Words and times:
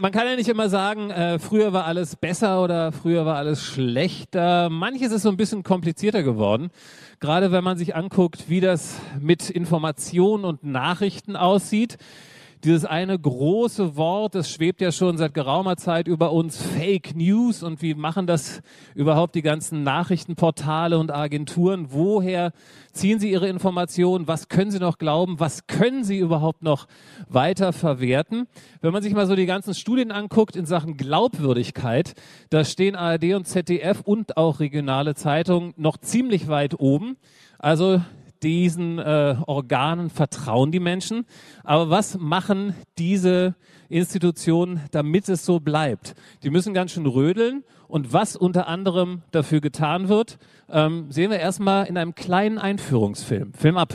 Man 0.00 0.12
kann 0.12 0.28
ja 0.28 0.36
nicht 0.36 0.48
immer 0.48 0.68
sagen, 0.68 1.10
äh, 1.10 1.40
früher 1.40 1.72
war 1.72 1.84
alles 1.84 2.14
besser 2.14 2.62
oder 2.62 2.92
früher 2.92 3.26
war 3.26 3.34
alles 3.34 3.64
schlechter. 3.64 4.70
Manches 4.70 5.10
ist 5.10 5.22
so 5.22 5.28
ein 5.28 5.36
bisschen 5.36 5.64
komplizierter 5.64 6.22
geworden. 6.22 6.70
Gerade 7.18 7.50
wenn 7.50 7.64
man 7.64 7.78
sich 7.78 7.96
anguckt, 7.96 8.48
wie 8.48 8.60
das 8.60 9.00
mit 9.18 9.50
Informationen 9.50 10.44
und 10.44 10.62
Nachrichten 10.62 11.34
aussieht 11.34 11.98
dieses 12.64 12.84
eine 12.84 13.18
große 13.18 13.96
Wort, 13.96 14.34
das 14.34 14.50
schwebt 14.50 14.80
ja 14.80 14.90
schon 14.90 15.16
seit 15.16 15.34
geraumer 15.34 15.76
Zeit 15.76 16.08
über 16.08 16.32
uns, 16.32 16.60
Fake 16.60 17.14
News. 17.14 17.62
Und 17.62 17.82
wie 17.82 17.94
machen 17.94 18.26
das 18.26 18.62
überhaupt 18.94 19.34
die 19.34 19.42
ganzen 19.42 19.82
Nachrichtenportale 19.82 20.98
und 20.98 21.12
Agenturen? 21.12 21.86
Woher 21.90 22.52
ziehen 22.92 23.20
sie 23.20 23.30
ihre 23.30 23.48
Informationen? 23.48 24.26
Was 24.26 24.48
können 24.48 24.70
sie 24.70 24.80
noch 24.80 24.98
glauben? 24.98 25.38
Was 25.38 25.66
können 25.66 26.04
sie 26.04 26.18
überhaupt 26.18 26.62
noch 26.62 26.88
weiter 27.28 27.72
verwerten? 27.72 28.48
Wenn 28.80 28.92
man 28.92 29.02
sich 29.02 29.14
mal 29.14 29.26
so 29.26 29.36
die 29.36 29.46
ganzen 29.46 29.74
Studien 29.74 30.10
anguckt 30.10 30.56
in 30.56 30.66
Sachen 30.66 30.96
Glaubwürdigkeit, 30.96 32.14
da 32.50 32.64
stehen 32.64 32.96
ARD 32.96 33.34
und 33.34 33.46
ZDF 33.46 34.00
und 34.00 34.36
auch 34.36 34.60
regionale 34.60 35.14
Zeitungen 35.14 35.74
noch 35.76 35.96
ziemlich 35.96 36.48
weit 36.48 36.80
oben. 36.80 37.16
Also 37.58 38.00
diesen 38.42 38.98
äh, 38.98 39.36
Organen 39.46 40.10
vertrauen 40.10 40.72
die 40.72 40.80
Menschen. 40.80 41.26
Aber 41.64 41.90
was 41.90 42.18
machen 42.18 42.74
diese 42.98 43.54
Institutionen, 43.88 44.80
damit 44.90 45.28
es 45.28 45.44
so 45.44 45.60
bleibt? 45.60 46.14
Die 46.42 46.50
müssen 46.50 46.74
ganz 46.74 46.92
schön 46.92 47.06
rödeln. 47.06 47.64
Und 47.88 48.12
was 48.12 48.36
unter 48.36 48.68
anderem 48.68 49.22
dafür 49.30 49.60
getan 49.60 50.08
wird, 50.08 50.38
ähm, 50.70 51.10
sehen 51.10 51.30
wir 51.30 51.38
erstmal 51.38 51.86
in 51.86 51.96
einem 51.96 52.14
kleinen 52.14 52.58
Einführungsfilm. 52.58 53.54
Film 53.54 53.78
ab. 53.78 53.94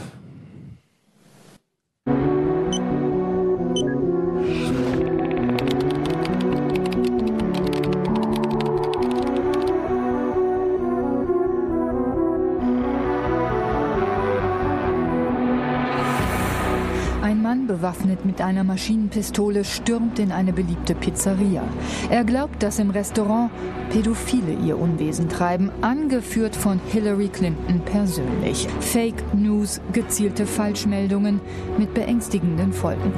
Bewaffnet 17.67 18.25
mit 18.25 18.41
einer 18.41 18.63
Maschinenpistole 18.63 19.63
stürmt 19.63 20.19
in 20.19 20.31
eine 20.31 20.53
beliebte 20.53 20.95
Pizzeria. 20.95 21.63
Er 22.09 22.23
glaubt, 22.23 22.61
dass 22.61 22.79
im 22.79 22.89
Restaurant 22.89 23.51
Pädophile 23.89 24.53
ihr 24.65 24.77
Unwesen 24.77 25.29
treiben, 25.29 25.71
angeführt 25.81 26.55
von 26.55 26.79
Hillary 26.91 27.29
Clinton 27.29 27.81
persönlich. 27.81 28.67
Fake 28.79 29.33
News, 29.33 29.81
gezielte 29.91 30.45
Falschmeldungen 30.45 31.39
mit 31.77 31.93
beängstigenden 31.93 32.73
Folgen. 32.73 33.11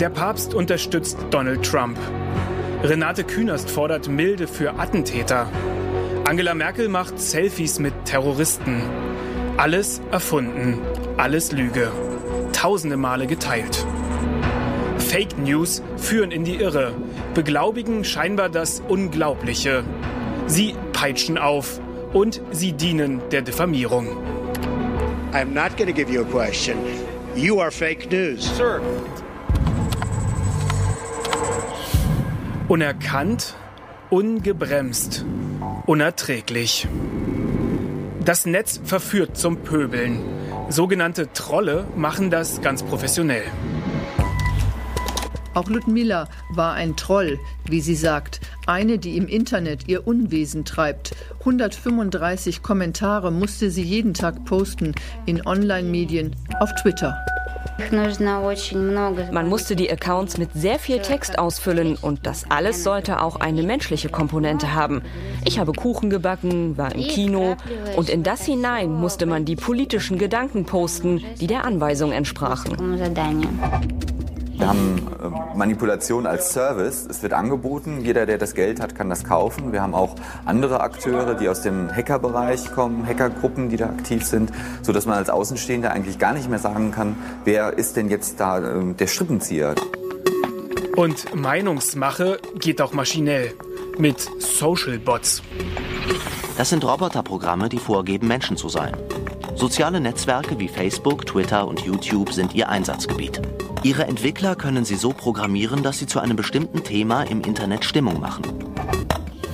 Der 0.00 0.10
Papst 0.10 0.54
unterstützt 0.54 1.18
Donald 1.30 1.62
Trump. 1.64 1.98
Renate 2.82 3.24
Künast 3.24 3.70
fordert 3.70 4.08
Milde 4.08 4.46
für 4.46 4.78
Attentäter. 4.78 5.46
Angela 6.28 6.54
Merkel 6.54 6.88
macht 6.88 7.18
Selfies 7.18 7.78
mit 7.78 7.92
Terroristen. 8.04 8.82
Alles 9.56 10.00
erfunden, 10.10 10.78
alles 11.16 11.52
Lüge 11.52 11.90
tausende 12.60 12.98
Male 12.98 13.26
geteilt. 13.26 13.86
Fake 14.98 15.38
News 15.38 15.82
führen 15.96 16.30
in 16.30 16.44
die 16.44 16.56
Irre, 16.56 16.92
beglaubigen 17.32 18.04
scheinbar 18.04 18.50
das 18.50 18.82
Unglaubliche. 18.86 19.82
Sie 20.46 20.74
peitschen 20.92 21.38
auf 21.38 21.80
und 22.12 22.42
sie 22.50 22.72
dienen 22.72 23.22
der 23.30 23.40
Diffamierung. 23.40 24.08
I'm 25.32 25.54
not 25.54 25.78
going 25.78 25.86
to 25.86 25.94
give 25.94 26.12
you 26.12 26.20
a 26.20 26.24
question. 26.24 26.76
You 27.34 27.60
are 27.60 27.70
fake 27.70 28.12
news. 28.12 28.44
Sir. 28.58 28.82
Unerkannt, 32.68 33.54
ungebremst, 34.10 35.24
unerträglich. 35.86 36.86
Das 38.22 38.44
Netz 38.44 38.82
verführt 38.84 39.38
zum 39.38 39.56
Pöbeln. 39.56 40.39
Sogenannte 40.70 41.32
Trolle 41.32 41.84
machen 41.96 42.30
das 42.30 42.60
ganz 42.60 42.84
professionell. 42.84 43.42
Auch 45.52 45.68
Ludmilla 45.68 46.28
war 46.54 46.74
ein 46.74 46.96
Troll, 46.96 47.40
wie 47.64 47.80
sie 47.80 47.96
sagt. 47.96 48.40
Eine, 48.66 48.98
die 48.98 49.16
im 49.16 49.26
Internet 49.26 49.88
ihr 49.88 50.06
Unwesen 50.06 50.64
treibt. 50.64 51.16
135 51.40 52.62
Kommentare 52.62 53.32
musste 53.32 53.72
sie 53.72 53.82
jeden 53.82 54.14
Tag 54.14 54.44
posten 54.44 54.94
in 55.26 55.44
Online-Medien 55.44 56.36
auf 56.60 56.70
Twitter. 56.80 57.18
Man 59.32 59.48
musste 59.48 59.76
die 59.76 59.90
Accounts 59.90 60.38
mit 60.38 60.50
sehr 60.54 60.78
viel 60.78 61.00
Text 61.00 61.38
ausfüllen 61.38 61.96
und 61.96 62.26
das 62.26 62.44
alles 62.50 62.84
sollte 62.84 63.22
auch 63.22 63.36
eine 63.36 63.62
menschliche 63.62 64.08
Komponente 64.08 64.74
haben. 64.74 65.02
Ich 65.44 65.58
habe 65.58 65.72
Kuchen 65.72 66.10
gebacken, 66.10 66.76
war 66.76 66.94
im 66.94 67.02
Kino 67.02 67.56
und 67.96 68.08
in 68.08 68.22
das 68.22 68.44
hinein 68.44 68.92
musste 68.92 69.26
man 69.26 69.44
die 69.44 69.56
politischen 69.56 70.18
Gedanken 70.18 70.64
posten, 70.66 71.22
die 71.40 71.46
der 71.46 71.64
Anweisung 71.64 72.12
entsprachen. 72.12 72.76
Wir 74.60 74.68
haben 74.68 74.98
äh, 75.22 75.56
Manipulation 75.56 76.26
als 76.26 76.52
Service. 76.52 77.06
Es 77.08 77.22
wird 77.22 77.32
angeboten. 77.32 78.02
Jeder, 78.02 78.26
der 78.26 78.36
das 78.36 78.54
Geld 78.54 78.78
hat, 78.78 78.94
kann 78.94 79.08
das 79.08 79.24
kaufen. 79.24 79.72
Wir 79.72 79.80
haben 79.80 79.94
auch 79.94 80.16
andere 80.44 80.80
Akteure, 80.80 81.34
die 81.34 81.48
aus 81.48 81.62
dem 81.62 81.90
Hackerbereich 81.90 82.70
kommen, 82.72 83.06
Hackergruppen, 83.06 83.70
die 83.70 83.78
da 83.78 83.86
aktiv 83.86 84.22
sind, 84.22 84.52
so 84.82 84.92
dass 84.92 85.06
man 85.06 85.16
als 85.16 85.30
Außenstehender 85.30 85.92
eigentlich 85.92 86.18
gar 86.18 86.34
nicht 86.34 86.50
mehr 86.50 86.58
sagen 86.58 86.90
kann, 86.90 87.16
wer 87.44 87.78
ist 87.78 87.96
denn 87.96 88.10
jetzt 88.10 88.38
da 88.38 88.58
äh, 88.58 88.92
der 88.92 89.06
Strippenzieher. 89.06 89.74
Und 90.94 91.34
Meinungsmache 91.34 92.38
geht 92.58 92.82
auch 92.82 92.92
maschinell 92.92 93.54
mit 93.96 94.28
Social 94.40 94.98
Bots. 94.98 95.42
Das 96.58 96.68
sind 96.68 96.84
Roboterprogramme, 96.84 97.70
die 97.70 97.78
vorgeben, 97.78 98.28
Menschen 98.28 98.58
zu 98.58 98.68
sein. 98.68 98.94
Soziale 99.54 100.00
Netzwerke 100.00 100.58
wie 100.58 100.68
Facebook, 100.68 101.26
Twitter 101.26 101.66
und 101.66 101.80
YouTube 101.80 102.32
sind 102.32 102.54
ihr 102.54 102.68
Einsatzgebiet. 102.68 103.40
Ihre 103.82 104.04
Entwickler 104.04 104.54
können 104.56 104.84
sie 104.84 104.94
so 104.94 105.12
programmieren, 105.12 105.82
dass 105.82 105.98
sie 105.98 106.06
zu 106.06 106.20
einem 106.20 106.36
bestimmten 106.36 106.84
Thema 106.84 107.22
im 107.24 107.42
Internet 107.42 107.84
Stimmung 107.84 108.20
machen. 108.20 108.44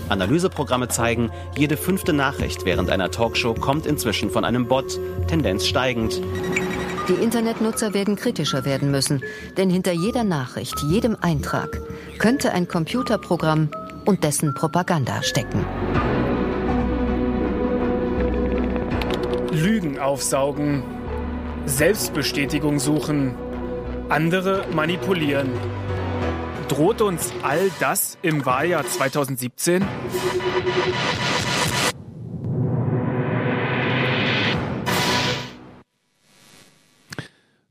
Analyseprogramme 0.08 0.88
zeigen, 0.88 1.30
jede 1.56 1.76
fünfte 1.76 2.12
Nachricht 2.12 2.64
während 2.64 2.90
einer 2.90 3.10
Talkshow 3.10 3.54
kommt 3.54 3.86
inzwischen 3.86 4.30
von 4.30 4.44
einem 4.44 4.68
Bot, 4.68 4.98
Tendenz 5.26 5.66
steigend. 5.66 6.20
Die 7.08 7.22
Internetnutzer 7.22 7.94
werden 7.94 8.16
kritischer 8.16 8.64
werden 8.64 8.90
müssen, 8.90 9.22
denn 9.56 9.70
hinter 9.70 9.92
jeder 9.92 10.24
Nachricht, 10.24 10.80
jedem 10.88 11.16
Eintrag 11.20 11.80
könnte 12.18 12.52
ein 12.52 12.68
Computerprogramm 12.68 13.70
und 14.04 14.24
dessen 14.24 14.54
Propaganda 14.54 15.22
stecken. 15.22 15.64
Lügen 19.56 19.98
aufsaugen, 19.98 20.82
Selbstbestätigung 21.64 22.78
suchen, 22.78 23.34
andere 24.10 24.66
manipulieren. 24.74 25.48
Droht 26.68 27.00
uns 27.00 27.32
all 27.42 27.70
das 27.80 28.18
im 28.20 28.44
Wahljahr 28.44 28.84
2017? 28.84 29.82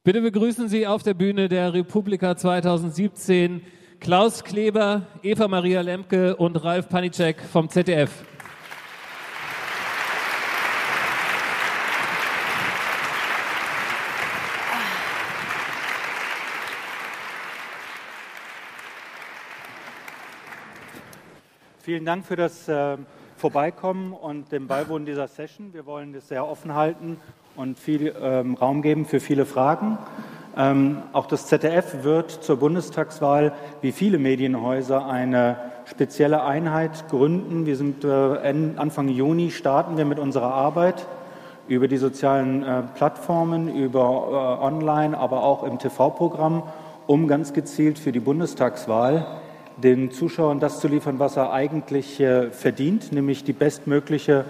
Bitte 0.03 0.21
begrüßen 0.21 0.67
Sie 0.67 0.87
auf 0.87 1.03
der 1.03 1.13
Bühne 1.13 1.49
der 1.49 1.73
Republika 1.73 2.35
2017 2.35 3.61
Klaus 3.99 4.43
Kleber, 4.43 5.03
Eva 5.21 5.47
Maria 5.47 5.81
Lemke 5.81 6.35
und 6.35 6.55
Ralf 6.63 6.89
Panicek 6.89 7.41
vom 7.41 7.69
ZDF. 7.69 8.11
Vielen 21.85 22.03
Dank 22.03 22.25
für 22.25 22.35
das 22.35 22.67
äh, 22.67 22.97
Vorbeikommen 23.37 24.13
und 24.13 24.51
dem 24.51 24.65
Beiwohnen 24.65 25.05
dieser 25.05 25.27
Session. 25.27 25.71
Wir 25.71 25.85
wollen 25.85 26.13
das 26.13 26.29
sehr 26.29 26.47
offen 26.47 26.73
halten 26.73 27.17
und 27.55 27.77
viel 27.77 28.11
ähm, 28.19 28.55
Raum 28.55 28.81
geben 28.81 29.05
für 29.05 29.19
viele 29.19 29.45
Fragen. 29.45 29.99
Ähm, 30.57 31.03
auch 31.13 31.27
das 31.27 31.45
ZDF 31.45 32.03
wird 32.03 32.31
zur 32.31 32.57
Bundestagswahl, 32.57 33.53
wie 33.81 33.91
viele 33.91 34.17
Medienhäuser, 34.17 35.05
eine 35.05 35.57
spezielle 35.85 36.43
Einheit 36.43 37.07
gründen. 37.09 37.67
Wir 37.67 37.75
sind 37.75 38.03
äh, 38.03 38.07
Anfang 38.77 39.07
Juni 39.07 39.51
starten 39.51 39.95
wir 39.95 40.05
mit 40.05 40.17
unserer 40.17 40.55
Arbeit 40.55 41.05
über 41.67 41.87
die 41.87 41.97
sozialen 41.97 42.63
äh, 42.63 42.81
Plattformen, 42.95 43.69
über 43.69 43.99
äh, 43.99 44.65
Online, 44.65 45.15
aber 45.15 45.43
auch 45.43 45.61
im 45.61 45.77
TV-Programm, 45.77 46.63
um 47.05 47.27
ganz 47.27 47.53
gezielt 47.53 47.99
für 47.99 48.11
die 48.11 48.19
Bundestagswahl 48.19 49.43
den 49.77 50.11
Zuschauern 50.11 50.59
das 50.59 50.79
zu 50.79 50.87
liefern, 50.87 51.19
was 51.19 51.37
er 51.37 51.51
eigentlich 51.51 52.19
äh, 52.19 52.51
verdient, 52.51 53.11
nämlich 53.11 53.43
die 53.43 53.53
bestmögliche 53.53 54.45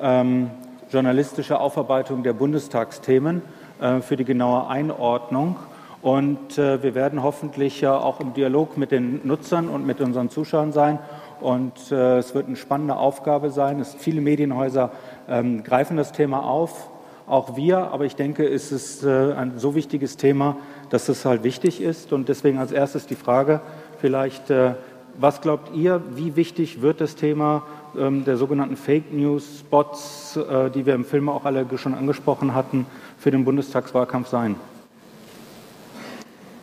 ähm, 0.00 0.50
journalistische 0.90 1.60
Aufarbeitung 1.60 2.22
der 2.22 2.32
Bundestagsthemen 2.32 3.42
äh, 3.80 4.00
für 4.00 4.16
die 4.16 4.24
genaue 4.24 4.68
Einordnung 4.68 5.56
Und 6.02 6.56
äh, 6.56 6.82
wir 6.82 6.94
werden 6.94 7.22
hoffentlich 7.22 7.82
ja 7.82 7.96
auch 7.96 8.20
im 8.20 8.32
Dialog 8.32 8.78
mit 8.78 8.90
den 8.90 9.20
Nutzern 9.24 9.68
und 9.68 9.86
mit 9.86 10.00
unseren 10.00 10.30
Zuschauern 10.30 10.72
sein. 10.72 10.98
Und 11.40 11.92
äh, 11.92 12.18
es 12.18 12.34
wird 12.34 12.46
eine 12.46 12.56
spannende 12.56 12.96
Aufgabe 12.96 13.50
sein. 13.50 13.80
Es, 13.80 13.94
viele 13.94 14.22
Medienhäuser 14.22 14.92
ähm, 15.28 15.62
greifen 15.62 15.98
das 15.98 16.12
Thema 16.12 16.44
auf, 16.44 16.88
auch 17.26 17.54
wir. 17.56 17.92
Aber 17.92 18.06
ich 18.06 18.16
denke, 18.16 18.48
es 18.48 18.72
ist 18.72 19.04
äh, 19.04 19.34
ein 19.34 19.58
so 19.58 19.74
wichtiges 19.74 20.16
Thema, 20.16 20.56
dass 20.88 21.10
es 21.10 21.26
halt 21.26 21.44
wichtig 21.44 21.82
ist. 21.82 22.14
Und 22.14 22.30
deswegen 22.30 22.58
als 22.58 22.72
erstes 22.72 23.06
die 23.06 23.14
Frage 23.14 23.60
vielleicht, 24.00 24.50
äh, 24.50 24.74
was 25.18 25.40
glaubt 25.40 25.74
ihr, 25.74 26.02
wie 26.14 26.36
wichtig 26.36 26.82
wird 26.82 27.00
das 27.00 27.16
Thema 27.16 27.62
ähm, 27.98 28.24
der 28.24 28.36
sogenannten 28.36 28.76
Fake 28.76 29.12
News 29.12 29.60
Spots, 29.60 30.36
äh, 30.36 30.70
die 30.70 30.86
wir 30.86 30.94
im 30.94 31.04
Film 31.04 31.28
auch 31.28 31.44
alle 31.44 31.66
schon 31.76 31.94
angesprochen 31.94 32.54
hatten, 32.54 32.86
für 33.18 33.30
den 33.30 33.44
Bundestagswahlkampf 33.44 34.28
sein? 34.28 34.56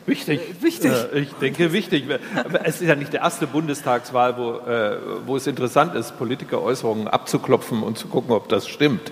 Wichtig. 0.08 0.40
Äh, 0.40 0.64
wichtig. 0.64 0.92
Äh, 0.92 1.20
ich 1.20 1.34
denke 1.34 1.74
wichtig. 1.74 2.06
Aber 2.36 2.66
es 2.66 2.82
ist 2.82 2.88
ja 2.88 2.96
nicht 2.96 3.12
die 3.12 3.18
erste 3.18 3.46
Bundestagswahl, 3.46 4.38
wo, 4.38 4.54
äh, 4.70 4.98
wo 5.26 5.36
es 5.36 5.46
interessant 5.46 5.96
ist, 5.96 6.18
Politikeräußerungen 6.18 7.08
abzuklopfen 7.08 7.84
und 7.84 7.98
zu 7.98 8.08
gucken, 8.08 8.32
ob 8.32 8.48
das 8.48 8.68
stimmt. 8.68 9.12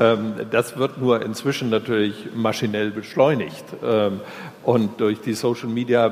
Ähm, 0.00 0.34
das 0.50 0.76
wird 0.76 0.98
nur 0.98 1.22
inzwischen 1.22 1.70
natürlich 1.70 2.28
maschinell 2.34 2.90
beschleunigt. 2.90 3.64
Ähm, 3.84 4.20
und 4.62 5.00
durch 5.00 5.20
die 5.20 5.34
Social 5.34 5.68
Media 5.68 6.08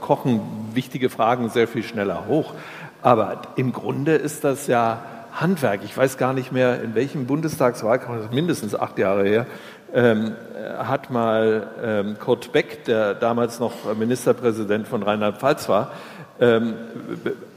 kochen 0.00 0.40
wichtige 0.72 1.10
Fragen 1.10 1.50
sehr 1.50 1.68
viel 1.68 1.82
schneller 1.82 2.26
hoch. 2.26 2.54
Aber 3.02 3.42
im 3.56 3.72
Grunde 3.72 4.14
ist 4.14 4.44
das 4.44 4.66
ja 4.66 5.02
Handwerk. 5.32 5.80
Ich 5.84 5.96
weiß 5.96 6.18
gar 6.18 6.32
nicht 6.32 6.52
mehr, 6.52 6.82
in 6.82 6.94
welchem 6.94 7.26
Bundestagswahlkampf, 7.26 8.30
mindestens 8.32 8.74
acht 8.74 8.98
Jahre 8.98 9.24
her, 9.24 9.46
ähm, 9.92 10.32
hat 10.78 11.10
mal 11.10 12.14
Kurt 12.20 12.52
Beck, 12.52 12.84
der 12.84 13.14
damals 13.14 13.58
noch 13.58 13.72
Ministerpräsident 13.98 14.86
von 14.86 15.02
Rheinland-Pfalz 15.02 15.68
war, 15.68 15.92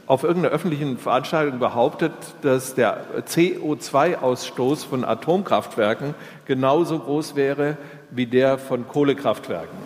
auf 0.06 0.22
irgendeiner 0.22 0.54
öffentlichen 0.54 0.98
Veranstaltung 0.98 1.58
behauptet, 1.58 2.12
dass 2.42 2.74
der 2.74 3.04
CO2-Ausstoß 3.26 4.86
von 4.86 5.04
Atomkraftwerken 5.04 6.14
genauso 6.44 6.98
groß 6.98 7.36
wäre 7.36 7.76
wie 8.10 8.26
der 8.26 8.58
von 8.58 8.86
Kohlekraftwerken. 8.86 9.78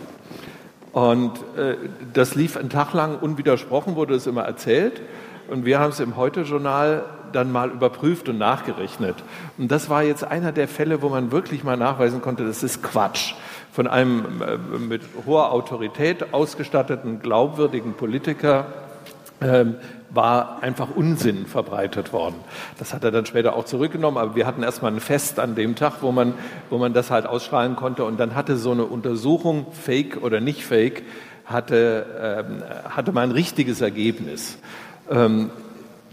Und 0.92 1.38
äh, 1.56 1.76
das 2.12 2.34
lief 2.34 2.56
einen 2.56 2.70
Tag 2.70 2.92
lang 2.94 3.18
unwidersprochen, 3.18 3.94
wurde 3.94 4.14
es 4.14 4.26
immer 4.26 4.42
erzählt. 4.42 5.00
Und 5.48 5.64
wir 5.64 5.78
haben 5.78 5.90
es 5.90 6.00
im 6.00 6.16
Heute-Journal 6.16 7.04
dann 7.32 7.52
mal 7.52 7.70
überprüft 7.70 8.28
und 8.28 8.38
nachgerechnet. 8.38 9.16
Und 9.58 9.70
das 9.70 9.88
war 9.88 10.02
jetzt 10.02 10.24
einer 10.24 10.50
der 10.50 10.66
Fälle, 10.66 11.02
wo 11.02 11.08
man 11.08 11.30
wirklich 11.30 11.62
mal 11.62 11.76
nachweisen 11.76 12.20
konnte, 12.20 12.44
das 12.44 12.62
ist 12.62 12.82
Quatsch. 12.82 13.34
Von 13.72 13.86
einem 13.86 14.42
äh, 14.42 14.78
mit 14.78 15.02
hoher 15.26 15.52
Autorität 15.52 16.32
ausgestatteten, 16.34 17.20
glaubwürdigen 17.20 17.94
Politiker 17.94 18.66
ähm, 19.40 19.76
war 20.10 20.62
einfach 20.62 20.88
Unsinn 20.94 21.46
verbreitet 21.46 22.12
worden. 22.12 22.36
Das 22.78 22.94
hat 22.94 23.04
er 23.04 23.10
dann 23.10 23.26
später 23.26 23.54
auch 23.54 23.64
zurückgenommen, 23.64 24.16
aber 24.16 24.34
wir 24.34 24.46
hatten 24.46 24.62
erstmal 24.62 24.92
ein 24.92 25.00
Fest 25.00 25.38
an 25.38 25.54
dem 25.54 25.76
Tag, 25.76 25.96
wo 26.00 26.12
man, 26.12 26.34
wo 26.70 26.78
man 26.78 26.94
das 26.94 27.10
halt 27.10 27.26
ausstrahlen 27.26 27.76
konnte. 27.76 28.04
Und 28.04 28.18
dann 28.18 28.34
hatte 28.34 28.56
so 28.56 28.72
eine 28.72 28.84
Untersuchung, 28.84 29.66
fake 29.72 30.22
oder 30.22 30.40
nicht 30.40 30.64
fake, 30.64 31.02
hatte, 31.44 32.06
ähm, 32.20 32.62
hatte 32.90 33.12
man 33.12 33.30
ein 33.30 33.32
richtiges 33.32 33.80
Ergebnis. 33.80 34.58
Ähm, 35.10 35.50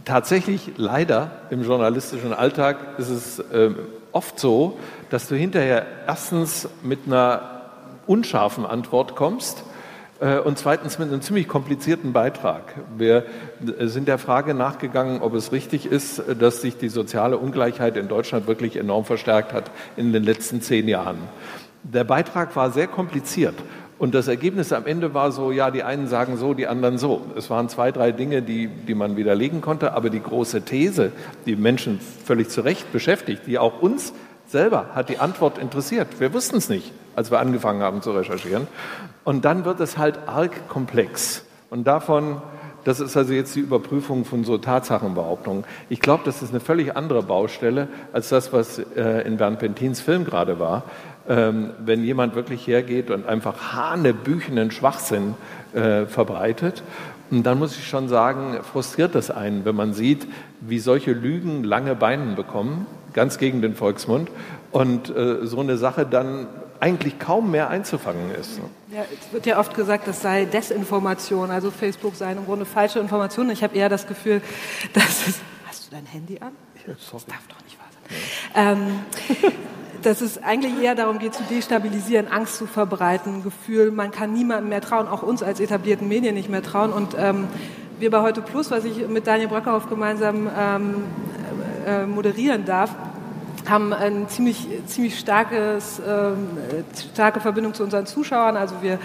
tatsächlich 0.04 0.72
leider 0.78 1.32
im 1.50 1.64
journalistischen 1.64 2.34
Alltag 2.34 2.78
ist 2.98 3.10
es 3.10 3.40
äh, 3.40 3.72
oft 4.12 4.40
so, 4.40 4.78
dass 5.10 5.28
du 5.28 5.36
hinterher 5.36 5.86
erstens 6.08 6.70
mit 6.84 7.00
einer 7.08 7.62
unscharfen 8.08 8.66
Antwort 8.66 9.16
kommst 9.16 9.64
und 10.20 10.58
zweitens 10.58 10.98
mit 10.98 11.10
einem 11.10 11.22
ziemlich 11.22 11.48
komplizierten 11.48 12.14
Beitrag. 12.14 12.74
Wir 12.98 13.26
sind 13.80 14.08
der 14.08 14.18
Frage 14.18 14.54
nachgegangen, 14.54 15.22
ob 15.22 15.34
es 15.34 15.52
richtig 15.52 15.86
ist, 15.86 16.24
dass 16.40 16.62
sich 16.62 16.78
die 16.78 16.88
soziale 16.88 17.38
Ungleichheit 17.38 17.98
in 17.98 18.08
Deutschland 18.08 18.48
wirklich 18.48 18.78
enorm 18.78 19.04
verstärkt 19.04 19.52
hat 19.52 19.72
in 19.98 20.14
den 20.14 20.24
letzten 20.24 20.62
zehn 20.62 20.88
Jahren. 20.88 21.18
Der 21.84 22.06
Beitrag 22.06 22.56
war 22.56 22.72
sehr 22.72 22.88
kompliziert 22.88 23.56
und 23.98 24.16
das 24.16 24.28
Ergebnis 24.28 24.74
am 24.74 24.86
Ende 24.86 25.14
war 25.14 25.32
so, 25.32 25.52
ja, 25.52 25.72
die 25.72 25.84
einen 25.84 26.08
sagen 26.08 26.38
so, 26.38 26.54
die 26.54 26.68
anderen 26.68 26.98
so. 26.98 27.22
Es 27.38 27.50
waren 27.50 27.70
zwei, 27.70 27.92
drei 27.92 28.12
Dinge, 28.12 28.42
die, 28.42 28.68
die 28.68 28.96
man 28.96 29.18
widerlegen 29.18 29.62
konnte, 29.62 29.94
aber 29.94 30.10
die 30.10 30.22
große 30.22 30.64
These, 30.64 31.12
die 31.46 31.56
Menschen 31.56 32.00
völlig 32.00 32.50
zu 32.50 32.62
Recht 32.62 32.92
beschäftigt, 32.92 33.44
die 33.48 33.58
auch 33.58 33.82
uns 33.82 34.14
selber 34.48 34.92
hat 34.94 35.10
die 35.10 35.20
Antwort 35.20 35.58
interessiert. 35.58 36.20
Wir 36.20 36.34
wussten 36.34 36.58
es 36.58 36.70
nicht, 36.70 36.92
als 37.16 37.32
wir 37.32 37.40
angefangen 37.40 37.82
haben 37.82 38.02
zu 38.02 38.12
recherchieren. 38.12 38.68
Und 39.26 39.44
dann 39.44 39.66
wird 39.66 39.82
es 39.82 39.98
halt 39.98 40.20
arg 40.28 40.70
komplex. 40.70 41.44
Und 41.70 41.86
davon, 41.86 42.42
das 42.86 43.02
ist 43.02 43.18
also 43.18 43.34
jetzt 43.34 43.54
die 43.56 43.60
Überprüfung 43.60 44.24
von 44.24 44.46
so 44.46 44.58
Tatsachenbehauptungen. 44.58 45.66
Ich 45.90 46.00
glaube, 46.00 46.24
das 46.24 46.42
ist 46.42 46.52
eine 46.52 46.62
völlig 46.62 46.96
andere 46.96 47.24
Baustelle 47.24 47.90
als 48.14 48.30
das, 48.30 48.54
was 48.54 48.80
äh, 48.80 49.28
in 49.28 49.36
Bernd 49.36 49.60
Pentins 49.60 50.00
Film 50.00 50.24
gerade 50.24 50.60
war 50.60 50.84
ähm, 51.28 51.72
wenn 51.80 52.04
jemand 52.04 52.36
wirklich 52.36 52.68
hergeht 52.68 53.10
und 53.10 53.26
einfach 53.26 53.74
hanebüchenen 53.74 54.72
Schwachsinn 54.72 55.36
äh, 55.74 56.06
verbreitet. 56.06 56.84
Und 57.32 57.44
dann 57.44 57.58
muss 57.58 57.78
ich 57.78 57.88
schon 57.88 58.08
sagen, 58.08 58.60
frustriert 58.62 59.16
das 59.16 59.32
einen, 59.32 59.66
wenn 59.66 59.76
man 59.76 59.94
sieht, 59.94 60.28
wie 60.62 60.80
solche 60.80 61.14
Lügen 61.14 61.64
lange 61.64 61.96
Beinen 61.96 62.36
bekommen, 62.36 62.86
ganz 63.14 63.38
gegen 63.38 63.62
den 63.62 63.74
Volksmund, 63.74 64.30
und 64.72 65.16
äh, 65.16 65.46
so 65.46 65.60
eine 65.60 65.78
Sache 65.78 66.06
dann 66.06 66.48
eigentlich 66.86 67.18
kaum 67.18 67.50
mehr 67.50 67.72
einzufangen 67.72 68.30
ist. 68.36 68.60
Ja, 68.92 69.02
es 69.12 69.34
wird 69.34 69.48
ja 69.48 69.60
oft 69.60 69.74
gesagt, 69.74 70.08
das 70.08 70.22
sei 70.22 70.46
Desinformation, 70.46 71.50
also 71.50 71.72
Facebook 71.72 72.16
sei 72.16 72.32
im 72.32 72.46
Grunde 72.46 72.66
falsche 72.66 73.00
Informationen. 73.00 73.50
Ich 73.50 73.64
habe 73.64 73.76
eher 73.76 73.90
das 73.90 74.06
Gefühl, 74.06 74.40
dass 74.94 75.28
es... 75.28 75.40
Hast 75.66 75.88
du 75.88 75.96
dein 75.96 76.06
Handy 76.06 76.38
an? 76.40 76.52
Ja, 76.86 76.94
das 76.94 77.26
darf 77.26 77.42
doch 77.50 77.64
nicht 77.64 77.80
wahr 77.80 77.88
sein. 78.54 78.78
Ähm, 78.78 79.52
dass 80.04 80.22
es 80.22 80.44
eigentlich 80.44 80.80
eher 80.80 80.94
darum 80.94 81.18
geht, 81.18 81.34
zu 81.34 81.42
destabilisieren, 81.50 82.28
Angst 82.28 82.58
zu 82.58 82.68
verbreiten, 82.68 83.42
Gefühl, 83.42 83.90
man 83.90 84.12
kann 84.12 84.32
niemandem 84.32 84.70
mehr 84.70 84.82
trauen, 84.82 85.08
auch 85.08 85.24
uns 85.24 85.42
als 85.42 85.60
etablierten 85.60 86.08
Medien 86.08 86.36
nicht 86.36 86.50
mehr 86.50 86.62
trauen. 86.62 86.94
Und 86.94 87.16
ähm, 87.18 87.48
wir 87.98 88.12
bei 88.12 88.22
Heute 88.22 88.44
Plus, 88.44 88.70
was 88.70 88.86
ich 88.86 89.08
mit 89.08 89.26
Daniel 89.26 89.48
Bröckerhoff 89.48 89.90
gemeinsam 89.90 90.48
ähm, 90.56 91.04
äh, 91.88 92.06
moderieren 92.06 92.64
darf, 92.64 92.92
haben 93.70 93.94
ein 93.94 94.28
ziemlich, 94.30 94.68
ziemlich 94.86 95.20
starkes, 95.20 96.02
ähm, 96.06 96.58
starke 97.14 97.40
Verbindung 97.40 97.74
zu 97.74 97.84
unseren 97.84 98.06
Zuschauern. 98.06 98.58
Also 98.58 98.76
wir 98.82 99.00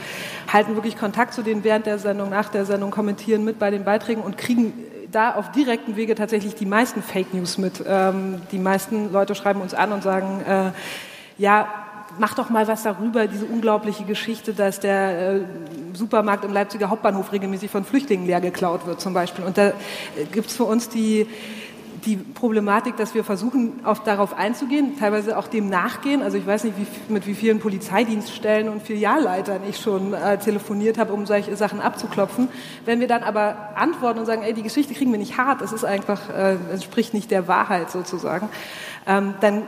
halten 0.52 0.74
wirklich 0.74 0.98
Kontakt 0.98 1.34
zu 1.34 1.42
denen 1.42 1.64
während 1.64 1.86
der 1.86 1.98
Sendung, 1.98 2.30
nach 2.30 2.48
der 2.48 2.64
Sendung, 2.64 2.90
kommentieren 2.90 3.44
mit 3.44 3.58
bei 3.58 3.70
den 3.70 3.84
Beiträgen 3.84 4.22
und 4.22 4.36
kriegen 4.36 4.72
da 5.10 5.34
auf 5.34 5.50
direkten 5.50 5.96
Wege 5.96 6.14
tatsächlich 6.14 6.54
die 6.54 6.66
meisten 6.66 7.02
Fake 7.02 7.34
News 7.34 7.58
mit. 7.58 7.82
Ähm, 7.86 8.42
die 8.52 8.58
meisten 8.58 9.12
Leute 9.12 9.34
schreiben 9.34 9.60
uns 9.60 9.74
an 9.74 9.92
und 9.92 10.02
sagen, 10.02 10.40
äh, 10.46 10.70
ja, 11.38 11.68
mach 12.18 12.34
doch 12.34 12.50
mal 12.50 12.66
was 12.68 12.82
darüber, 12.82 13.26
diese 13.26 13.46
unglaubliche 13.46 14.04
Geschichte, 14.04 14.52
dass 14.52 14.80
der 14.80 15.36
äh, 15.36 15.40
Supermarkt 15.94 16.44
im 16.44 16.52
Leipziger 16.52 16.90
Hauptbahnhof 16.90 17.32
regelmäßig 17.32 17.70
von 17.70 17.84
Flüchtlingen 17.84 18.26
leer 18.26 18.40
geklaut 18.40 18.86
wird 18.86 19.00
zum 19.00 19.14
Beispiel. 19.14 19.44
Und 19.44 19.58
da 19.58 19.68
äh, 19.68 19.72
gibt 20.30 20.48
es 20.48 20.56
für 20.56 20.64
uns 20.64 20.88
die 20.88 21.26
die 22.04 22.16
Problematik, 22.16 22.96
dass 22.96 23.14
wir 23.14 23.24
versuchen, 23.24 23.80
auf, 23.84 24.02
darauf 24.02 24.36
einzugehen, 24.36 24.98
teilweise 24.98 25.38
auch 25.38 25.48
dem 25.48 25.68
nachgehen. 25.68 26.22
Also 26.22 26.38
ich 26.38 26.46
weiß 26.46 26.64
nicht, 26.64 26.76
wie, 26.76 27.12
mit 27.12 27.26
wie 27.26 27.34
vielen 27.34 27.58
Polizeidienststellen 27.58 28.68
und 28.68 28.82
Filialleitern 28.82 29.62
ich 29.68 29.78
schon 29.78 30.14
äh, 30.14 30.38
telefoniert 30.38 30.98
habe, 30.98 31.12
um 31.12 31.26
solche 31.26 31.54
Sachen 31.56 31.80
abzuklopfen. 31.80 32.48
Wenn 32.84 33.00
wir 33.00 33.08
dann 33.08 33.22
aber 33.22 33.70
antworten 33.76 34.18
und 34.18 34.26
sagen, 34.26 34.42
ey, 34.42 34.54
die 34.54 34.62
Geschichte 34.62 34.94
kriegen 34.94 35.12
wir 35.12 35.18
nicht 35.18 35.36
hart, 35.36 35.62
es 35.62 35.72
ist 35.72 35.84
einfach, 35.84 36.30
äh, 36.30 36.56
entspricht 36.72 37.14
nicht 37.14 37.30
der 37.30 37.48
Wahrheit 37.48 37.90
sozusagen, 37.90 38.48
ähm, 39.06 39.34
dann 39.40 39.62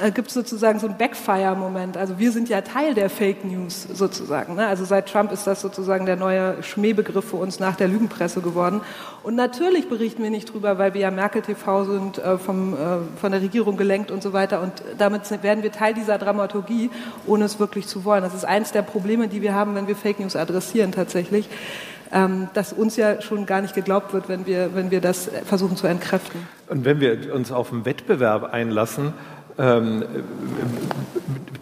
äh, 0.00 0.10
gibt 0.10 0.28
es 0.28 0.34
sozusagen 0.34 0.78
so 0.78 0.86
einen 0.86 0.96
Backfire-Moment. 0.96 1.96
Also 1.96 2.18
wir 2.18 2.32
sind 2.32 2.48
ja 2.48 2.60
Teil 2.60 2.94
der 2.94 3.10
Fake 3.10 3.44
News 3.44 3.86
sozusagen. 3.92 4.54
Ne? 4.54 4.66
Also 4.66 4.84
seit 4.84 5.08
Trump 5.08 5.32
ist 5.32 5.46
das 5.46 5.60
sozusagen 5.60 6.06
der 6.06 6.16
neue 6.16 6.62
Schmähbegriff 6.62 7.30
für 7.30 7.36
uns 7.36 7.60
nach 7.60 7.76
der 7.76 7.88
Lügenpresse 7.88 8.40
geworden. 8.40 8.80
Und 9.22 9.34
natürlich 9.34 9.88
berichten 9.88 10.22
wir 10.22 10.30
nicht 10.30 10.52
drüber, 10.52 10.78
weil 10.78 10.94
wir 10.94 11.02
ja 11.02 11.10
Merkel 11.10 11.42
TV 11.42 11.84
sind, 11.84 12.18
äh, 12.18 12.38
vom, 12.38 12.74
äh, 12.74 12.76
von 13.20 13.32
der 13.32 13.42
Regierung 13.42 13.76
gelenkt 13.76 14.10
und 14.10 14.22
so 14.22 14.32
weiter. 14.32 14.62
Und 14.62 14.72
damit 14.98 15.22
werden 15.42 15.62
wir 15.62 15.72
Teil 15.72 15.94
dieser 15.94 16.18
Dramaturgie, 16.18 16.90
ohne 17.26 17.44
es 17.44 17.58
wirklich 17.58 17.86
zu 17.86 18.04
wollen. 18.04 18.22
Das 18.22 18.34
ist 18.34 18.44
eines 18.44 18.72
der 18.72 18.82
Probleme, 18.82 19.28
die 19.28 19.42
wir 19.42 19.54
haben, 19.54 19.74
wenn 19.74 19.86
wir 19.86 19.96
Fake 19.96 20.20
News 20.20 20.36
adressieren 20.36 20.92
tatsächlich. 20.92 21.48
Ähm, 22.12 22.48
dass 22.54 22.72
uns 22.72 22.96
ja 22.96 23.22
schon 23.22 23.46
gar 23.46 23.60
nicht 23.60 23.72
geglaubt 23.72 24.12
wird, 24.12 24.28
wenn 24.28 24.44
wir, 24.44 24.74
wenn 24.74 24.90
wir 24.90 25.00
das 25.00 25.30
versuchen 25.44 25.76
zu 25.76 25.86
entkräften. 25.86 26.40
Und 26.66 26.84
wenn 26.84 26.98
wir 26.98 27.32
uns 27.32 27.52
auf 27.52 27.72
einen 27.72 27.84
Wettbewerb 27.84 28.52
einlassen, 28.52 29.12
ähm, 29.60 30.02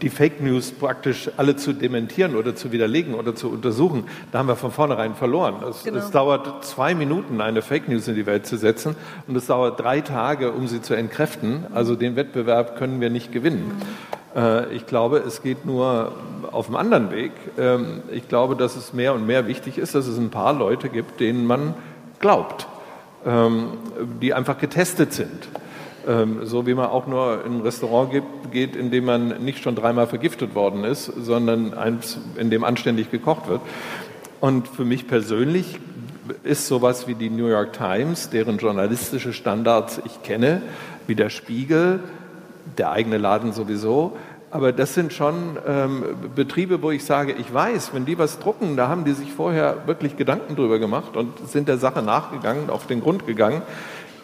die 0.03 0.11
Fake 0.11 0.41
News 0.41 0.71
praktisch 0.71 1.29
alle 1.37 1.57
zu 1.57 1.73
dementieren 1.73 2.37
oder 2.37 2.55
zu 2.55 2.71
widerlegen 2.71 3.15
oder 3.15 3.35
zu 3.35 3.51
untersuchen, 3.51 4.05
da 4.31 4.39
haben 4.39 4.49
wir 4.49 4.57
von 4.57 4.71
vornherein 4.71 5.15
verloren. 5.15 5.57
Es, 5.69 5.83
genau. 5.83 5.99
es, 5.99 6.11
dauert 6.11 6.65
zwei 6.65 6.95
Minuten, 6.95 7.41
eine 7.41 7.63
Fake 7.63 7.89
News 7.89 8.07
in 8.07 8.15
die 8.15 8.27
Welt 8.27 8.47
zu 8.47 8.57
setzen 8.57 8.95
und 9.27 9.37
es 9.37 9.47
dauert 9.47 9.81
drei 9.81 10.01
Tage, 10.01 10.53
um 10.53 10.69
sie 10.69 10.81
zu 10.81 10.95
entkräften. 10.95 11.67
Also 11.75 11.97
den 11.97 12.15
Wettbewerb 12.15 12.79
können 12.79 13.01
wir 13.01 13.11
nicht 13.11 13.33
gewinnen. 13.33 13.83
Mhm. 14.35 14.41
Äh, 14.41 14.73
ich 14.75 14.87
glaube, 14.87 15.19
es 15.19 15.43
geht 15.43 15.67
nur 15.67 16.13
auf 16.53 16.69
einem 16.69 16.77
anderen 16.77 17.11
Weg. 17.11 17.33
Ähm, 17.59 18.03
ich 18.13 18.29
glaube, 18.29 18.55
dass 18.55 18.77
es 18.77 18.93
mehr 18.93 19.15
und 19.15 19.27
mehr 19.27 19.49
wichtig 19.49 19.79
ist, 19.79 19.95
dass 19.95 20.07
es 20.07 20.19
ein 20.19 20.31
paar 20.31 20.53
Leute 20.53 20.89
gibt, 20.89 21.19
denen 21.19 21.45
man 21.45 21.75
glaubt, 22.21 22.69
ähm, 23.27 23.71
die 24.23 24.33
einfach 24.33 24.59
getestet 24.59 25.13
sind. 25.13 25.49
Ähm, 26.09 26.47
so 26.47 26.67
wie 26.67 26.73
man 26.73 26.87
auch 26.87 27.07
nur 27.07 27.45
in 27.45 27.59
ein 27.59 27.61
Restaurant 27.61 28.11
geht, 28.51 28.75
in 28.75 28.91
dem 28.91 29.05
man 29.05 29.45
nicht 29.45 29.63
schon 29.63 29.75
dreimal 29.75 30.07
vergiftet 30.07 30.55
worden 30.55 30.85
ist, 30.85 31.05
sondern 31.05 31.75
eins, 31.75 32.19
in 32.39 32.49
dem 32.49 32.65
anständig 32.65 33.11
gekocht 33.11 33.47
wird. 33.47 33.61
Und 34.41 34.69
für 34.69 34.87
mich 34.87 35.07
persönlich 35.07 35.79
ist 36.45 36.67
sowas 36.67 37.07
wie 37.09 37.15
die 37.15 37.29
New 37.29 37.49
York 37.49 37.75
Times, 37.75 38.31
deren 38.31 38.57
journalistische 38.57 39.35
Standards 39.35 40.01
ich 40.07 40.23
kenne, 40.23 40.63
wie 41.07 41.15
der 41.15 41.29
Spiegel, 41.29 42.01
der 42.79 42.91
eigene 42.91 43.19
Laden 43.19 43.53
sowieso. 43.53 44.17
Aber 44.51 44.73
das 44.73 44.95
sind 44.95 45.13
schon 45.13 45.59
ähm, 45.67 46.05
Betriebe, 46.35 46.81
wo 46.81 46.91
ich 46.91 47.05
sage, 47.05 47.35
ich 47.39 47.53
weiß, 47.53 47.93
wenn 47.93 48.07
die 48.07 48.19
was 48.19 48.39
drucken, 48.39 48.79
da 48.79 48.89
haben 48.89 49.05
die 49.05 49.13
sich 49.13 49.31
vorher 49.31 49.87
wirklich 49.87 50.17
Gedanken 50.17 50.57
drüber 50.57 50.79
gemacht 50.79 51.19
und 51.19 51.51
sind 51.51 51.69
der 51.69 51.77
Sache 51.77 52.01
nachgegangen, 52.01 52.71
auf 52.71 52.87
den 52.87 53.03
Grund 53.03 53.27
gegangen. 53.27 53.61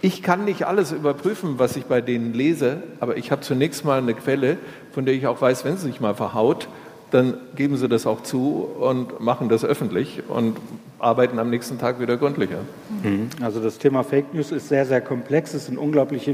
Ich 0.04 0.23
kann 0.23 0.44
nicht 0.44 0.66
alles 0.66 0.92
überprüfen, 0.92 1.54
was 1.56 1.76
ich 1.76 1.87
bei 1.87 2.02
denen 2.02 2.34
lese, 2.34 2.82
aber 3.00 3.16
ich 3.16 3.30
habe 3.30 3.40
zunächst 3.40 3.87
mal 3.87 3.96
eine 3.96 4.12
Quelle, 4.12 4.58
von 4.92 5.06
der 5.06 5.14
ich 5.14 5.26
auch 5.26 5.40
weiß, 5.40 5.64
wenn 5.64 5.78
sie 5.78 5.87
sich 5.87 5.99
mal 5.99 6.14
verhaut, 6.14 6.68
dann 7.11 7.38
geben 7.56 7.78
sie 7.78 7.88
das 7.88 8.06
auch 8.06 8.23
zu 8.23 8.68
und 8.78 9.20
machen 9.20 9.49
das 9.49 9.64
öffentlich 9.64 10.23
und 10.28 10.58
arbeiten 10.99 11.38
am 11.38 11.49
nächsten 11.49 11.78
Tag 11.78 12.00
wieder 12.00 12.18
gründlicher. 12.18 12.58
Mhm. 13.02 13.30
Also 13.40 13.61
das 13.61 13.78
Thema 13.78 14.04
Fake 14.04 14.34
News 14.34 14.52
ist 14.52 14.68
sehr, 14.68 14.84
sehr 14.84 15.00
komplex. 15.00 15.54
Es 15.54 15.66
sind 15.66 15.78
unglaublich 15.78 16.30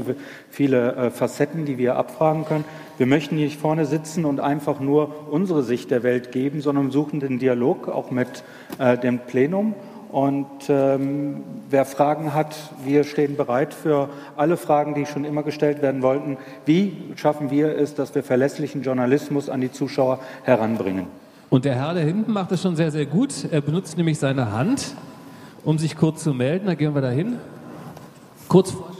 viele 0.49 0.95
äh, 0.95 1.09
Facetten, 1.09 1.63
die 1.63 1.77
wir 1.77 1.95
abfragen 1.95 2.43
können. 2.43 2.65
Wir 2.97 3.05
möchten 3.05 3.37
hier 3.37 3.45
nicht 3.45 3.59
vorne 3.59 3.85
sitzen 3.85 4.25
und 4.25 4.41
einfach 4.41 4.81
nur 4.81 5.31
unsere 5.31 5.63
Sicht 5.63 5.91
der 5.91 6.03
Welt 6.03 6.33
geben, 6.33 6.59
sondern 6.59 6.91
suchen 6.91 7.21
den 7.21 7.39
Dialog 7.39 7.87
auch 7.87 8.11
mit 8.11 8.43
äh, 8.79 8.97
dem 8.97 9.19
Plenum. 9.19 9.75
Und 10.11 10.47
ähm, 10.67 11.43
wer 11.69 11.85
Fragen 11.85 12.33
hat, 12.33 12.55
wir 12.83 13.05
stehen 13.05 13.37
bereit 13.37 13.73
für 13.73 14.09
alle 14.35 14.57
Fragen, 14.57 14.93
die 14.93 15.05
schon 15.05 15.23
immer 15.23 15.41
gestellt 15.41 15.81
werden 15.81 16.01
wollten. 16.01 16.37
Wie 16.65 16.97
schaffen 17.15 17.49
wir 17.49 17.77
es, 17.77 17.95
dass 17.95 18.13
wir 18.13 18.21
verlässlichen 18.21 18.81
Journalismus 18.83 19.49
an 19.49 19.61
die 19.61 19.71
Zuschauer 19.71 20.19
heranbringen? 20.43 21.07
Und 21.49 21.63
der 21.63 21.75
Herr 21.75 21.93
da 21.93 22.01
hinten 22.01 22.31
macht 22.33 22.51
das 22.51 22.61
schon 22.61 22.75
sehr, 22.75 22.91
sehr 22.91 23.05
gut. 23.05 23.33
Er 23.51 23.61
benutzt 23.61 23.95
nämlich 23.95 24.19
seine 24.19 24.51
Hand, 24.51 24.95
um 25.63 25.77
sich 25.77 25.95
kurz 25.95 26.23
zu 26.23 26.33
melden. 26.33 26.65
Da 26.65 26.75
gehen 26.75 26.93
wir 26.93 27.01
da 27.01 27.09
hin. 27.09 27.37
Kurz 28.49 28.71
vor. 28.71 28.91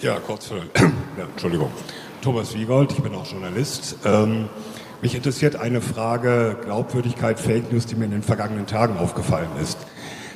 Ja, 0.00 0.16
kurz 0.24 0.46
vor. 0.46 0.58
Ja, 1.18 1.24
Entschuldigung. 1.24 1.70
Thomas 2.22 2.54
Wiegold, 2.54 2.92
ich 2.92 3.02
bin 3.02 3.14
auch 3.14 3.26
Journalist. 3.26 3.96
Ähm, 4.04 4.48
mich 5.02 5.14
interessiert 5.14 5.56
eine 5.56 5.80
Frage 5.80 6.56
Glaubwürdigkeit 6.62 7.40
Fake 7.40 7.72
News, 7.72 7.86
die 7.86 7.96
mir 7.96 8.04
in 8.04 8.12
den 8.12 8.22
vergangenen 8.22 8.66
Tagen 8.66 8.96
aufgefallen 8.96 9.48
ist. 9.60 9.78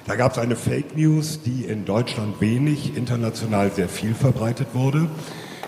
Da 0.07 0.17
gab 0.17 0.33
es 0.33 0.39
eine 0.39 0.55
Fake 0.55 0.97
News, 0.99 1.41
die 1.43 1.65
in 1.65 1.87
Deutschland 1.87 2.41
wenig, 2.41 2.95
international 2.95 3.73
sehr 3.73 3.89
viel 3.89 4.15
verbreitet 4.15 4.69
wurde, 4.75 5.09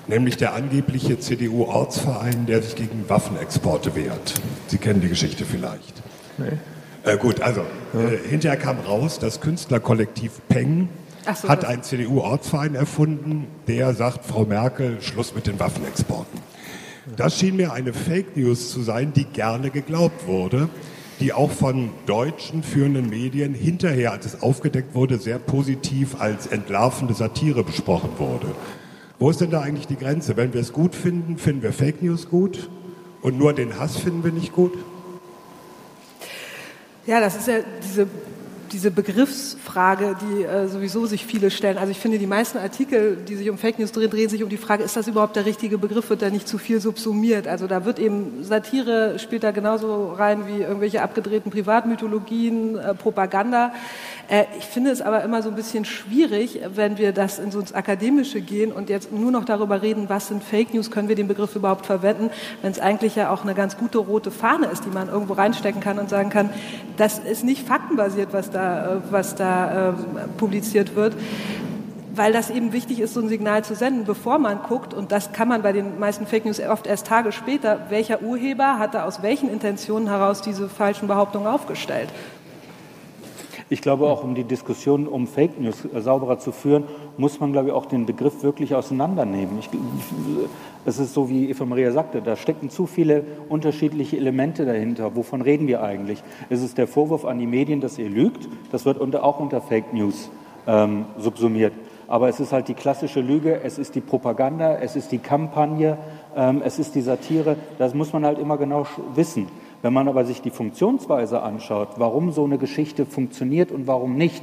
nämlich 0.09 0.37
der 0.37 0.55
angebliche 0.55 1.19
CDU-Ortsverein, 1.19 2.45
der 2.45 2.63
sich 2.63 2.77
gegen 2.77 3.09
Waffenexporte 3.09 3.95
wehrt. 3.95 4.35
Sie 4.67 4.77
kennen 4.77 5.01
die 5.01 5.09
Geschichte 5.09 5.47
vielleicht. 5.47 6.03
Nee. 6.37 6.59
Äh, 7.05 7.17
gut, 7.17 7.41
also 7.41 7.63
äh, 7.95 8.29
hinterher 8.29 8.59
kam 8.59 8.79
raus, 8.81 9.19
das 9.19 9.41
Künstlerkollektiv 9.41 10.33
Peng 10.51 10.91
so, 11.35 11.49
hat 11.49 11.65
einen 11.65 11.83
CDU-Ortsverein 11.83 12.75
erfunden, 12.75 13.47
der 13.69 13.95
sagt, 13.95 14.27
Frau 14.27 14.45
Merkel, 14.45 15.01
Schluss 15.01 15.35
mit 15.35 15.47
den 15.47 15.59
Waffenexporten. 15.59 16.41
Das 17.17 17.39
schien 17.39 17.57
mir 17.57 17.73
eine 17.73 17.95
Fake 17.95 18.37
News 18.37 18.71
zu 18.71 18.83
sein, 18.83 19.15
die 19.15 19.25
gerne 19.25 19.71
geglaubt 19.71 20.27
wurde 20.27 20.69
die 21.21 21.33
auch 21.33 21.51
von 21.51 21.91
deutschen 22.05 22.63
führenden 22.63 23.09
Medien 23.09 23.55
hinterher, 23.55 24.13
als 24.13 24.27
es 24.27 24.43
aufgedeckt 24.43 24.95
wurde, 24.95 25.19
sehr 25.19 25.39
positiv 25.39 26.21
als 26.21 26.47
entlarvende 26.47 27.15
Satire 27.15 27.65
besprochen 27.65 28.11
wurde. 28.19 28.49
Wo 29.19 29.31
ist 29.31 29.41
denn 29.41 29.51
da 29.51 29.63
eigentlich 29.63 29.87
die 29.87 29.97
Grenze? 29.97 30.37
Wenn 30.37 30.53
wir 30.53 30.61
es 30.61 30.73
gut 30.73 30.95
finden, 30.95 31.39
finden 31.39 31.63
wir 31.63 31.73
Fake 31.73 32.03
News 32.03 32.29
gut 32.29 32.69
und 33.23 33.39
nur 33.39 33.55
den 33.55 33.79
Hass 33.79 33.97
finden 33.97 34.25
wir 34.25 34.33
nicht 34.33 34.53
gut? 34.53 34.73
Ja, 37.07 37.21
das 37.21 37.37
ist 37.37 37.49
ja 37.49 37.55
diese 37.83 38.09
diese 38.73 38.91
Begriffsfrage, 38.91 40.17
die 40.21 40.43
äh, 40.43 40.69
sowieso 40.69 41.07
sich 41.07 41.27
viele 41.27 41.51
stellen. 41.51 41.79
Also 41.79 41.91
ich 41.91 41.99
finde, 41.99 42.19
die 42.19 42.27
meisten 42.27 42.59
Artikel, 42.59 43.17
die 43.17 43.37
sich 43.37 43.51
um 43.51 43.59
Fake 43.59 43.79
News 43.79 43.93
drehen, 43.93 44.11
drehen 44.11 44.29
sich 44.29 44.43
um 44.43 44.49
die 44.49 44.57
Frage, 44.57 44.83
ist 44.83 44.97
das 44.97 45.09
überhaupt 45.09 45.37
der 45.37 45.47
richtige 45.47 45.79
Begriff, 45.79 46.11
wird 46.11 46.23
da 46.23 46.31
nicht 46.31 46.49
zu 46.49 46.59
viel 46.59 46.81
subsumiert? 46.81 47.49
Also 47.49 47.67
da 47.67 47.85
wird 47.85 47.99
eben 47.99 48.43
Satire 48.43 49.19
spielt 49.19 49.43
da 49.43 49.51
genauso 49.51 50.13
rein 50.13 50.47
wie 50.47 50.63
irgendwelche 50.63 51.03
abgedrehten 51.03 51.51
Privatmythologien, 51.51 52.77
äh, 52.77 52.95
Propaganda. 52.95 53.73
Äh, 54.29 54.45
ich 54.59 54.65
finde 54.65 54.91
es 54.91 55.03
aber 55.03 55.23
immer 55.23 55.43
so 55.43 55.49
ein 55.49 55.55
bisschen 55.55 55.85
schwierig, 55.85 56.61
wenn 56.75 56.99
wir 56.99 57.13
das 57.13 57.39
in 57.39 57.51
so 57.51 57.61
ins 57.61 57.73
Akademische 57.73 58.41
gehen 58.41 58.73
und 58.73 58.89
jetzt 58.91 59.13
nur 59.13 59.31
noch 59.31 59.45
darüber 59.45 59.83
reden, 59.83 60.09
was 60.09 60.29
sind 60.29 60.43
Fake 60.43 60.75
News, 60.75 60.91
können 60.91 61.09
wir 61.09 61.17
den 61.17 61.29
Begriff 61.29 61.55
überhaupt 61.55 61.87
verwenden, 61.87 62.31
wenn 62.63 62.73
es 62.73 62.81
eigentlich 62.81 63.17
ja 63.17 63.31
auch 63.31 63.43
eine 63.43 63.55
ganz 63.55 63.77
gute 63.77 63.99
rote 63.99 64.31
Fahne 64.31 64.67
ist, 64.67 64.85
die 64.85 64.91
man 64.91 65.09
irgendwo 65.09 65.35
reinstecken 65.35 65.81
kann 65.81 65.99
und 65.99 66.11
sagen 66.11 66.31
kann, 66.31 66.51
das 66.97 67.19
ist 67.19 67.45
nicht 67.45 67.67
faktenbasiert, 67.67 68.33
was 68.33 68.51
da, 68.51 68.97
äh, 68.97 68.97
was 69.11 69.35
da 69.37 69.91
äh, 69.91 69.93
publiziert 70.37 70.97
wird 70.97 71.15
weil 72.19 72.33
das 72.33 72.49
eben 72.49 72.73
wichtig 72.73 73.01
ist, 73.01 73.13
so 73.13 73.21
ein 73.21 73.29
Signal 73.29 73.63
zu 73.63 73.75
senden, 73.75 74.07
bevor 74.07 74.39
man 74.39 74.63
guckt, 74.63 74.95
und 74.95 75.13
das 75.13 75.33
kann 75.33 75.49
man 75.49 75.61
bei 75.61 75.73
den 75.73 75.99
meisten 75.99 76.27
Fake 76.27 76.47
News 76.47 76.61
oft 76.61 76.87
erst 76.87 77.07
Tage 77.07 77.31
später, 77.31 77.79
welcher 77.91 78.23
Urheber 78.23 78.79
hat 78.79 78.95
da 78.95 79.05
aus 79.05 79.23
welchen 79.23 79.51
Intentionen 79.51 80.09
heraus 80.09 80.41
diese 80.41 80.71
falschen 80.71 81.09
Behauptungen 81.09 81.47
aufgestellt. 81.47 82.09
Ich 83.69 83.81
glaube 83.81 84.07
auch, 84.07 84.23
um 84.23 84.37
die 84.37 84.45
Diskussion 84.45 85.09
um 85.09 85.27
Fake 85.27 85.61
News 85.61 85.89
sauberer 85.99 86.39
zu 86.39 86.53
führen, 86.53 86.85
muss 87.17 87.41
man, 87.41 87.53
glaube 87.53 87.69
ich, 87.69 87.75
auch 87.75 87.87
den 87.87 88.07
Begriff 88.07 88.45
wirklich 88.45 88.77
auseinandernehmen. 88.77 89.59
Ich, 89.59 89.69
es 90.85 91.01
ist 91.01 91.15
so, 91.15 91.29
wie 91.29 91.51
Eva 91.51 91.65
Maria 91.65 91.91
sagte, 91.91 92.23
da 92.23 92.37
stecken 92.37 92.71
zu 92.71 92.87
viele 92.87 93.25
unterschiedliche 93.49 94.17
Elemente 94.19 94.65
dahinter. 94.65 95.17
Wovon 95.17 95.43
reden 95.43 95.67
wir 95.67 95.83
eigentlich? 95.83 96.23
Ist 96.49 96.63
es 96.63 96.75
der 96.75 96.87
Vorwurf 96.87 97.25
an 97.25 97.41
die 97.41 97.47
Medien, 97.47 97.81
dass 97.81 97.99
ihr 97.99 98.09
lügt? 98.09 98.49
Das 98.71 98.85
wird 98.85 98.99
unter, 98.99 99.25
auch 99.25 99.41
unter 99.41 99.61
Fake 99.61 99.93
News 99.93 100.31
ähm, 100.69 101.07
subsumiert. 101.19 101.73
Aber 102.09 102.29
es 102.29 102.39
ist 102.39 102.53
halt 102.53 102.69
die 102.69 102.75
klassische 102.75 103.21
Lüge, 103.21 103.63
es 103.65 103.79
ist 103.79 103.97
die 103.97 104.01
Propaganda, 104.01 104.77
es 104.77 104.95
ist 104.95 105.11
die 105.11 105.19
Kampagne, 105.19 105.99
ähm, 106.37 106.63
es 106.65 106.79
ist 106.79 106.95
die 106.95 107.01
Satire. 107.01 107.57
Das 107.79 107.95
muss 107.95 108.13
man 108.13 108.25
halt 108.25 108.39
immer 108.39 108.59
genau 108.59 108.87
wissen. 109.17 109.49
Wenn 109.87 109.93
man 109.93 110.09
aber 110.09 110.25
sich 110.25 110.43
die 110.43 110.51
Funktionsweise 110.51 111.43
anschaut, 111.43 111.91
warum 111.99 112.33
so 112.33 112.43
eine 112.43 112.59
Geschichte 112.59 113.07
funktioniert 113.07 113.71
und 113.71 113.87
warum 113.87 114.17
nicht, 114.17 114.43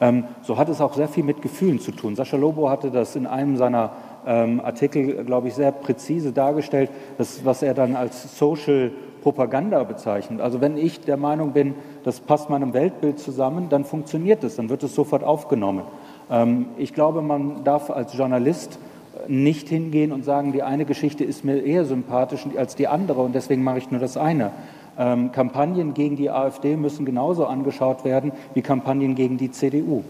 ähm, 0.00 0.24
so 0.42 0.58
hat 0.58 0.68
es 0.68 0.80
auch 0.80 0.94
sehr 0.94 1.06
viel 1.06 1.22
mit 1.22 1.40
Gefühlen 1.40 1.78
zu 1.78 1.92
tun. 1.92 2.16
Sascha 2.16 2.36
Lobo 2.36 2.68
hatte 2.68 2.90
das 2.90 3.14
in 3.14 3.28
einem 3.28 3.56
seiner 3.56 3.92
ähm, 4.26 4.60
Artikel, 4.60 5.24
glaube 5.24 5.46
ich, 5.46 5.54
sehr 5.54 5.70
präzise 5.70 6.32
dargestellt, 6.32 6.90
das, 7.16 7.44
was 7.44 7.62
er 7.62 7.74
dann 7.74 7.94
als 7.94 8.36
Social 8.36 8.90
Propaganda 9.22 9.84
bezeichnet. 9.84 10.40
Also 10.40 10.60
wenn 10.60 10.76
ich 10.76 11.00
der 11.00 11.16
Meinung 11.16 11.52
bin, 11.52 11.76
das 12.02 12.18
passt 12.18 12.50
meinem 12.50 12.72
Weltbild 12.72 13.20
zusammen, 13.20 13.68
dann 13.68 13.84
funktioniert 13.84 14.42
es, 14.42 14.56
dann 14.56 14.68
wird 14.68 14.82
es 14.82 14.96
sofort 14.96 15.22
aufgenommen. 15.22 15.84
Ähm, 16.28 16.66
ich 16.76 16.92
glaube, 16.92 17.22
man 17.22 17.62
darf 17.62 17.88
als 17.88 18.16
Journalist 18.16 18.80
nicht 19.28 19.68
hingehen 19.68 20.12
und 20.12 20.24
sagen, 20.24 20.52
die 20.52 20.62
eine 20.62 20.84
Geschichte 20.84 21.24
ist 21.24 21.44
mir 21.44 21.62
eher 21.62 21.84
sympathisch 21.84 22.46
als 22.56 22.76
die 22.76 22.88
andere 22.88 23.20
und 23.20 23.34
deswegen 23.34 23.62
mache 23.62 23.78
ich 23.78 23.90
nur 23.90 24.00
das 24.00 24.16
eine. 24.16 24.52
Ähm, 24.98 25.32
Kampagnen 25.32 25.94
gegen 25.94 26.16
die 26.16 26.30
AfD 26.30 26.76
müssen 26.76 27.06
genauso 27.06 27.46
angeschaut 27.46 28.04
werden 28.04 28.32
wie 28.54 28.62
Kampagnen 28.62 29.14
gegen 29.14 29.38
die 29.38 29.50
CDU. 29.50 30.04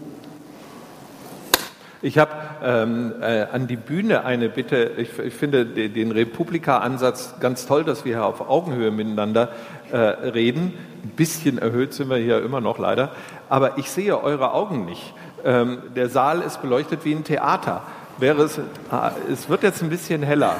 Ich 2.01 2.17
habe 2.17 2.31
ähm, 2.61 3.13
äh, 3.21 3.43
an 3.43 3.65
die 3.67 3.77
Bühne 3.77 4.25
eine 4.25 4.49
Bitte. 4.49 4.91
Ich, 4.97 5.17
ich 5.19 5.33
finde 5.33 5.65
den 5.65 6.11
Republika-Ansatz 6.11 7.35
ganz 7.39 7.65
toll, 7.65 7.85
dass 7.85 8.03
wir 8.03 8.15
hier 8.15 8.25
auf 8.25 8.49
Augenhöhe 8.49 8.91
miteinander 8.91 9.49
äh, 9.89 9.97
reden. 9.97 10.73
Ein 11.05 11.11
bisschen 11.15 11.59
erhöht 11.59 11.93
sind 11.93 12.09
wir 12.09 12.17
hier 12.17 12.43
immer 12.43 12.59
noch 12.59 12.77
leider. 12.77 13.11
Aber 13.47 13.77
ich 13.77 13.89
sehe 13.89 14.21
eure 14.21 14.53
Augen 14.53 14.83
nicht. 14.83 15.13
Ähm, 15.45 15.77
der 15.95 16.09
Saal 16.09 16.41
ist 16.41 16.61
beleuchtet 16.61 17.05
wie 17.05 17.13
ein 17.13 17.23
Theater 17.23 17.83
wäre 18.17 18.43
es, 18.43 18.59
ah, 18.91 19.11
es 19.31 19.49
wird 19.49 19.63
jetzt 19.63 19.81
ein 19.81 19.89
bisschen 19.89 20.23
heller. 20.23 20.55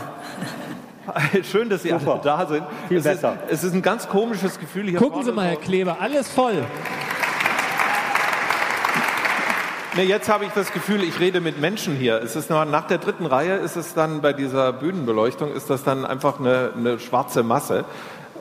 Schön, 1.43 1.69
dass 1.69 1.83
Sie 1.83 1.89
Super. 1.89 2.13
alle 2.13 2.21
da 2.21 2.45
sind. 2.45 2.63
Viel 2.87 2.97
es 2.97 3.03
besser. 3.03 3.37
Ist, 3.47 3.59
es 3.59 3.63
ist 3.65 3.73
ein 3.73 3.81
ganz 3.81 4.07
komisches 4.07 4.59
Gefühl 4.59 4.89
hier. 4.89 4.99
Gucken 4.99 5.23
Sie 5.23 5.31
mal, 5.31 5.47
Herr 5.47 5.55
Kleber, 5.57 5.97
alles 5.99 6.29
voll. 6.29 6.63
Nee, 9.95 10.05
jetzt 10.05 10.27
habe 10.27 10.45
ich 10.45 10.51
das 10.51 10.73
Gefühl, 10.73 11.03
ich 11.03 11.19
rede 11.19 11.39
mit 11.39 11.61
Menschen 11.61 11.95
hier. 11.95 12.19
Es 12.19 12.35
ist 12.35 12.49
noch, 12.49 12.65
nach 12.65 12.87
der 12.87 12.97
dritten 12.97 13.27
Reihe 13.27 13.57
ist 13.57 13.75
es 13.75 13.93
dann 13.93 14.21
bei 14.21 14.33
dieser 14.33 14.73
Bühnenbeleuchtung 14.73 15.53
ist 15.53 15.69
das 15.69 15.83
dann 15.83 16.03
einfach 16.03 16.39
eine, 16.39 16.71
eine 16.75 16.99
schwarze 16.99 17.43
Masse. 17.43 17.85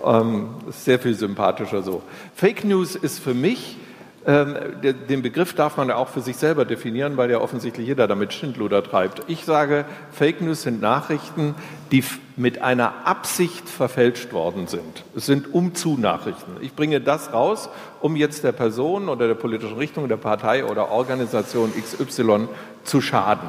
Ähm, 0.02 0.49
ist 0.66 0.87
sehr 0.87 0.99
viel 0.99 1.14
sympathischer 1.14 1.83
so. 1.83 2.02
Fake 2.35 2.64
News 2.64 2.97
ist 2.97 3.19
für 3.19 3.35
mich 3.35 3.76
den 4.25 5.23
Begriff 5.23 5.55
darf 5.55 5.76
man 5.76 5.88
ja 5.88 5.97
auch 5.97 6.09
für 6.09 6.21
sich 6.21 6.37
selber 6.37 6.64
definieren, 6.64 7.17
weil 7.17 7.31
ja 7.31 7.41
offensichtlich 7.41 7.88
jeder 7.88 8.07
damit 8.07 8.33
Schindluder 8.33 8.85
treibt. 8.85 9.23
Ich 9.26 9.45
sage, 9.45 9.85
Fake 10.12 10.41
News 10.41 10.62
sind 10.62 10.81
Nachrichten, 10.81 11.57
die 11.91 12.05
mit 12.37 12.62
einer 12.62 13.05
Absicht 13.05 13.69
verfälscht 13.69 14.33
worden 14.33 14.69
sind. 14.69 15.02
Es 15.17 15.26
sind 15.26 15.52
Umzu-Nachrichten. 15.52 16.52
Ich 16.61 16.75
bringe 16.75 17.00
das 17.00 17.33
raus, 17.33 17.69
um 18.00 18.14
jetzt 18.14 18.45
der 18.45 18.52
Person 18.52 19.09
oder 19.09 19.26
der 19.26 19.35
politischen 19.35 19.76
Richtung, 19.76 20.09
der 20.09 20.19
Partei 20.19 20.64
oder 20.64 20.93
Organisation 20.93 21.73
XY 21.75 22.47
zu 22.85 23.00
schaden 23.00 23.49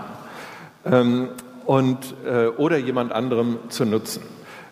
ähm, 0.86 1.30
und, 1.65 2.15
äh, 2.25 2.48
oder 2.48 2.77
jemand 2.77 3.12
anderem 3.12 3.60
zu 3.70 3.86
nutzen. 3.86 4.24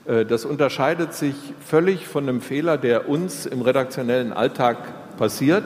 Äh, 0.05 0.25
das 0.25 0.46
unterscheidet 0.46 1.13
sich 1.13 1.36
völlig 1.65 2.08
von 2.08 2.27
einem 2.27 2.41
Fehler, 2.41 2.77
der 2.77 3.08
uns 3.08 3.46
im 3.46 3.62
redaktionellen 3.62 4.34
Alltag 4.34 4.77
passiert, 5.21 5.65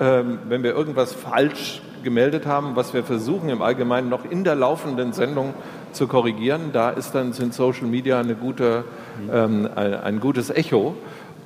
ähm, 0.00 0.40
wenn 0.50 0.62
wir 0.62 0.74
irgendwas 0.74 1.14
falsch 1.14 1.80
gemeldet 2.02 2.44
haben, 2.44 2.76
was 2.76 2.92
wir 2.92 3.02
versuchen 3.02 3.48
im 3.48 3.62
Allgemeinen 3.62 4.10
noch 4.10 4.30
in 4.30 4.44
der 4.44 4.54
laufenden 4.54 5.14
Sendung 5.14 5.54
zu 5.92 6.06
korrigieren. 6.06 6.72
Da 6.74 6.90
ist 6.90 7.14
dann, 7.14 7.32
sind 7.32 7.54
Social 7.54 7.86
Media 7.86 8.20
eine 8.20 8.34
gute, 8.34 8.84
ähm, 9.32 9.66
ein 9.74 10.20
gutes 10.20 10.50
Echo. 10.50 10.94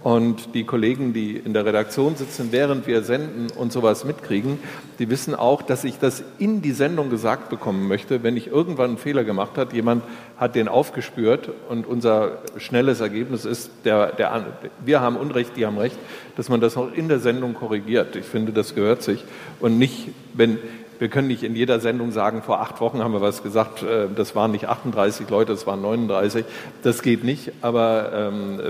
Und 0.06 0.54
die 0.54 0.62
Kollegen, 0.62 1.12
die 1.12 1.36
in 1.36 1.52
der 1.52 1.66
Redaktion 1.66 2.14
sitzen, 2.14 2.52
während 2.52 2.86
wir 2.86 3.02
senden 3.02 3.48
und 3.50 3.72
sowas 3.72 4.04
mitkriegen, 4.04 4.60
die 5.00 5.10
wissen 5.10 5.34
auch, 5.34 5.62
dass 5.62 5.82
ich 5.82 5.98
das 5.98 6.22
in 6.38 6.62
die 6.62 6.70
Sendung 6.70 7.10
gesagt 7.10 7.48
bekommen 7.48 7.88
möchte, 7.88 8.22
wenn 8.22 8.36
ich 8.36 8.46
irgendwann 8.46 8.90
einen 8.90 8.98
Fehler 8.98 9.24
gemacht 9.24 9.58
habe, 9.58 9.74
jemand 9.74 10.04
hat 10.36 10.54
den 10.54 10.68
aufgespürt 10.68 11.50
und 11.68 11.88
unser 11.88 12.38
schnelles 12.56 13.00
Ergebnis 13.00 13.44
ist, 13.44 13.72
der, 13.84 14.12
der, 14.12 14.46
wir 14.84 15.00
haben 15.00 15.16
Unrecht, 15.16 15.56
die 15.56 15.66
haben 15.66 15.76
Recht, 15.76 15.98
dass 16.36 16.48
man 16.48 16.60
das 16.60 16.76
auch 16.76 16.92
in 16.92 17.08
der 17.08 17.18
Sendung 17.18 17.54
korrigiert. 17.54 18.14
Ich 18.14 18.26
finde, 18.26 18.52
das 18.52 18.76
gehört 18.76 19.02
sich. 19.02 19.24
Und 19.58 19.76
nicht, 19.76 20.10
wenn, 20.34 20.58
wir 20.98 21.08
können 21.08 21.28
nicht 21.28 21.42
in 21.42 21.54
jeder 21.54 21.80
Sendung 21.80 22.12
sagen, 22.12 22.42
vor 22.42 22.60
acht 22.60 22.80
Wochen 22.80 23.02
haben 23.02 23.12
wir 23.12 23.20
was 23.20 23.42
gesagt, 23.42 23.82
äh, 23.82 24.08
das 24.14 24.34
waren 24.34 24.50
nicht 24.50 24.68
38 24.68 25.28
Leute, 25.28 25.52
das 25.52 25.66
waren 25.66 25.82
39. 25.82 26.44
Das 26.82 27.02
geht 27.02 27.24
nicht. 27.24 27.52
Aber 27.62 28.12
ähm, 28.12 28.60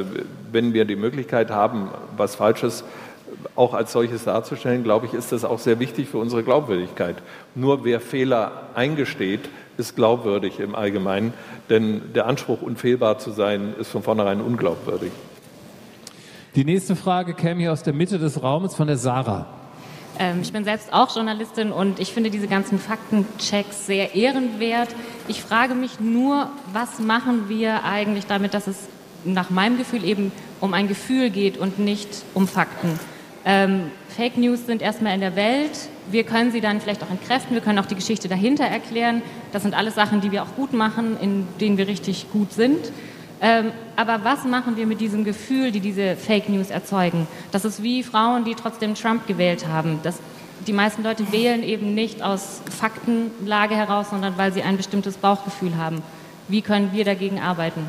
wenn 0.53 0.73
wir 0.73 0.85
die 0.85 0.97
Möglichkeit 0.97 1.51
haben, 1.51 1.91
was 2.17 2.37
Falsches 2.37 2.85
auch 3.55 3.75
als 3.75 3.93
solches 3.93 4.25
darzustellen, 4.25 4.83
glaube 4.83 5.07
ich, 5.07 5.15
ist 5.15 5.33
das 5.33 5.45
auch 5.45 5.59
sehr 5.59 5.79
wichtig 5.79 6.09
für 6.09 6.19
unsere 6.19 6.43
Glaubwürdigkeit. 6.43 7.17
Nur 7.55 7.85
wer 7.85 8.01
Fehler 8.01 8.69
eingesteht, 8.75 9.49
ist 9.79 9.97
glaubwürdig 9.97 10.61
im 10.61 10.75
Allgemeinen, 10.75 11.35
denn 11.69 12.15
der 12.15 12.27
Anspruch, 12.27 12.63
unfehlbar 12.63 13.19
zu 13.19 13.31
sein, 13.31 13.75
ist 13.79 13.91
von 13.91 14.03
vornherein 14.03 14.41
unglaubwürdig. 14.41 15.13
Die 16.55 16.65
nächste 16.65 16.97
Frage 16.97 17.35
käme 17.35 17.61
hier 17.61 17.73
aus 17.73 17.83
der 17.83 17.93
Mitte 17.93 18.19
des 18.19 18.43
Raumes 18.43 18.75
von 18.75 18.87
der 18.87 18.97
Sarah. 18.97 19.47
Ähm, 20.19 20.41
ich 20.43 20.53
bin 20.53 20.65
selbst 20.65 20.93
auch 20.93 21.15
Journalistin 21.15 21.73
und 21.73 22.01
ich 22.01 22.13
finde 22.13 22.31
diese 22.31 22.49
ganzen 22.49 22.79
Faktenchecks 22.79 23.87
sehr 23.87 24.15
ehrenwert. 24.15 24.89
Ich 25.29 25.43
frage 25.43 25.75
mich 25.75 26.01
nur, 26.01 26.51
was 26.73 26.99
machen 26.99 27.49
wir 27.49 27.85
eigentlich 27.85 28.27
damit, 28.27 28.55
dass 28.55 28.67
es 28.67 28.89
nach 29.25 29.51
meinem 29.51 29.79
Gefühl 29.79 30.05
eben 30.05 30.33
um 30.61 30.73
ein 30.75 30.89
Gefühl 30.89 31.31
geht 31.31 31.59
und 31.59 31.79
nicht 31.79 32.09
um 32.35 32.49
Fakten. 32.49 32.99
Ähm, 33.45 33.91
Fake 34.09 34.37
News 34.39 34.67
sind 34.67 34.83
erstmal 34.83 35.15
in 35.15 35.21
der 35.21 35.37
Welt. 35.37 35.71
Wir 36.11 36.25
können 36.25 36.53
sie 36.53 36.61
dann 36.61 36.81
vielleicht 36.81 37.03
auch 37.03 37.11
entkräften. 37.11 37.55
Wir 37.55 37.61
können 37.61 37.79
auch 37.79 37.87
die 37.87 37.95
Geschichte 37.95 38.29
dahinter 38.29 38.65
erklären. 38.65 39.23
Das 39.53 39.63
sind 39.63 39.75
alles 39.75 39.95
Sachen, 39.95 40.21
die 40.21 40.33
wir 40.33 40.43
auch 40.43 40.55
gut 40.57 40.73
machen, 40.73 41.17
in 41.21 41.47
denen 41.61 41.77
wir 41.79 41.87
richtig 41.87 42.27
gut 42.33 42.53
sind. 42.53 42.93
Ähm, 43.41 43.73
aber 43.97 44.25
was 44.25 44.45
machen 44.45 44.77
wir 44.77 44.87
mit 44.87 45.01
diesem 45.01 45.25
Gefühl, 45.25 45.71
die 45.71 45.81
diese 45.81 46.17
Fake 46.17 46.49
News 46.49 46.71
erzeugen? 46.71 47.27
Das 47.53 47.65
ist 47.65 47.83
wie 47.83 48.03
Frauen, 48.03 48.45
die 48.45 48.55
trotzdem 48.55 48.95
Trump 48.95 49.27
gewählt 49.27 49.67
haben. 49.67 50.01
Das, 50.03 50.19
die 50.67 50.73
meisten 50.73 51.03
Leute 51.03 51.31
wählen 51.33 51.63
eben 51.63 51.95
nicht 51.95 52.23
aus 52.23 52.63
Faktenlage 52.71 53.77
heraus, 53.77 54.11
sondern 54.11 54.39
weil 54.39 54.53
sie 54.53 54.63
ein 54.63 54.77
bestimmtes 54.77 55.17
Bauchgefühl 55.19 55.77
haben. 55.77 56.03
Wie 56.49 56.63
können 56.63 56.91
wir 56.93 57.05
dagegen 57.05 57.41
arbeiten? 57.41 57.87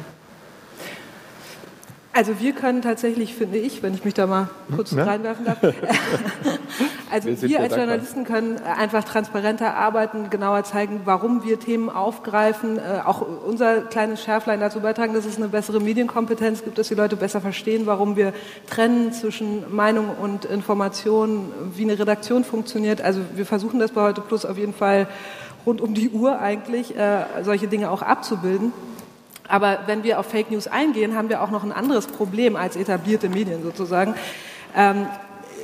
Also 2.18 2.40
wir 2.40 2.54
können 2.54 2.82
tatsächlich, 2.82 3.36
finde 3.36 3.60
ich, 3.60 3.84
wenn 3.84 3.94
ich 3.94 4.04
mich 4.04 4.16
da 4.16 4.26
mal 4.26 4.50
kurz 4.76 4.90
ja? 4.90 5.04
reinwerfen 5.04 5.46
darf, 5.46 5.62
also 7.12 7.30
wir, 7.30 7.42
wir 7.44 7.60
als 7.60 7.76
Journalisten 7.76 8.24
können 8.24 8.58
einfach 8.58 9.04
transparenter 9.04 9.76
arbeiten, 9.76 10.32
genauer 10.32 10.64
zeigen, 10.64 11.02
warum 11.06 11.44
wir 11.44 11.60
Themen 11.60 11.92
aufgreifen, 11.92 12.80
äh, 12.80 13.02
auch 13.06 13.24
unser 13.46 13.82
kleines 13.82 14.24
Schärflein 14.24 14.60
dazu 14.60 14.80
beitragen, 14.80 15.14
dass 15.14 15.28
es 15.28 15.38
eine 15.38 15.50
bessere 15.50 15.80
Medienkompetenz 15.80 16.64
gibt, 16.64 16.80
dass 16.80 16.88
die 16.88 16.96
Leute 16.96 17.18
besser 17.18 17.40
verstehen, 17.40 17.86
warum 17.86 18.16
wir 18.16 18.34
trennen 18.68 19.14
zwischen 19.14 19.72
Meinung 19.72 20.10
und 20.10 20.46
Information, 20.46 21.52
wie 21.76 21.84
eine 21.84 22.00
Redaktion 22.00 22.44
funktioniert. 22.44 23.00
Also 23.00 23.22
wir 23.36 23.46
versuchen 23.46 23.80
das 23.80 23.92
bei 23.92 24.02
Heute 24.02 24.22
Plus 24.22 24.44
auf 24.44 24.58
jeden 24.58 24.74
Fall 24.74 25.08
rund 25.68 25.82
um 25.82 25.94
die 25.94 26.10
Uhr 26.10 26.40
eigentlich, 26.40 26.98
äh, 26.98 27.26
solche 27.44 27.68
Dinge 27.68 27.92
auch 27.92 28.02
abzubilden. 28.02 28.74
Aber 29.48 29.80
wenn 29.86 30.04
wir 30.04 30.20
auf 30.20 30.28
Fake 30.28 30.52
News 30.52 30.68
eingehen, 30.68 31.16
haben 31.16 31.30
wir 31.30 31.42
auch 31.42 31.52
noch 31.52 31.64
ein 31.64 31.72
anderes 31.72 32.08
Problem 32.08 32.56
als 32.56 32.76
etablierte 32.76 33.30
Medien 33.30 33.64
sozusagen. 33.64 34.16
Ähm, 34.76 35.08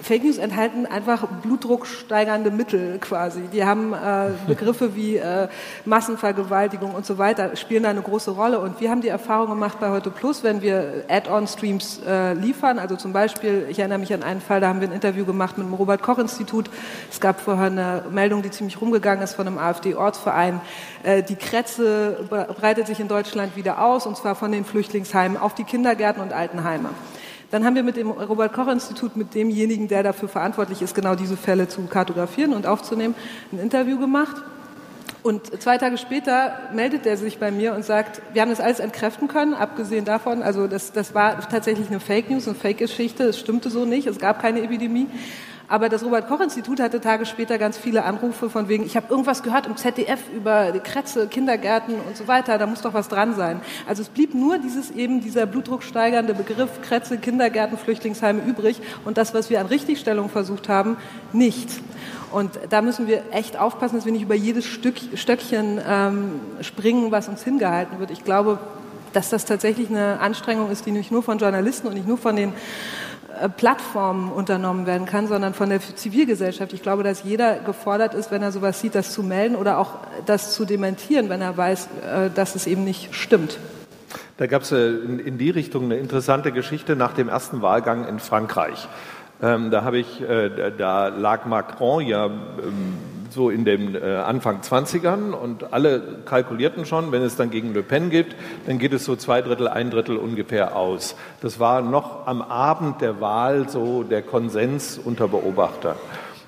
Fake 0.04 0.26
News 0.26 0.38
enthalten 0.38 0.86
einfach 0.86 1.26
blutdrucksteigernde 1.26 2.52
Mittel 2.52 3.00
quasi. 3.00 3.44
Die 3.54 3.64
haben 3.64 3.94
äh, 3.94 4.32
Begriffe 4.48 4.96
wie 4.96 5.16
äh, 5.16 5.48
Massenvergewaltigung 5.86 6.94
und 6.94 7.06
so 7.06 7.18
weiter, 7.18 7.56
spielen 7.56 7.84
da 7.84 7.90
eine 7.90 8.02
große 8.02 8.32
Rolle. 8.32 8.60
Und 8.60 8.82
wir 8.82 8.92
haben 8.92 9.00
die 9.00 9.08
Erfahrung 9.08 9.50
gemacht 9.50 9.80
bei 9.80 9.90
Heute 9.92 10.12
Plus, 10.12 10.44
wenn 10.44 10.62
wir 10.62 11.06
Add-on-Streams 11.08 12.02
äh, 12.06 12.34
liefern, 12.34 12.80
also 12.80 12.98
zum 12.98 13.14
Beispiel, 13.14 13.66
ich 13.70 13.80
erinnere 13.80 14.00
mich 14.00 14.14
an 14.14 14.24
einen 14.24 14.42
Fall, 14.42 14.60
da 14.60 14.68
haben 14.68 14.82
wir 14.82 14.90
ein 14.90 14.94
Interview 14.94 15.24
gemacht 15.24 15.58
mit 15.58 15.66
dem 15.66 15.74
Robert-Koch-Institut. 15.74 16.70
Es 17.10 17.22
gab 17.22 17.40
vorher 17.40 17.68
eine 17.68 18.04
Meldung, 18.12 18.42
die 18.42 18.52
ziemlich 18.52 18.82
rumgegangen 18.82 19.24
ist 19.24 19.36
von 19.36 19.48
einem 19.48 19.58
AfD-Ortsverein. 19.58 20.60
Äh, 21.04 21.24
die 21.24 21.38
Kretze 21.38 22.26
breitet 22.30 22.88
sich 22.88 23.00
in 23.00 23.08
Deutschland 23.08 23.56
wieder 23.56 23.82
aus, 23.82 24.06
und 24.06 24.18
zwar 24.18 24.36
von 24.36 24.52
den 24.52 24.66
Flüchtlingsheimen 24.66 25.38
auf 25.38 25.56
die 25.56 25.64
Kindergärten 25.64 26.22
und 26.22 26.34
Altenheime. 26.34 26.90
Dann 27.54 27.66
haben 27.66 27.76
wir 27.76 27.84
mit 27.84 27.98
dem 27.98 28.10
Robert-Koch-Institut, 28.10 29.16
mit 29.16 29.36
demjenigen, 29.36 29.88
der 29.88 30.02
dafür 30.02 30.28
verantwortlich 30.28 30.82
ist, 30.82 30.96
genau 30.96 31.14
diese 31.14 31.38
Fälle 31.38 31.68
zu 31.68 31.84
kartografieren 31.84 32.52
und 32.52 32.66
aufzunehmen, 32.66 33.14
ein 33.52 33.60
Interview 33.60 34.00
gemacht. 34.00 34.38
Und 35.22 35.62
zwei 35.62 35.78
Tage 35.78 36.00
später 36.00 36.58
meldet 36.74 37.06
er 37.06 37.16
sich 37.16 37.38
bei 37.38 37.52
mir 37.52 37.76
und 37.76 37.86
sagt, 37.86 38.24
wir 38.34 38.42
haben 38.42 38.50
das 38.50 38.60
alles 38.60 38.80
entkräften 38.80 39.28
können, 39.28 39.54
abgesehen 39.54 40.04
davon, 40.04 40.42
also 40.42 40.66
das, 40.66 40.94
das 40.94 41.14
war 41.14 41.48
tatsächlich 41.48 41.90
eine 41.90 42.00
Fake 42.00 42.32
News, 42.32 42.48
eine 42.48 42.56
Fake-Geschichte, 42.56 43.26
es 43.26 43.40
stimmte 43.40 43.70
so 43.70 43.86
nicht, 43.86 44.08
es 44.08 44.18
gab 44.18 44.42
keine 44.42 44.64
Epidemie. 44.64 45.06
Aber 45.68 45.90
das 45.90 46.04
Robert-Koch-Institut 46.04 46.80
hatte 46.80 47.00
Tage 47.00 47.26
später 47.26 47.58
ganz 47.58 47.78
viele 47.78 48.04
Anrufe 48.04 48.50
von 48.50 48.68
wegen, 48.68 48.86
ich 48.86 48.96
habe 48.96 49.08
irgendwas 49.10 49.44
gehört 49.44 49.66
im 49.66 49.78
ZDF 49.78 50.20
über 50.36 50.72
die 50.72 50.80
Kretze, 50.80 51.28
Kindergärten 51.28 51.96
und 51.96 52.18
so 52.18 52.28
weiter, 52.28 52.58
da 52.58 52.68
muss 52.68 52.82
doch 52.82 52.94
was 52.94 53.08
dran 53.08 53.36
sein. 53.36 53.62
Also 53.88 54.02
es 54.02 54.10
blieb 54.10 54.34
nur 54.34 54.58
dieses 54.58 54.92
eben 54.92 55.22
dieser 55.22 55.46
blutdrucksteigernde 55.46 56.34
Begriff 56.34 56.82
Kretze, 56.82 57.18
Kindergärten, 57.18 57.78
Flüchtlingsheime 57.78 58.42
übrig 58.44 58.82
und 59.06 59.18
das, 59.18 59.34
was 59.34 59.50
wir 59.50 59.62
an 59.62 59.68
Richtigstellung 59.68 60.30
versucht 60.30 60.68
haben, 60.68 60.98
nicht. 61.32 61.70
Und 62.32 62.60
da 62.70 62.82
müssen 62.82 63.08
wir 63.08 63.24
echt 63.32 63.58
aufpassen, 63.58 63.96
dass 63.96 64.06
wir 64.06 64.12
nicht 64.12 64.24
über 64.24 64.36
jedes 64.36 64.66
Stück, 64.66 64.96
Stöckchen 65.16 65.80
ähm, 65.88 66.40
springen, 66.62 67.12
was 67.12 67.28
uns 67.28 67.44
hingehalten 67.44 68.00
wird. 68.00 68.12
Ich 68.12 68.24
glaube, 68.24 68.60
dass 69.14 69.30
das 69.30 69.46
tatsächlich 69.46 69.90
eine 69.90 70.20
Anstrengung 70.20 70.72
ist, 70.72 70.86
die 70.86 70.92
nicht 70.92 71.12
nur 71.12 71.24
von 71.24 71.38
Journalisten 71.38 71.88
und 71.88 71.94
nicht 71.94 72.08
nur 72.08 72.18
von 72.18 72.36
den 72.36 72.54
Plattformen 73.58 74.32
unternommen 74.32 74.86
werden 74.86 75.06
kann, 75.06 75.28
sondern 75.28 75.54
von 75.54 75.70
der 75.70 75.80
Zivilgesellschaft. 75.80 76.74
Ich 76.74 76.82
glaube, 76.82 77.04
dass 77.04 77.24
jeder 77.24 77.60
gefordert 77.60 78.14
ist, 78.14 78.32
wenn 78.32 78.42
er 78.42 78.52
sowas 78.52 78.80
sieht, 78.80 78.96
das 78.96 79.12
zu 79.12 79.24
melden 79.24 79.56
oder 79.56 79.78
auch 79.78 79.92
das 80.26 80.54
zu 80.54 80.66
dementieren, 80.66 81.30
wenn 81.30 81.42
er 81.42 81.56
weiß, 81.56 81.88
äh, 82.06 82.30
dass 82.34 82.56
es 82.56 82.68
eben 82.68 82.84
nicht 82.84 83.14
stimmt. 83.16 83.58
Da 84.38 84.48
gab 84.48 84.64
es 84.64 84.72
äh, 84.72 84.88
in 84.88 85.38
die 85.38 85.50
Richtung 85.50 85.86
eine 85.86 85.98
interessante 85.98 86.52
Geschichte 86.52 86.96
nach 86.96 87.14
dem 87.14 87.30
ersten 87.30 87.62
Wahlgang 87.62 88.08
in 88.08 88.20
Frankreich. 88.20 88.88
Ähm, 89.42 89.72
da 89.72 89.84
habe 89.84 89.98
ich, 89.98 90.24
da 90.78 91.08
lag 91.10 91.46
Macron 91.46 92.06
ja 92.06 92.28
ähm, 92.28 92.94
so 93.34 93.50
in 93.50 93.66
den 93.66 93.96
äh, 93.96 94.00
Anfang 94.00 94.62
20ern 94.62 95.32
und 95.32 95.74
alle 95.74 96.02
kalkulierten 96.26 96.86
schon, 96.86 97.12
wenn 97.12 97.22
es 97.22 97.36
dann 97.36 97.50
gegen 97.50 97.74
Le 97.74 97.84
Pen 97.84 98.10
gibt, 98.10 98.36
dann 98.68 98.80
geht 98.80 98.94
es 98.94 99.06
so 99.06 99.16
zwei 99.16 99.42
Drittel, 99.42 99.68
ein 99.68 99.90
Drittel 99.90 100.18
ungefähr 100.18 100.76
aus. 100.76 101.16
Das 101.42 101.60
war 101.60 101.82
noch 101.82 102.28
am 102.28 102.42
Abend 102.42 103.02
der 103.02 103.20
Wahl 103.20 103.68
so 103.70 104.04
der 104.04 104.22
Konsens 104.22 105.00
unter 105.04 105.28
Beobachtern. 105.28 105.96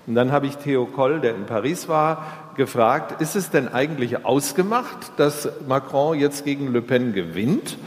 Und 0.07 0.15
dann 0.15 0.31
habe 0.31 0.45
ich 0.45 0.57
Theo 0.57 0.85
Koll, 0.85 1.19
der 1.19 1.35
in 1.35 1.45
Paris 1.45 1.89
war, 1.89 2.25
gefragt, 2.55 3.21
ist 3.21 3.35
es 3.35 3.49
denn 3.49 3.67
eigentlich 3.67 4.25
ausgemacht, 4.25 5.13
dass 5.17 5.49
Macron 5.67 6.17
jetzt 6.17 6.45
gegen 6.45 6.71
Le 6.71 6.81
Pen 6.81 7.13
gewinnt? 7.13 7.77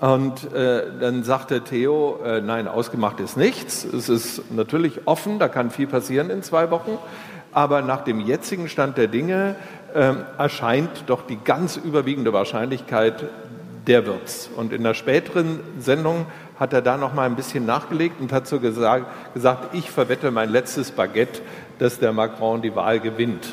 Und 0.00 0.52
äh, 0.52 0.82
dann 0.98 1.22
sagte 1.22 1.60
Theo, 1.60 2.18
äh, 2.24 2.40
nein, 2.40 2.66
ausgemacht 2.66 3.20
ist 3.20 3.36
nichts. 3.36 3.84
Es 3.84 4.08
ist 4.08 4.50
natürlich 4.50 5.06
offen, 5.06 5.38
da 5.38 5.46
kann 5.46 5.70
viel 5.70 5.86
passieren 5.86 6.28
in 6.28 6.42
zwei 6.42 6.72
Wochen. 6.72 6.98
Aber 7.52 7.82
nach 7.82 8.02
dem 8.04 8.20
jetzigen 8.20 8.68
Stand 8.68 8.96
der 8.96 9.08
Dinge 9.08 9.56
äh, 9.94 10.14
erscheint 10.38 11.04
doch 11.06 11.26
die 11.26 11.36
ganz 11.36 11.76
überwiegende 11.76 12.32
Wahrscheinlichkeit, 12.32 13.24
der 13.86 14.06
wird's. 14.06 14.48
Und 14.56 14.72
in 14.72 14.80
einer 14.80 14.94
späteren 14.94 15.60
Sendung 15.78 16.26
hat 16.58 16.72
er 16.72 16.82
da 16.82 16.96
noch 16.96 17.14
mal 17.14 17.26
ein 17.26 17.36
bisschen 17.36 17.66
nachgelegt 17.66 18.20
und 18.20 18.32
hat 18.32 18.46
so 18.46 18.60
gesagt, 18.60 19.06
gesagt 19.34 19.74
ich 19.74 19.90
verwette 19.90 20.30
mein 20.30 20.50
letztes 20.50 20.92
Baguette, 20.92 21.42
dass 21.78 21.98
der 21.98 22.12
Macron 22.12 22.62
die 22.62 22.74
Wahl 22.74 23.00
gewinnt. 23.00 23.48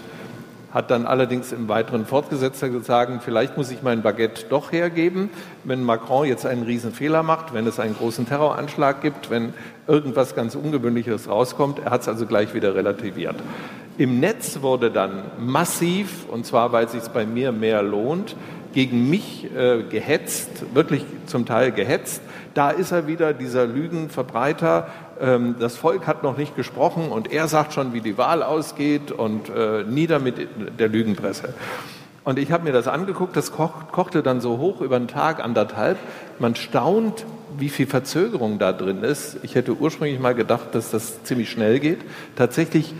Hat 0.71 0.91
dann 0.91 1.07
allerdings 1.07 1.51
im 1.51 1.67
weiteren 1.67 2.05
fortgesetzt 2.05 2.61
gesagt, 2.61 3.23
vielleicht 3.23 3.57
muss 3.57 3.71
ich 3.71 3.81
mein 3.81 4.03
Baguette 4.03 4.45
doch 4.47 4.71
hergeben, 4.71 5.31
wenn 5.63 5.83
Macron 5.83 6.27
jetzt 6.27 6.45
einen 6.45 6.61
Riesenfehler 6.61 7.23
macht, 7.23 7.55
wenn 7.55 7.65
es 7.65 7.79
einen 7.79 7.97
großen 7.97 8.27
Terroranschlag 8.27 9.01
gibt, 9.01 9.31
wenn 9.31 9.55
irgendwas 9.87 10.35
ganz 10.35 10.53
Ungewöhnliches 10.53 11.27
rauskommt. 11.27 11.79
Er 11.79 11.89
hat 11.89 12.01
es 12.01 12.07
also 12.07 12.27
gleich 12.27 12.53
wieder 12.53 12.75
relativiert. 12.75 13.37
Im 13.99 14.21
Netz 14.21 14.61
wurde 14.61 14.91
dann 14.91 15.23
massiv, 15.39 16.29
und 16.29 16.45
zwar 16.45 16.71
weil 16.71 16.85
es 16.85 16.93
sich 16.93 17.03
bei 17.09 17.25
mir 17.25 17.51
mehr 17.51 17.83
lohnt, 17.83 18.37
gegen 18.71 19.09
mich 19.09 19.53
äh, 19.53 19.83
gehetzt, 19.83 20.73
wirklich 20.73 21.03
zum 21.25 21.45
Teil 21.45 21.73
gehetzt. 21.73 22.21
Da 22.53 22.69
ist 22.69 22.93
er 22.93 23.07
wieder, 23.07 23.33
dieser 23.33 23.65
Lügenverbreiter. 23.65 24.87
Ähm, 25.19 25.55
das 25.59 25.75
Volk 25.75 26.07
hat 26.07 26.23
noch 26.23 26.37
nicht 26.37 26.55
gesprochen 26.55 27.09
und 27.09 27.33
er 27.33 27.49
sagt 27.49 27.73
schon, 27.73 27.91
wie 27.91 27.99
die 27.99 28.17
Wahl 28.17 28.41
ausgeht 28.41 29.11
und 29.11 29.49
äh, 29.49 29.83
nieder 29.83 30.19
mit 30.19 30.47
der 30.79 30.87
Lügenpresse. 30.87 31.53
Und 32.23 32.39
ich 32.39 32.53
habe 32.53 32.63
mir 32.63 32.71
das 32.71 32.87
angeguckt, 32.87 33.35
das 33.35 33.51
koch, 33.51 33.91
kochte 33.91 34.23
dann 34.23 34.39
so 34.39 34.59
hoch 34.59 34.79
über 34.79 34.95
einen 34.95 35.09
Tag, 35.09 35.43
anderthalb. 35.43 35.97
Man 36.37 36.55
staunt, 36.55 37.25
wie 37.57 37.67
viel 37.67 37.87
Verzögerung 37.87 38.59
da 38.59 38.71
drin 38.71 39.03
ist. 39.03 39.39
Ich 39.43 39.55
hätte 39.55 39.73
ursprünglich 39.73 40.21
mal 40.21 40.35
gedacht, 40.35 40.73
dass 40.73 40.89
das 40.91 41.21
ziemlich 41.23 41.49
schnell 41.49 41.79
geht. 41.79 41.99
Tatsächlich 42.37 42.93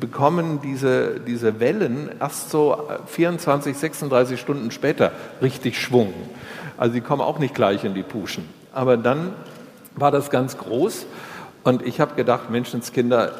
bekommen 0.00 0.60
diese, 0.62 1.20
diese 1.20 1.60
Wellen 1.60 2.10
erst 2.20 2.50
so 2.50 2.88
24, 3.06 3.76
36 3.76 4.40
Stunden 4.40 4.70
später 4.70 5.12
richtig 5.42 5.80
Schwung. 5.80 6.12
Also 6.76 6.94
die 6.94 7.00
kommen 7.00 7.22
auch 7.22 7.38
nicht 7.38 7.54
gleich 7.54 7.84
in 7.84 7.94
die 7.94 8.02
Puschen. 8.02 8.48
Aber 8.72 8.96
dann 8.96 9.32
war 9.96 10.10
das 10.10 10.30
ganz 10.30 10.58
groß 10.58 11.06
und 11.62 11.82
ich 11.86 12.00
habe 12.00 12.14
gedacht, 12.14 12.50
Menschenskinder, 12.50 13.32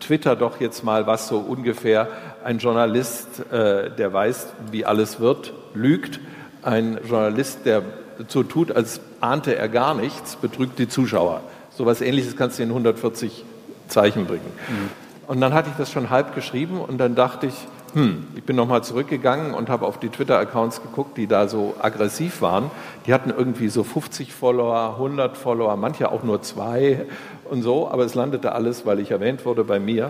twitter 0.00 0.36
doch 0.36 0.60
jetzt 0.60 0.82
mal, 0.84 1.06
was 1.06 1.28
so 1.28 1.38
ungefähr 1.38 2.08
ein 2.42 2.58
Journalist, 2.58 3.50
äh, 3.52 3.90
der 3.90 4.12
weiß, 4.12 4.48
wie 4.70 4.84
alles 4.84 5.20
wird, 5.20 5.52
lügt. 5.74 6.20
Ein 6.62 6.98
Journalist, 7.08 7.60
der 7.64 7.82
so 8.28 8.42
tut, 8.42 8.72
als 8.72 9.00
ahnte 9.20 9.56
er 9.56 9.68
gar 9.68 9.94
nichts, 9.94 10.36
betrügt 10.36 10.78
die 10.78 10.88
Zuschauer. 10.88 11.42
So 11.70 11.84
etwas 11.84 12.00
Ähnliches 12.00 12.36
kannst 12.36 12.58
du 12.58 12.62
in 12.62 12.70
140 12.70 13.44
Zeichen 13.88 14.26
bringen. 14.26 14.52
Mhm. 14.68 15.09
Und 15.30 15.40
dann 15.40 15.54
hatte 15.54 15.70
ich 15.70 15.76
das 15.76 15.92
schon 15.92 16.10
halb 16.10 16.34
geschrieben 16.34 16.80
und 16.80 16.98
dann 16.98 17.14
dachte 17.14 17.46
ich, 17.46 17.54
hm, 17.92 18.26
ich 18.34 18.42
bin 18.42 18.56
nochmal 18.56 18.82
zurückgegangen 18.82 19.54
und 19.54 19.68
habe 19.68 19.86
auf 19.86 20.00
die 20.00 20.08
Twitter-Accounts 20.08 20.82
geguckt, 20.82 21.16
die 21.16 21.28
da 21.28 21.46
so 21.46 21.76
aggressiv 21.80 22.42
waren. 22.42 22.68
Die 23.06 23.14
hatten 23.14 23.30
irgendwie 23.30 23.68
so 23.68 23.84
50 23.84 24.32
Follower, 24.32 24.96
100 24.96 25.36
Follower, 25.36 25.76
manche 25.76 26.10
auch 26.10 26.24
nur 26.24 26.42
zwei 26.42 27.06
und 27.48 27.62
so, 27.62 27.88
aber 27.88 28.04
es 28.04 28.16
landete 28.16 28.50
alles, 28.50 28.86
weil 28.86 28.98
ich 28.98 29.12
erwähnt 29.12 29.46
wurde 29.46 29.62
bei 29.62 29.78
mir. 29.78 30.06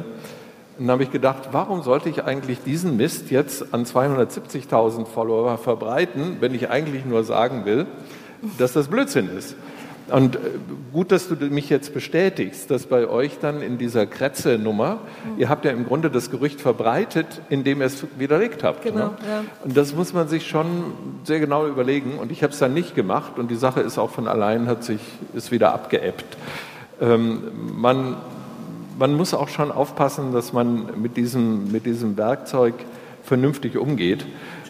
Und 0.78 0.86
dann 0.86 0.92
habe 0.92 1.02
ich 1.02 1.10
gedacht, 1.10 1.50
warum 1.52 1.82
sollte 1.82 2.08
ich 2.08 2.24
eigentlich 2.24 2.62
diesen 2.62 2.96
Mist 2.96 3.30
jetzt 3.30 3.74
an 3.74 3.84
270.000 3.84 5.04
Follower 5.04 5.58
verbreiten, 5.58 6.38
wenn 6.40 6.54
ich 6.54 6.70
eigentlich 6.70 7.04
nur 7.04 7.24
sagen 7.24 7.66
will, 7.66 7.84
dass 8.56 8.72
das 8.72 8.88
Blödsinn 8.88 9.28
ist? 9.36 9.54
Und 10.10 10.36
äh, 10.36 10.38
gut, 10.92 11.12
dass 11.12 11.28
du 11.28 11.34
mich 11.36 11.70
jetzt 11.70 11.94
bestätigst, 11.94 12.70
dass 12.70 12.86
bei 12.86 13.08
euch 13.08 13.38
dann 13.40 13.62
in 13.62 13.78
dieser 13.78 14.06
Kretze-Nummer, 14.06 14.98
ihr 15.38 15.48
habt 15.48 15.64
ja 15.64 15.70
im 15.70 15.86
Grunde 15.86 16.10
das 16.10 16.30
Gerücht 16.30 16.60
verbreitet, 16.60 17.40
indem 17.48 17.80
ihr 17.80 17.86
es 17.86 18.04
widerlegt 18.18 18.64
habt. 18.64 18.82
Genau, 18.82 18.98
ne? 18.98 19.16
ja. 19.28 19.44
Und 19.64 19.76
das 19.76 19.94
muss 19.94 20.12
man 20.12 20.28
sich 20.28 20.48
schon 20.48 20.92
sehr 21.24 21.40
genau 21.40 21.66
überlegen. 21.66 22.18
Und 22.18 22.32
ich 22.32 22.42
habe 22.42 22.52
es 22.52 22.58
dann 22.58 22.74
nicht 22.74 22.94
gemacht 22.94 23.38
und 23.38 23.50
die 23.50 23.56
Sache 23.56 23.80
ist 23.80 23.98
auch 23.98 24.10
von 24.10 24.28
allein, 24.28 24.66
hat 24.66 24.84
sich, 24.84 25.00
ist 25.34 25.50
wieder 25.50 25.72
abgeebbt. 25.72 26.36
Ähm, 27.00 27.42
man, 27.76 28.16
man 28.98 29.14
muss 29.14 29.32
auch 29.34 29.48
schon 29.48 29.70
aufpassen, 29.70 30.32
dass 30.32 30.52
man 30.52 31.00
mit 31.00 31.16
diesem, 31.16 31.70
mit 31.72 31.86
diesem 31.86 32.16
Werkzeug 32.16 32.74
vernünftig 33.22 33.76
umgeht. 33.76 34.26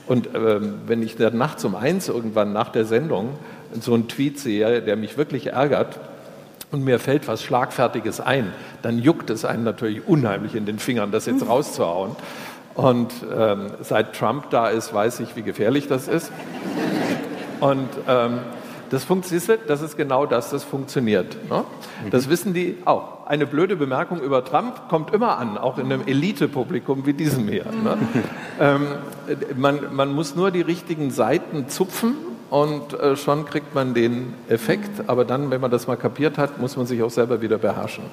Und 0.07 0.31
ähm, 0.35 0.75
wenn 0.87 1.03
ich 1.03 1.17
dann 1.17 1.39
nachts 1.39 1.65
um 1.65 1.75
eins 1.75 2.09
irgendwann 2.09 2.53
nach 2.53 2.71
der 2.71 2.85
Sendung 2.85 3.31
so 3.81 3.95
einen 3.95 4.09
Tweet 4.09 4.39
sehe, 4.39 4.83
der 4.83 4.97
mich 4.97 5.17
wirklich 5.17 5.49
ärgert 5.49 5.99
und 6.71 6.85
mir 6.85 6.99
fällt 6.99 7.27
was 7.29 7.43
Schlagfertiges 7.43 8.21
ein, 8.21 8.53
dann 8.83 8.99
juckt 8.99 9.31
es 9.31 9.45
einem 9.45 9.65
natürlich 9.65 10.07
unheimlich 10.07 10.55
in 10.55 10.67
den 10.67 10.79
Fingern, 10.79 11.11
das 11.11 11.27
jetzt 11.27 11.47
rauszuhauen. 11.47 12.17
Und 12.75 13.13
ähm, 13.37 13.73
seit 13.81 14.15
Trump 14.15 14.51
da 14.51 14.69
ist, 14.69 14.95
weiß 14.95 15.21
ich, 15.21 15.35
wie 15.37 15.43
gefährlich 15.43 15.89
das 15.89 16.07
ist. 16.09 16.31
Und 17.61 17.89
ähm, 18.09 18.39
das 18.91 19.05
funktioniert, 19.05 19.69
das 19.69 19.83
ist 19.83 19.97
genau 19.97 20.27
das, 20.27 20.51
das 20.51 20.65
funktioniert. 20.65 21.37
Ne? 21.49 21.65
Das 22.11 22.29
wissen 22.29 22.55
die 22.55 22.79
auch. 22.85 23.27
Eine 23.27 23.47
blöde 23.47 23.77
Bemerkung 23.77 24.21
über 24.21 24.45
Trump 24.45 24.89
kommt 24.89 25.13
immer 25.13 25.39
an, 25.39 25.59
auch 25.59 25.79
in 25.79 25.87
einem 25.87 26.03
Elite-Publikum 26.07 27.07
wie 27.07 27.13
diesem 27.13 27.49
hier. 27.49 27.65
Ne? 27.65 27.99
ähm, 28.61 28.87
man, 29.57 29.95
man 29.95 30.13
muss 30.13 30.35
nur 30.35 30.51
die 30.51 30.63
richtigen 30.63 31.11
Seiten 31.11 31.69
zupfen 31.69 32.17
und 32.51 32.95
äh, 32.95 33.17
schon 33.17 33.45
kriegt 33.45 33.75
man 33.75 33.95
den 33.95 34.35
Effekt. 34.49 35.09
Aber 35.09 35.25
dann, 35.25 35.51
wenn 35.51 35.61
man 35.61 35.71
das 35.71 35.87
mal 35.87 35.97
kapiert 35.97 36.37
hat, 36.37 36.61
muss 36.61 36.77
man 36.77 36.85
sich 36.87 37.03
auch 37.03 37.11
selber 37.11 37.41
wieder 37.41 37.59
beherrschen. 37.59 38.05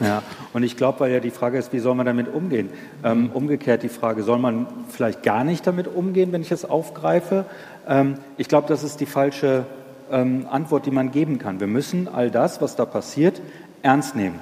Ja, 0.00 0.22
und 0.52 0.64
ich 0.64 0.76
glaube, 0.76 1.00
weil 1.00 1.12
ja 1.12 1.20
die 1.20 1.30
Frage 1.30 1.58
ist, 1.58 1.72
wie 1.72 1.78
soll 1.78 1.94
man 1.94 2.04
damit 2.04 2.32
umgehen? 2.32 2.70
Ähm, 3.04 3.30
umgekehrt 3.32 3.84
die 3.84 3.88
Frage, 3.88 4.24
soll 4.24 4.38
man 4.38 4.66
vielleicht 4.88 5.22
gar 5.22 5.44
nicht 5.44 5.66
damit 5.66 5.86
umgehen, 5.86 6.32
wenn 6.32 6.42
ich 6.42 6.50
es 6.50 6.64
aufgreife? 6.64 7.46
Ähm, 7.86 8.16
ich 8.36 8.48
glaube, 8.48 8.66
das 8.68 8.82
ist 8.82 9.00
die 9.00 9.06
falsche 9.06 9.64
ähm, 10.10 10.46
Antwort, 10.50 10.86
die 10.86 10.90
man 10.90 11.12
geben 11.12 11.38
kann. 11.38 11.60
Wir 11.60 11.68
müssen 11.68 12.08
all 12.08 12.30
das, 12.30 12.60
was 12.60 12.74
da 12.76 12.84
passiert, 12.86 13.40
ernst 13.82 14.16
nehmen. 14.16 14.40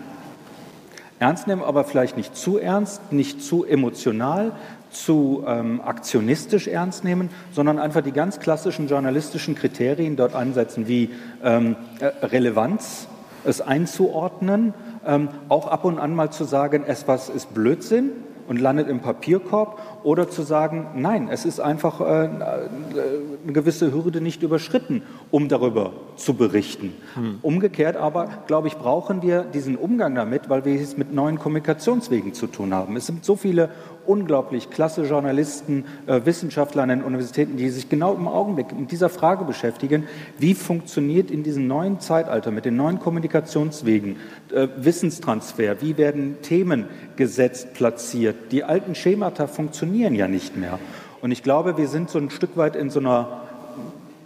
Ernst 1.18 1.46
nehmen, 1.46 1.62
aber 1.62 1.84
vielleicht 1.84 2.16
nicht 2.16 2.34
zu 2.34 2.58
ernst, 2.58 3.12
nicht 3.12 3.42
zu 3.42 3.64
emotional, 3.64 4.52
zu 4.92 5.44
ähm, 5.46 5.80
aktionistisch 5.80 6.68
ernst 6.68 7.04
nehmen, 7.04 7.30
sondern 7.52 7.78
einfach 7.78 8.02
die 8.02 8.12
ganz 8.12 8.40
klassischen 8.40 8.88
journalistischen 8.88 9.54
Kriterien 9.54 10.16
dort 10.16 10.34
ansetzen, 10.34 10.86
wie 10.88 11.10
ähm, 11.42 11.76
äh, 12.00 12.06
Relevanz, 12.24 13.08
es 13.44 13.60
einzuordnen, 13.60 14.72
ähm, 15.04 15.28
auch 15.48 15.66
ab 15.66 15.84
und 15.84 15.98
an 15.98 16.14
mal 16.14 16.30
zu 16.30 16.44
sagen, 16.44 16.84
etwas 16.84 17.28
ist 17.28 17.54
Blödsinn 17.54 18.10
und 18.46 18.60
landet 18.60 18.88
im 18.88 19.00
Papierkorb 19.00 19.80
oder 20.04 20.28
zu 20.28 20.42
sagen, 20.42 20.88
nein, 20.94 21.28
es 21.30 21.44
ist 21.44 21.60
einfach 21.60 22.00
äh, 22.00 22.04
eine 22.04 23.52
gewisse 23.52 23.92
Hürde 23.92 24.20
nicht 24.20 24.42
überschritten, 24.42 25.02
um 25.30 25.48
darüber 25.48 25.92
zu 26.16 26.34
berichten. 26.34 26.94
Hm. 27.14 27.38
Umgekehrt 27.42 27.96
aber, 27.96 28.28
glaube 28.46 28.68
ich, 28.68 28.76
brauchen 28.76 29.22
wir 29.22 29.42
diesen 29.42 29.76
Umgang 29.76 30.14
damit, 30.14 30.48
weil 30.48 30.64
wir 30.64 30.80
es 30.80 30.96
mit 30.96 31.12
neuen 31.12 31.38
Kommunikationswegen 31.38 32.34
zu 32.34 32.46
tun 32.46 32.74
haben. 32.74 32.96
Es 32.96 33.06
sind 33.06 33.24
so 33.24 33.36
viele 33.36 33.70
unglaublich 34.04 34.70
klasse 34.70 35.04
Journalisten, 35.04 35.84
äh, 36.06 36.20
Wissenschaftler 36.24 36.82
an 36.82 36.88
den 36.88 37.02
Universitäten, 37.04 37.56
die 37.56 37.68
sich 37.70 37.88
genau 37.88 38.14
im 38.14 38.26
Augenblick 38.26 38.76
mit 38.76 38.90
dieser 38.90 39.08
Frage 39.08 39.44
beschäftigen, 39.44 40.08
wie 40.38 40.54
funktioniert 40.54 41.30
in 41.30 41.44
diesem 41.44 41.68
neuen 41.68 42.00
Zeitalter 42.00 42.50
mit 42.50 42.64
den 42.64 42.74
neuen 42.74 42.98
Kommunikationswegen 42.98 44.16
äh, 44.52 44.66
Wissenstransfer, 44.76 45.80
wie 45.80 45.96
werden 45.96 46.42
Themen 46.42 46.86
gesetzt, 47.14 47.74
platziert. 47.74 48.50
Die 48.50 48.64
alten 48.64 48.96
Schemata 48.96 49.46
funktionieren 49.46 49.91
ja 49.94 50.28
nicht 50.28 50.56
mehr. 50.56 50.78
Und 51.20 51.30
ich 51.30 51.42
glaube, 51.42 51.76
wir 51.76 51.88
sind 51.88 52.10
so 52.10 52.18
ein 52.18 52.30
Stück 52.30 52.56
weit 52.56 52.76
in 52.76 52.90
so 52.90 53.00
einer 53.00 53.42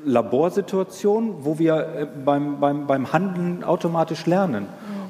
Laborsituation, 0.05 1.44
wo 1.44 1.59
wir 1.59 1.74
äh, 1.74 2.07
beim, 2.24 2.61
beim, 2.61 2.87
beim 2.87 3.12
Handeln 3.12 3.64
automatisch 3.64 4.26
lernen. 4.26 4.66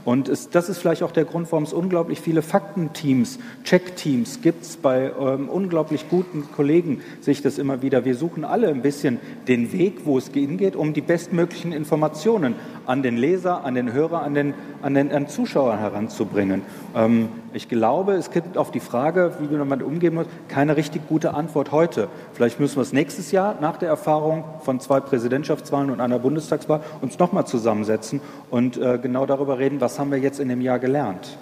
Und 0.06 0.28
es, 0.28 0.50
das 0.50 0.68
ist 0.68 0.78
vielleicht 0.78 1.02
auch 1.02 1.10
der 1.10 1.24
Grund, 1.24 1.50
warum 1.50 1.64
es 1.64 1.72
unglaublich 1.72 2.20
viele 2.20 2.40
Faktenteams, 2.40 3.40
Checkteams 3.64 4.40
gibt 4.40 4.80
bei 4.80 5.10
ähm, 5.20 5.48
unglaublich 5.48 6.08
guten 6.08 6.44
Kollegen, 6.52 7.00
sehe 7.20 7.32
ich 7.32 7.42
das 7.42 7.58
immer 7.58 7.82
wieder. 7.82 8.04
Wir 8.04 8.14
suchen 8.14 8.44
alle 8.44 8.68
ein 8.68 8.82
bisschen 8.82 9.18
den 9.48 9.72
Weg, 9.72 10.02
wo 10.04 10.16
es 10.16 10.28
hingeht, 10.28 10.76
um 10.76 10.94
die 10.94 11.00
bestmöglichen 11.00 11.72
Informationen 11.72 12.54
an 12.86 13.02
den 13.02 13.16
Leser, 13.16 13.64
an 13.64 13.74
den 13.74 13.92
Hörer, 13.92 14.22
an 14.22 14.34
den, 14.34 14.54
an 14.80 14.94
den, 14.94 15.10
an 15.10 15.26
Zuschauer 15.26 15.76
heranzubringen. 15.76 16.62
Ähm, 16.94 17.28
ich 17.56 17.70
glaube, 17.70 18.12
es 18.12 18.30
gibt 18.30 18.58
auf 18.58 18.70
die 18.70 18.80
Frage, 18.80 19.32
wie 19.40 19.50
wir 19.50 19.56
damit 19.56 19.82
umgehen 19.82 20.14
müssen, 20.14 20.28
keine 20.46 20.76
richtig 20.76 21.08
gute 21.08 21.32
Antwort 21.32 21.72
heute. 21.72 22.08
Vielleicht 22.34 22.60
müssen 22.60 22.76
wir 22.76 22.82
es 22.82 22.92
nächstes 22.92 23.32
Jahr 23.32 23.56
nach 23.62 23.78
der 23.78 23.88
Erfahrung 23.88 24.44
von 24.60 24.78
zwei 24.78 25.00
Präsidentschaftswahlen 25.00 25.90
und 25.90 26.02
einer 26.02 26.18
Bundestagswahl 26.18 26.82
uns 27.00 27.18
nochmal 27.18 27.46
zusammensetzen 27.46 28.20
und 28.50 28.76
äh, 28.76 28.98
genau 29.00 29.24
darüber 29.24 29.58
reden, 29.58 29.80
was 29.80 29.98
haben 29.98 30.10
wir 30.10 30.18
jetzt 30.18 30.38
in 30.38 30.50
dem 30.50 30.60
Jahr 30.60 30.78
gelernt. 30.78 31.38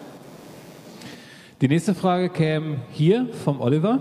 Die 1.60 1.66
nächste 1.66 1.96
Frage 1.96 2.28
käme 2.28 2.76
hier 2.92 3.28
vom 3.44 3.60
Oliver. 3.60 3.98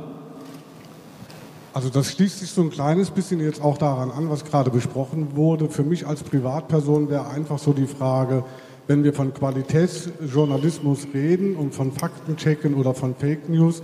Also 1.73 1.89
das 1.89 2.11
schließt 2.11 2.41
sich 2.41 2.51
so 2.51 2.61
ein 2.61 2.69
kleines 2.69 3.09
bisschen 3.09 3.39
jetzt 3.39 3.59
auch 3.59 3.79
daran 3.79 4.11
an, 4.11 4.29
was 4.29 4.45
gerade 4.45 4.69
besprochen 4.69 5.35
wurde. 5.35 5.67
Für 5.67 5.81
mich 5.81 6.05
als 6.05 6.21
Privatperson 6.21 7.09
wäre 7.09 7.27
einfach 7.31 7.57
so 7.57 7.73
die 7.73 7.87
Frage, 7.87 8.43
wenn 8.87 9.03
wir 9.03 9.13
von 9.13 9.33
Qualitätsjournalismus 9.33 11.07
reden 11.13 11.55
und 11.55 11.73
von 11.73 11.91
Faktenchecken 11.91 12.75
oder 12.75 12.93
von 12.93 13.15
Fake 13.15 13.49
News, 13.49 13.81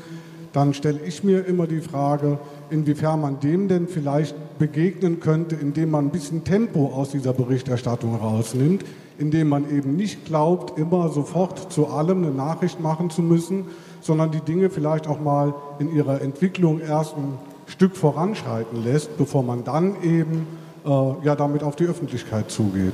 dann 0.54 0.74
stelle 0.74 1.00
ich 1.06 1.24
mir 1.24 1.46
immer 1.46 1.68
die 1.68 1.82
Frage, 1.82 2.40
inwiefern 2.70 3.22
man 3.22 3.40
dem 3.40 3.68
denn 3.68 3.88
vielleicht 3.88 4.36
begegnen 4.58 5.20
könnte, 5.20 5.56
indem 5.56 5.92
man 5.92 6.06
ein 6.06 6.12
bisschen 6.12 6.44
Tempo 6.44 6.88
aus 6.88 7.12
dieser 7.12 7.34
Berichterstattung 7.34 8.16
rausnimmt, 8.16 8.84
indem 9.20 9.50
man 9.50 9.70
eben 9.70 9.96
nicht 9.96 10.26
glaubt, 10.26 10.78
immer 10.80 11.10
sofort 11.10 11.72
zu 11.72 11.88
allem 11.88 12.24
eine 12.24 12.34
Nachricht 12.34 12.80
machen 12.80 13.10
zu 13.10 13.22
müssen, 13.22 13.66
sondern 14.02 14.32
die 14.32 14.42
Dinge 14.42 14.70
vielleicht 14.70 15.08
auch 15.08 15.20
mal 15.20 15.54
in 15.78 15.94
ihrer 15.94 16.22
Entwicklung 16.22 16.80
erst 16.80 17.16
ein 17.16 17.38
Stück 17.68 17.96
voranschreiten 17.96 18.84
lässt, 18.84 19.18
bevor 19.18 19.44
man 19.44 19.64
dann 19.64 20.02
eben 20.04 20.48
äh, 20.86 20.90
ja 21.24 21.36
damit 21.36 21.64
auf 21.64 21.76
die 21.76 21.86
Öffentlichkeit 21.86 22.50
zugeht. 22.50 22.94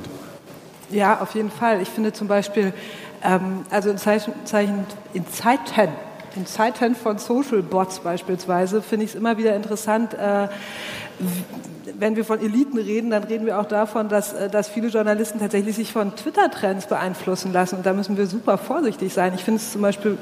Ja, 0.90 1.20
auf 1.20 1.34
jeden 1.34 1.50
Fall. 1.50 1.82
Ich 1.82 1.88
finde 1.88 2.12
zum 2.12 2.28
Beispiel, 2.28 2.72
ähm, 3.22 3.64
also 3.70 3.90
in, 3.90 3.98
Zeichen, 3.98 4.32
in 5.12 5.28
Zeiten, 5.28 5.92
in 6.36 6.46
Zeiten 6.46 6.94
von 6.94 7.18
Social 7.18 7.62
Bots 7.62 7.98
beispielsweise, 8.00 8.82
finde 8.82 9.04
ich 9.04 9.10
es 9.10 9.16
immer 9.16 9.36
wieder 9.36 9.56
interessant, 9.56 10.14
äh, 10.14 10.48
wenn 11.98 12.14
wir 12.14 12.24
von 12.24 12.40
Eliten 12.40 12.78
reden, 12.78 13.10
dann 13.10 13.24
reden 13.24 13.46
wir 13.46 13.58
auch 13.58 13.66
davon, 13.66 14.08
dass, 14.08 14.32
äh, 14.32 14.48
dass 14.48 14.68
viele 14.68 14.88
Journalisten 14.88 15.40
tatsächlich 15.40 15.74
sich 15.74 15.92
von 15.92 16.14
Twitter-Trends 16.14 16.86
beeinflussen 16.86 17.52
lassen. 17.52 17.76
Und 17.76 17.86
da 17.86 17.92
müssen 17.92 18.16
wir 18.16 18.26
super 18.26 18.58
vorsichtig 18.58 19.12
sein. 19.12 19.32
Ich 19.34 19.42
finde 19.42 19.60
es 19.60 19.72
zum 19.72 19.82
Beispiel 19.82 20.18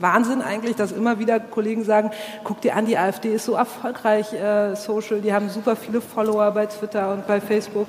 Wahnsinn 0.00 0.42
eigentlich, 0.42 0.76
dass 0.76 0.92
immer 0.92 1.18
wieder 1.18 1.40
Kollegen 1.40 1.84
sagen, 1.84 2.10
guck 2.44 2.60
dir 2.60 2.76
an, 2.76 2.86
die 2.86 2.98
AfD 2.98 3.34
ist 3.34 3.46
so 3.46 3.54
erfolgreich 3.54 4.32
äh, 4.34 4.76
social, 4.76 5.20
die 5.20 5.32
haben 5.32 5.48
super 5.48 5.74
viele 5.74 6.00
Follower 6.00 6.50
bei 6.50 6.66
Twitter 6.66 7.12
und 7.12 7.26
bei 7.26 7.40
Facebook. 7.40 7.88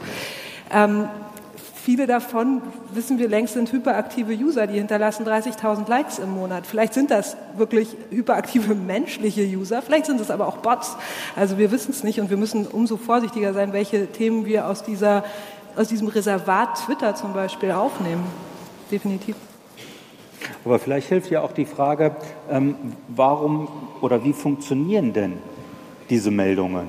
Ähm, 0.72 1.10
Viele 1.88 2.06
davon, 2.06 2.62
wissen 2.94 3.18
wir 3.18 3.30
längst, 3.30 3.54
sind 3.54 3.72
hyperaktive 3.72 4.34
User, 4.34 4.68
die 4.68 4.78
hinterlassen 4.78 5.26
30.000 5.26 5.88
Likes 5.88 6.20
im 6.20 6.32
Monat. 6.32 6.68
Vielleicht 6.68 6.94
sind 6.94 7.12
das 7.12 7.38
wirklich 7.56 7.96
hyperaktive 8.10 8.76
menschliche 8.76 9.44
User, 9.44 9.82
vielleicht 9.82 10.06
sind 10.06 10.20
es 10.20 10.30
aber 10.30 10.50
auch 10.50 10.58
Bots. 10.58 10.98
Also 11.38 11.58
wir 11.58 11.72
wissen 11.72 11.92
es 11.92 12.04
nicht 12.04 12.20
und 12.20 12.30
wir 12.30 12.36
müssen 12.36 12.68
umso 12.68 12.98
vorsichtiger 12.98 13.54
sein, 13.54 13.72
welche 13.72 14.08
Themen 14.08 14.46
wir 14.46 14.68
aus, 14.68 14.84
dieser, 14.84 15.24
aus 15.78 15.88
diesem 15.88 16.10
Reservat 16.10 16.76
Twitter 16.86 17.16
zum 17.16 17.32
Beispiel 17.32 17.72
aufnehmen. 17.72 18.26
Definitiv. 18.92 19.38
Aber 20.66 20.80
vielleicht 20.80 21.08
hilft 21.08 21.32
ja 21.32 21.42
auch 21.42 21.54
die 21.54 21.64
Frage, 21.64 22.18
ähm, 22.50 22.76
warum 23.08 23.70
oder 24.02 24.26
wie 24.26 24.34
funktionieren 24.34 25.14
denn 25.14 25.38
diese 26.10 26.32
Meldungen? 26.32 26.88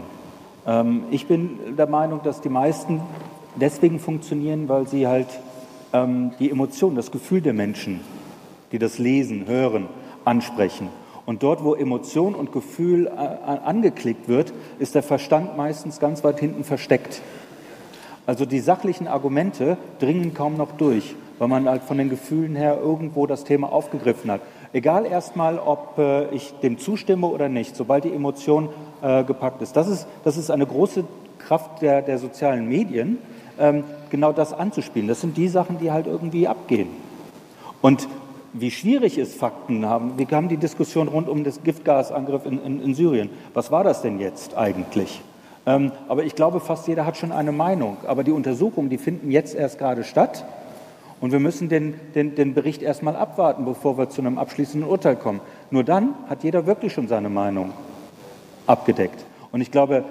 Ähm, 0.67 1.05
ich 1.13 1.29
bin 1.29 1.77
der 1.77 1.87
Meinung, 1.87 2.21
dass 2.25 2.41
die 2.41 2.49
meisten 2.49 3.01
deswegen 3.59 3.99
funktionieren, 3.99 4.69
weil 4.69 4.87
sie 4.87 5.07
halt 5.07 5.29
ähm, 5.93 6.33
die 6.39 6.51
Emotion, 6.51 6.95
das 6.95 7.11
Gefühl 7.11 7.41
der 7.41 7.53
Menschen, 7.53 8.01
die 8.73 8.79
das 8.79 8.99
lesen, 8.99 9.47
hören, 9.47 9.89
ansprechen. 10.25 10.89
Und 11.27 11.43
dort, 11.43 11.63
wo 11.63 11.75
Emotion 11.75 12.35
und 12.35 12.53
Gefühl 12.53 13.07
äh, 13.07 13.11
angeklickt 13.11 14.29
wird, 14.29 14.53
ist 14.79 14.95
der 14.95 15.03
Verstand 15.03 15.57
meistens 15.57 16.01
ganz 16.01 16.25
weit 16.25 16.41
hinten 16.41 16.65
versteckt. 16.65 17.21
Also 18.27 18.45
die 18.45 18.61
sachlichen 18.61 19.09
Argumente 19.09 19.79
dringen 19.99 20.35
kaum 20.35 20.57
noch 20.57 20.73
durch, 20.73 21.15
weil 21.39 21.49
man 21.49 21.69
halt 21.69 21.83
von 21.83 21.99
den 21.99 22.11
Gefühlen 22.11 22.57
her 22.57 22.79
irgendwo 22.79 23.27
das 23.27 23.45
Thema 23.45 23.73
aufgegriffen 23.73 24.31
hat. 24.31 24.41
Egal 24.73 25.07
erstmal, 25.07 25.59
ob 25.59 25.99
äh, 25.99 26.29
ich 26.35 26.53
dem 26.63 26.79
zustimme 26.79 27.27
oder 27.27 27.49
nicht, 27.49 27.75
sobald 27.75 28.05
die 28.05 28.13
Emotion 28.13 28.69
äh, 29.01 29.25
gepackt 29.25 29.63
ist. 29.63 29.77
Das 29.77 29.89
ist, 29.89 30.07
das 30.25 30.37
ist 30.37 30.51
eine 30.51 30.67
große 30.67 31.05
Kraft 31.39 31.81
der, 31.81 32.03
der 32.03 32.19
sozialen 32.19 32.69
Medien, 32.69 33.19
genau 34.11 34.33
das 34.33 34.53
anzuspielen. 34.53 35.09
Das 35.09 35.21
sind 35.21 35.37
die 35.37 35.49
Sachen, 35.49 35.79
die 35.79 35.91
halt 35.91 36.07
irgendwie 36.07 36.47
abgehen. 36.49 36.89
Und 37.83 38.09
wie 38.53 38.71
schwierig 38.71 39.19
ist 39.19 39.37
Fakten 39.37 39.87
haben. 39.87 40.15
Wir 40.17 40.27
haben 40.31 40.49
die 40.49 40.57
Diskussion 40.57 41.09
rund 41.09 41.29
um 41.29 41.45
den 41.45 41.53
Giftgasangriff 41.63 42.47
in, 42.47 42.63
in, 42.65 42.83
in, 42.83 42.95
Syrien. 42.95 43.31
Was 43.55 43.71
war 43.71 43.85
das 43.85 44.03
denn 44.03 44.19
jetzt 44.19 44.57
eigentlich? 44.57 45.21
Ähm, 45.67 45.93
aber 46.09 46.25
ich 46.25 46.35
glaube, 46.35 46.61
fast 46.61 46.89
jeder 46.89 47.05
hat 47.05 47.17
schon 47.17 47.31
eine 47.31 47.53
Meinung. 47.53 47.99
Aber 48.07 48.25
die 48.25 48.33
Untersuchungen, 48.33 48.89
die 48.89 48.99
finden 48.99 49.31
jetzt 49.31 49.55
erst 49.55 49.79
gerade 49.79 50.03
statt. 50.05 50.45
Und 51.21 51.33
wir 51.33 51.41
müssen 51.41 51.69
den, 51.69 51.95
den, 52.15 52.37
den 52.37 52.55
Bericht 52.55 52.81
erstmal 52.81 53.17
abwarten, 53.17 53.65
bevor 53.65 53.99
wir 53.99 54.09
zu 54.09 54.21
einem 54.21 54.39
abschließenden 54.39 54.89
Urteil 54.89 55.17
kommen. 55.17 55.41
Nur 55.71 55.85
dann 55.85 56.15
hat 56.29 56.45
jeder 56.45 56.67
wirklich 56.67 56.93
schon 56.93 57.09
seine 57.09 57.29
Meinung 57.29 57.73
abgedeckt. 58.67 59.25
Und 59.51 59.61
ich 59.61 59.71
glaube, 59.71 60.05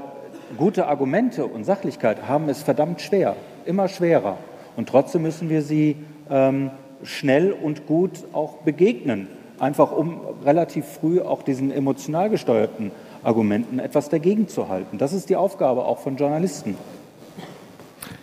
gute 0.58 0.88
Argumente 0.88 1.46
und 1.46 1.64
Sachlichkeit 1.66 2.28
haben 2.28 2.50
es 2.50 2.64
verdammt 2.64 3.02
schwer, 3.02 3.36
immer 3.66 3.88
schwerer. 3.88 4.38
Und 4.76 4.90
trotzdem 4.90 5.24
müssen 5.24 5.50
wir 5.50 5.62
sie 5.62 5.98
ähm, 6.30 6.72
schnell 7.04 7.52
und 7.52 7.88
gut 7.88 8.26
auch 8.34 8.58
begegnen, 8.58 9.28
einfach 9.60 9.92
um 9.92 10.22
relativ 10.46 10.86
früh 10.86 11.20
auch 11.22 11.42
diesen 11.42 11.72
emotional 11.72 12.30
gesteuerten 12.30 12.92
Argumenten 13.24 13.80
etwas 13.80 14.10
dagegen 14.10 14.48
zu 14.48 14.70
halten. 14.70 14.98
Das 14.98 15.14
ist 15.14 15.30
die 15.30 15.36
Aufgabe 15.36 15.86
auch 15.86 15.98
von 15.98 16.18
Journalisten. 16.18 16.78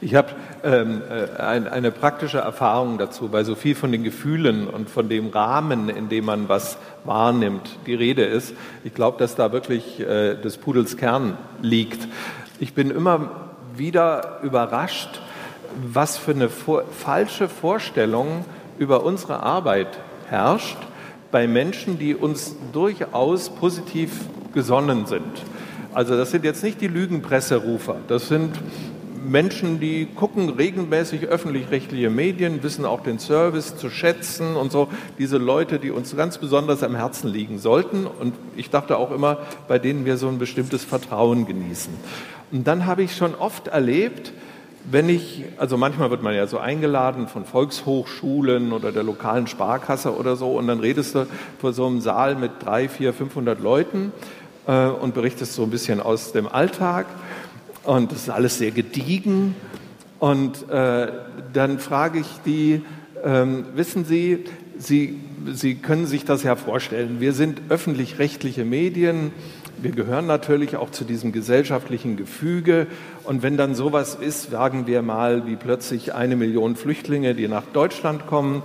Ich 0.00 0.14
habe 0.14 0.32
ähm, 0.62 1.02
äh, 1.08 1.40
ein, 1.40 1.66
eine 1.66 1.90
praktische 1.90 2.38
Erfahrung 2.38 2.98
dazu, 2.98 3.32
weil 3.32 3.44
so 3.44 3.54
viel 3.54 3.74
von 3.74 3.92
den 3.92 4.04
Gefühlen 4.04 4.68
und 4.68 4.90
von 4.90 5.08
dem 5.08 5.28
Rahmen, 5.28 5.88
in 5.88 6.08
dem 6.08 6.26
man 6.26 6.48
was 6.48 6.78
wahrnimmt, 7.04 7.78
die 7.86 7.94
Rede 7.94 8.24
ist. 8.24 8.54
Ich 8.84 8.94
glaube, 8.94 9.18
dass 9.18 9.34
da 9.34 9.52
wirklich 9.52 10.00
äh, 10.00 10.34
des 10.34 10.58
Pudels 10.58 10.96
Kern 10.96 11.38
liegt. 11.62 12.08
Ich 12.60 12.74
bin 12.74 12.90
immer 12.90 13.30
wieder 13.76 14.40
überrascht, 14.42 15.20
was 15.92 16.16
für 16.16 16.32
eine 16.32 16.48
vor 16.48 16.84
falsche 16.90 17.48
Vorstellung 17.48 18.44
über 18.78 19.04
unsere 19.04 19.42
Arbeit 19.42 19.88
herrscht 20.28 20.78
bei 21.30 21.48
Menschen, 21.48 21.98
die 21.98 22.14
uns 22.14 22.54
durchaus 22.72 23.50
positiv 23.50 24.20
gesonnen 24.52 25.06
sind. 25.06 25.42
Also 25.92 26.16
das 26.16 26.30
sind 26.30 26.44
jetzt 26.44 26.62
nicht 26.62 26.80
die 26.80 26.88
Lügenpresserufer, 26.88 27.96
das 28.08 28.28
sind 28.28 28.52
Menschen, 29.24 29.80
die 29.80 30.06
gucken 30.06 30.50
regelmäßig 30.50 31.26
öffentlich-rechtliche 31.26 32.10
Medien, 32.10 32.62
wissen 32.62 32.84
auch 32.84 33.02
den 33.02 33.18
Service 33.18 33.76
zu 33.76 33.90
schätzen 33.90 34.56
und 34.56 34.70
so. 34.70 34.88
Diese 35.18 35.38
Leute, 35.38 35.78
die 35.78 35.90
uns 35.90 36.14
ganz 36.16 36.38
besonders 36.38 36.82
am 36.82 36.94
Herzen 36.94 37.28
liegen 37.28 37.58
sollten. 37.58 38.06
Und 38.06 38.34
ich 38.56 38.70
dachte 38.70 38.96
auch 38.98 39.10
immer, 39.10 39.38
bei 39.68 39.78
denen 39.78 40.04
wir 40.04 40.16
so 40.16 40.28
ein 40.28 40.38
bestimmtes 40.38 40.84
Vertrauen 40.84 41.46
genießen. 41.46 41.92
Und 42.52 42.66
dann 42.66 42.86
habe 42.86 43.02
ich 43.02 43.16
schon 43.16 43.34
oft 43.34 43.68
erlebt, 43.68 44.32
wenn 44.90 45.08
ich, 45.08 45.44
also 45.56 45.76
manchmal 45.76 46.10
wird 46.10 46.22
man 46.22 46.34
ja 46.34 46.46
so 46.46 46.58
eingeladen 46.58 47.26
von 47.26 47.44
Volkshochschulen 47.44 48.72
oder 48.72 48.92
der 48.92 49.02
lokalen 49.02 49.46
Sparkasse 49.46 50.14
oder 50.14 50.36
so, 50.36 50.58
und 50.58 50.68
dann 50.68 50.80
redest 50.80 51.14
du 51.14 51.26
vor 51.58 51.72
so 51.72 51.86
einem 51.86 52.00
Saal 52.00 52.34
mit 52.34 52.52
drei, 52.60 52.88
vier, 52.88 53.14
500 53.14 53.60
Leuten 53.60 54.12
äh, 54.66 54.86
und 54.86 55.14
berichtest 55.14 55.54
so 55.54 55.62
ein 55.62 55.70
bisschen 55.70 56.00
aus 56.00 56.32
dem 56.32 56.46
Alltag. 56.46 57.06
Und 57.84 58.12
das 58.12 58.22
ist 58.22 58.30
alles 58.30 58.58
sehr 58.58 58.70
gediegen. 58.70 59.54
Und 60.18 60.68
äh, 60.70 61.08
dann 61.52 61.78
frage 61.78 62.18
ich 62.20 62.26
die, 62.46 62.82
ähm, 63.22 63.66
wissen 63.74 64.04
Sie, 64.04 64.44
Sie, 64.78 65.20
Sie 65.52 65.76
können 65.76 66.06
sich 66.06 66.24
das 66.24 66.42
ja 66.42 66.56
vorstellen, 66.56 67.20
wir 67.20 67.32
sind 67.32 67.60
öffentlich-rechtliche 67.68 68.64
Medien, 68.64 69.32
wir 69.76 69.90
gehören 69.90 70.26
natürlich 70.26 70.76
auch 70.76 70.90
zu 70.90 71.04
diesem 71.04 71.30
gesellschaftlichen 71.32 72.16
Gefüge. 72.16 72.86
Und 73.24 73.42
wenn 73.42 73.56
dann 73.56 73.74
sowas 73.74 74.14
ist, 74.14 74.50
sagen 74.50 74.86
wir 74.86 75.02
mal, 75.02 75.46
wie 75.46 75.56
plötzlich 75.56 76.14
eine 76.14 76.36
Million 76.36 76.76
Flüchtlinge, 76.76 77.34
die 77.34 77.48
nach 77.48 77.64
Deutschland 77.72 78.26
kommen, 78.26 78.62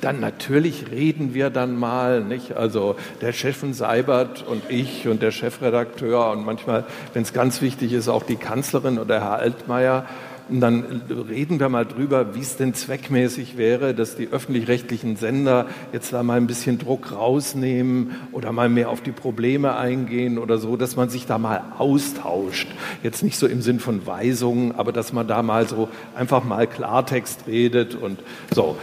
dann 0.00 0.20
natürlich 0.20 0.90
reden 0.90 1.34
wir 1.34 1.50
dann 1.50 1.78
mal, 1.78 2.22
nicht? 2.22 2.56
Also 2.56 2.96
der 3.20 3.32
Chefin 3.32 3.74
Seibert 3.74 4.44
und 4.46 4.62
ich 4.68 5.08
und 5.08 5.22
der 5.22 5.30
Chefredakteur 5.30 6.30
und 6.30 6.44
manchmal, 6.44 6.84
wenn 7.12 7.22
es 7.22 7.32
ganz 7.32 7.62
wichtig 7.62 7.92
ist, 7.92 8.08
auch 8.08 8.22
die 8.22 8.36
Kanzlerin 8.36 8.98
oder 8.98 9.20
Herr 9.20 9.38
Altmaier. 9.38 10.06
Und 10.50 10.60
dann 10.60 10.84
reden 11.30 11.58
wir 11.58 11.70
mal 11.70 11.86
drüber, 11.86 12.34
wie 12.34 12.40
es 12.40 12.58
denn 12.58 12.74
zweckmäßig 12.74 13.56
wäre, 13.56 13.94
dass 13.94 14.16
die 14.16 14.28
öffentlich-rechtlichen 14.28 15.16
Sender 15.16 15.66
jetzt 15.92 16.12
da 16.12 16.22
mal 16.22 16.36
ein 16.36 16.46
bisschen 16.46 16.78
Druck 16.78 17.12
rausnehmen 17.12 18.16
oder 18.30 18.52
mal 18.52 18.68
mehr 18.68 18.90
auf 18.90 19.00
die 19.00 19.12
Probleme 19.12 19.76
eingehen 19.76 20.36
oder 20.36 20.58
so, 20.58 20.76
dass 20.76 20.96
man 20.96 21.08
sich 21.08 21.24
da 21.24 21.38
mal 21.38 21.64
austauscht. 21.78 22.68
Jetzt 23.02 23.22
nicht 23.22 23.38
so 23.38 23.46
im 23.46 23.62
Sinn 23.62 23.80
von 23.80 24.06
Weisungen, 24.06 24.72
aber 24.72 24.92
dass 24.92 25.14
man 25.14 25.26
da 25.26 25.42
mal 25.42 25.66
so 25.66 25.88
einfach 26.14 26.44
mal 26.44 26.66
Klartext 26.66 27.46
redet 27.46 27.94
und 27.94 28.18
so. 28.54 28.76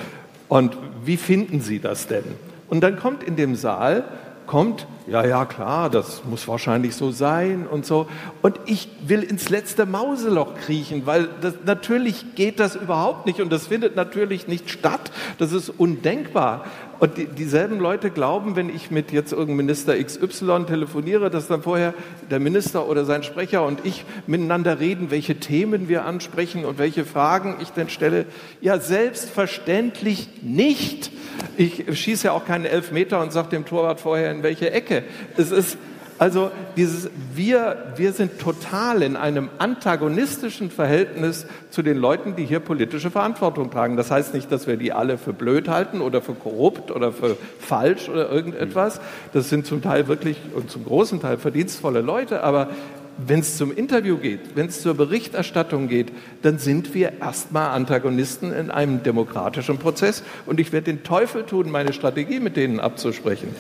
Und 0.51 0.75
wie 1.05 1.15
finden 1.15 1.61
Sie 1.61 1.79
das 1.79 2.07
denn? 2.07 2.25
Und 2.67 2.81
dann 2.81 2.99
kommt 2.99 3.23
in 3.23 3.37
dem 3.37 3.55
Saal, 3.55 4.03
kommt, 4.47 4.85
ja, 5.07 5.25
ja, 5.25 5.45
klar, 5.45 5.89
das 5.89 6.25
muss 6.29 6.45
wahrscheinlich 6.45 6.93
so 6.93 7.09
sein 7.09 7.65
und 7.65 7.85
so. 7.85 8.07
Und 8.41 8.59
ich 8.65 8.89
will 9.07 9.23
ins 9.23 9.47
letzte 9.47 9.85
Mauseloch 9.85 10.55
kriechen, 10.55 11.05
weil 11.05 11.29
das, 11.39 11.53
natürlich 11.63 12.35
geht 12.35 12.59
das 12.59 12.75
überhaupt 12.75 13.27
nicht 13.27 13.39
und 13.39 13.49
das 13.49 13.67
findet 13.67 13.95
natürlich 13.95 14.49
nicht 14.49 14.69
statt. 14.69 15.13
Das 15.37 15.53
ist 15.53 15.69
undenkbar. 15.69 16.65
Und 17.01 17.17
die, 17.17 17.25
dieselben 17.25 17.79
Leute 17.79 18.11
glauben, 18.11 18.55
wenn 18.55 18.69
ich 18.69 18.91
mit 18.91 19.11
jetzt 19.11 19.31
irgendeinem 19.31 19.65
Minister 19.65 19.97
XY 19.97 20.65
telefoniere, 20.67 21.31
dass 21.31 21.47
dann 21.47 21.63
vorher 21.63 21.95
der 22.29 22.39
Minister 22.39 22.87
oder 22.87 23.05
sein 23.05 23.23
Sprecher 23.23 23.65
und 23.65 23.83
ich 23.87 24.05
miteinander 24.27 24.79
reden, 24.79 25.09
welche 25.09 25.39
Themen 25.39 25.89
wir 25.89 26.05
ansprechen 26.05 26.63
und 26.63 26.77
welche 26.77 27.03
Fragen 27.03 27.55
ich 27.59 27.71
denn 27.71 27.89
stelle. 27.89 28.27
Ja, 28.61 28.79
selbstverständlich 28.79 30.29
nicht. 30.43 31.11
Ich 31.57 31.85
schieße 31.91 32.27
ja 32.27 32.33
auch 32.33 32.45
keinen 32.45 32.65
Elfmeter 32.65 33.19
und 33.19 33.33
sage 33.33 33.49
dem 33.49 33.65
Torwart 33.65 33.99
vorher 33.99 34.29
in 34.29 34.43
welche 34.43 34.69
Ecke. 34.71 35.03
Es 35.37 35.49
ist 35.49 35.79
Also 36.21 36.51
dieses 36.77 37.10
wir, 37.34 37.93
wir 37.95 38.13
sind 38.13 38.38
total 38.38 39.01
in 39.01 39.15
einem 39.15 39.49
antagonistischen 39.57 40.69
Verhältnis 40.69 41.47
zu 41.71 41.81
den 41.81 41.97
Leuten, 41.97 42.36
die 42.36 42.45
hier 42.45 42.60
politische 42.60 43.10
Verantwortung 43.10 43.71
tragen. 43.71 43.97
Das 43.97 44.12
heißt 44.12 44.36
nicht, 44.36 44.51
dass 44.51 44.67
wir 44.67 44.77
die 44.77 44.93
alle 44.93 45.17
für 45.17 45.34
blöd 45.34 45.67
halten 45.67 45.99
oder 45.99 46.21
für 46.21 46.36
korrupt 46.36 46.91
oder 46.91 47.12
für 47.12 47.38
falsch 47.57 48.07
oder 48.07 48.29
irgendetwas. 48.29 49.01
Das 49.34 49.49
sind 49.49 49.65
zum 49.65 49.81
Teil 49.81 50.07
wirklich 50.07 50.38
und 50.53 50.69
zum 50.69 50.86
großen 50.86 51.19
Teil 51.21 51.39
verdienstvolle 51.39 52.01
Leute, 52.01 52.43
aber 52.43 52.69
wenn 53.17 53.39
es 53.39 53.57
zum 53.57 53.75
Interview 53.75 54.17
geht, 54.17 54.55
wenn 54.55 54.67
es 54.67 54.79
zur 54.79 54.93
Berichterstattung 54.93 55.88
geht, 55.88 56.12
dann 56.43 56.60
sind 56.60 56.93
wir 56.93 57.13
erstmal 57.19 57.71
Antagonisten 57.71 58.53
in 58.53 58.69
einem 58.69 59.01
demokratischen 59.01 59.79
Prozess. 59.79 60.21
Und 60.45 60.60
ich 60.60 60.71
werde 60.71 60.86
den 60.86 61.03
Teufel 61.03 61.43
tun, 61.43 61.71
meine 61.71 61.93
Strategie 61.93 62.39
mit 62.39 62.57
denen 62.57 62.79
abzusprechen. 62.79 63.55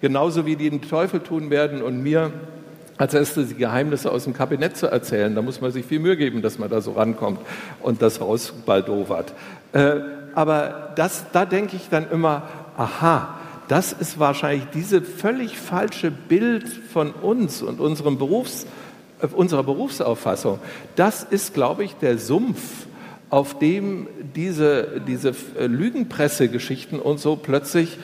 Genauso 0.00 0.46
wie 0.46 0.56
die 0.56 0.70
den 0.70 0.82
Teufel 0.82 1.20
tun 1.20 1.50
werden 1.50 1.82
und 1.82 2.02
mir 2.02 2.32
als 2.98 3.14
erstes 3.14 3.48
die 3.48 3.54
Geheimnisse 3.54 4.10
aus 4.10 4.24
dem 4.24 4.34
Kabinett 4.34 4.76
zu 4.76 4.88
erzählen. 4.88 5.34
Da 5.34 5.42
muss 5.42 5.60
man 5.60 5.70
sich 5.70 5.86
viel 5.86 6.00
Mühe 6.00 6.16
geben, 6.16 6.42
dass 6.42 6.58
man 6.58 6.68
da 6.68 6.80
so 6.80 6.92
rankommt 6.92 7.40
und 7.80 8.02
das 8.02 8.20
rausbaldowert. 8.20 9.32
Äh, 9.72 9.96
aber 10.34 10.92
das, 10.96 11.26
da 11.32 11.44
denke 11.44 11.76
ich 11.76 11.88
dann 11.88 12.10
immer, 12.10 12.42
aha, 12.76 13.38
das 13.68 13.92
ist 13.92 14.18
wahrscheinlich 14.18 14.66
diese 14.74 15.02
völlig 15.02 15.58
falsche 15.58 16.10
Bild 16.10 16.68
von 16.68 17.12
uns 17.12 17.62
und 17.62 17.80
unserem 17.80 18.18
Berufs, 18.18 18.66
äh, 19.20 19.26
unserer 19.26 19.62
Berufsauffassung. 19.62 20.58
Das 20.96 21.22
ist, 21.22 21.54
glaube 21.54 21.84
ich, 21.84 21.94
der 21.96 22.18
Sumpf, 22.18 22.86
auf 23.30 23.58
dem 23.58 24.06
diese, 24.34 25.02
diese 25.06 25.34
äh, 25.58 25.66
Lügenpressegeschichten 25.66 26.98
und 26.98 27.20
so 27.20 27.36
plötzlich 27.36 27.98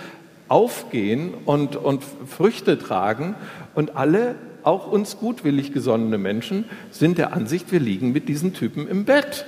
aufgehen 0.48 1.34
und, 1.44 1.76
und 1.76 2.02
Früchte 2.26 2.78
tragen 2.78 3.34
und 3.74 3.96
alle, 3.96 4.34
auch 4.62 4.90
uns 4.90 5.18
gutwillig 5.18 5.72
gesonnene 5.72 6.16
Menschen, 6.16 6.64
sind 6.90 7.18
der 7.18 7.34
Ansicht, 7.34 7.70
wir 7.70 7.80
liegen 7.80 8.12
mit 8.12 8.28
diesen 8.30 8.54
Typen 8.54 8.88
im 8.88 9.04
Bett. 9.04 9.44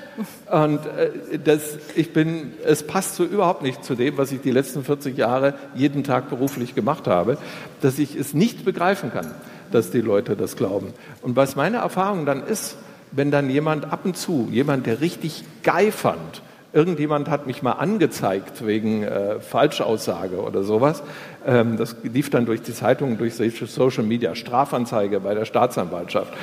Und 0.50 0.80
äh, 0.86 1.38
das, 1.42 1.78
ich 1.94 2.12
bin, 2.12 2.52
es 2.64 2.86
passt 2.86 3.16
so 3.16 3.24
überhaupt 3.24 3.62
nicht 3.62 3.82
zu 3.82 3.94
dem, 3.94 4.18
was 4.18 4.30
ich 4.30 4.42
die 4.42 4.50
letzten 4.50 4.84
40 4.84 5.16
Jahre 5.16 5.54
jeden 5.74 6.04
Tag 6.04 6.28
beruflich 6.28 6.74
gemacht 6.74 7.06
habe, 7.06 7.38
dass 7.80 7.98
ich 7.98 8.14
es 8.14 8.34
nicht 8.34 8.64
begreifen 8.64 9.10
kann, 9.10 9.30
dass 9.72 9.90
die 9.90 10.02
Leute 10.02 10.36
das 10.36 10.56
glauben. 10.56 10.92
Und 11.22 11.34
was 11.34 11.56
meine 11.56 11.78
Erfahrung 11.78 12.26
dann 12.26 12.46
ist, 12.46 12.76
wenn 13.12 13.30
dann 13.30 13.48
jemand 13.48 13.90
ab 13.90 14.00
und 14.04 14.16
zu, 14.16 14.48
jemand, 14.50 14.86
der 14.86 15.00
richtig 15.00 15.44
geifernd 15.62 16.42
Irgendjemand 16.76 17.30
hat 17.30 17.46
mich 17.46 17.62
mal 17.62 17.72
angezeigt 17.72 18.66
wegen 18.66 19.02
äh, 19.02 19.40
Falschaussage 19.40 20.36
oder 20.42 20.62
sowas. 20.62 21.02
Ähm, 21.46 21.78
das 21.78 21.96
lief 22.02 22.28
dann 22.28 22.44
durch 22.44 22.60
die 22.60 22.74
Zeitung, 22.74 23.16
durch 23.16 23.34
Social 23.34 24.04
Media, 24.04 24.34
Strafanzeige 24.34 25.20
bei 25.20 25.34
der 25.34 25.46
Staatsanwaltschaft. 25.46 26.34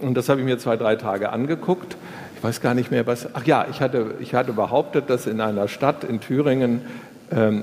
Und 0.00 0.16
das 0.16 0.28
habe 0.28 0.40
ich 0.40 0.44
mir 0.44 0.58
zwei, 0.58 0.76
drei 0.76 0.96
Tage 0.96 1.30
angeguckt. 1.30 1.96
Ich 2.36 2.42
weiß 2.42 2.60
gar 2.60 2.74
nicht 2.74 2.90
mehr, 2.90 3.06
was. 3.06 3.28
Ach 3.32 3.44
ja, 3.44 3.64
ich 3.70 3.80
hatte, 3.80 4.16
ich 4.18 4.34
hatte 4.34 4.52
behauptet, 4.52 5.08
dass 5.08 5.28
in 5.28 5.40
einer 5.40 5.68
Stadt 5.68 6.02
in 6.02 6.18
Thüringen 6.18 6.80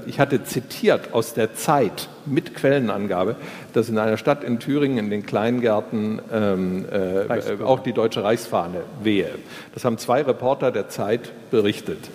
ich 0.05 0.19
hatte 0.19 0.43
zitiert 0.43 1.13
aus 1.13 1.33
der 1.33 1.55
Zeit 1.55 2.09
mit 2.25 2.53
Quellenangabe, 2.53 3.37
dass 3.73 3.87
in 3.87 3.97
einer 3.97 4.17
Stadt 4.17 4.43
in 4.43 4.59
Thüringen 4.59 4.97
in 4.97 5.09
den 5.09 5.25
Kleingärten 5.25 6.21
ähm, 6.33 6.85
äh, 6.91 7.63
auch 7.63 7.79
die 7.79 7.93
deutsche 7.93 8.23
Reichsfahne 8.23 8.81
wehe. 9.01 9.29
Das 9.73 9.85
haben 9.85 9.97
zwei 9.97 10.21
Reporter 10.21 10.71
der 10.71 10.89
Zeit 10.89 11.31
berichtet. 11.49 12.09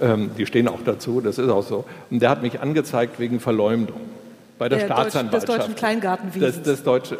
Ähm, 0.00 0.30
die 0.36 0.46
stehen 0.46 0.66
auch 0.66 0.80
dazu, 0.84 1.20
das 1.20 1.38
ist 1.38 1.48
auch 1.48 1.62
so. 1.62 1.84
Und 2.10 2.20
der 2.20 2.30
hat 2.30 2.42
mich 2.42 2.60
angezeigt 2.60 3.20
wegen 3.20 3.38
Verleumdung 3.38 4.00
bei 4.58 4.68
der, 4.68 4.78
der 4.78 4.86
Staatsanwaltschaft. 4.86 5.48
des 5.48 5.56
deutschen 5.56 5.74
Kleingartenwesens. 5.76 6.56
Das, 6.56 6.64
das 6.64 6.82
deutsche, 6.82 7.18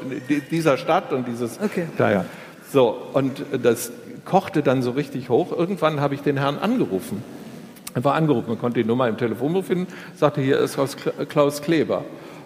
dieser 0.50 0.76
Stadt 0.76 1.12
und 1.12 1.28
dieses. 1.28 1.60
Okay. 1.60 1.86
Naja. 1.98 2.24
So, 2.72 2.96
und 3.12 3.44
das 3.62 3.92
kochte 4.24 4.62
dann 4.62 4.82
so 4.82 4.90
richtig 4.90 5.28
hoch. 5.28 5.52
Irgendwann 5.56 6.00
habe 6.00 6.14
ich 6.14 6.20
den 6.20 6.36
Herrn 6.36 6.58
angerufen 6.58 7.22
einfach 7.98 8.14
angerufen. 8.14 8.48
Man 8.48 8.58
konnte 8.58 8.82
die 8.82 8.86
Nummer 8.86 9.08
im 9.08 9.16
Telefonbuch 9.16 9.64
finden, 9.64 9.86
sagte, 10.14 10.40
hier 10.40 10.58
ist 10.58 10.78
Klaus 11.28 11.62
Kleber. 11.62 12.04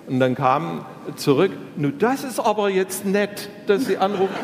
Und 0.09 0.19
dann 0.19 0.35
kam 0.35 0.85
zurück, 1.17 1.53
nun, 1.77 1.99
das 1.99 2.25
ist 2.25 2.41
aber 2.41 2.69
jetzt 2.71 3.07
nett, 3.07 3.49
dass 3.67 3.85
Sie 3.85 3.99
anrufen. 3.99 4.35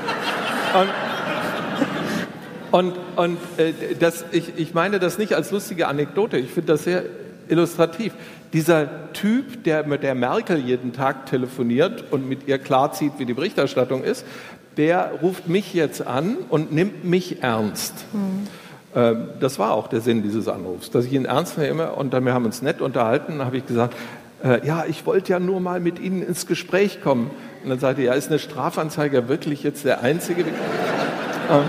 Und, 2.71 2.93
und, 2.95 2.95
und 3.17 3.39
äh, 3.57 3.73
das, 3.99 4.25
ich, 4.31 4.53
ich 4.57 4.75
meine 4.75 4.99
das 4.99 5.19
nicht 5.19 5.35
als 5.35 5.51
lustige 5.51 5.89
Anekdote, 5.89 6.37
ich 6.37 6.51
finde 6.51 6.73
das 6.73 6.85
sehr 6.85 7.03
illustrativ. 7.49 8.13
Dieser 8.53 9.13
Typ, 9.13 9.65
der 9.65 9.87
mit 9.87 10.03
der 10.03 10.15
Merkel 10.15 10.59
jeden 10.59 10.93
Tag 10.93 11.27
telefoniert 11.27 12.05
und 12.13 12.29
mit 12.29 12.47
ihr 12.47 12.59
klarzieht, 12.59 13.13
wie 13.19 13.27
die 13.27 13.35
Berichterstattung 13.35 14.05
ist, 14.05 14.25
der 14.77 15.13
ruft 15.23 15.49
mich 15.49 15.75
jetzt 15.75 16.07
an 16.07 16.37
und 16.49 16.73
nimmt 16.73 17.05
mich 17.05 17.43
ernst. 17.43 18.07
Mhm. 18.13 18.47
Ähm, 18.95 19.29
das 19.41 19.59
war 19.59 19.73
auch 19.73 19.89
der 19.89 20.01
Sinn 20.01 20.23
dieses 20.23 20.49
Anrufs, 20.49 20.91
dass 20.91 21.05
ich 21.05 21.13
ihn 21.13 21.25
ernst 21.25 21.59
nehme 21.59 21.93
und 21.93 22.13
dann 22.13 22.25
wir 22.25 22.35
haben 22.35 22.45
uns 22.45 22.63
nett 22.63 22.81
unterhalten, 22.81 23.45
habe 23.45 23.57
ich 23.57 23.67
gesagt, 23.67 23.95
äh, 24.43 24.67
ja, 24.67 24.85
ich 24.87 25.05
wollte 25.07 25.33
ja 25.33 25.41
nur 25.41 25.61
mal 25.61 25.81
mit 25.81 25.99
Ihnen 25.99 26.23
ins 26.23 26.47
Gespräch 26.47 27.03
kommen. 27.03 27.31
Und 27.63 27.71
dann 27.71 27.79
sagte 27.81 28.03
er, 28.03 28.09
ja, 28.09 28.13
ist 28.15 28.29
eine 28.29 28.39
Strafanzeiger 28.39 29.29
wirklich 29.29 29.63
jetzt 29.63 29.85
der 29.85 30.03
Einzige? 30.03 30.43
ähm, 31.51 31.65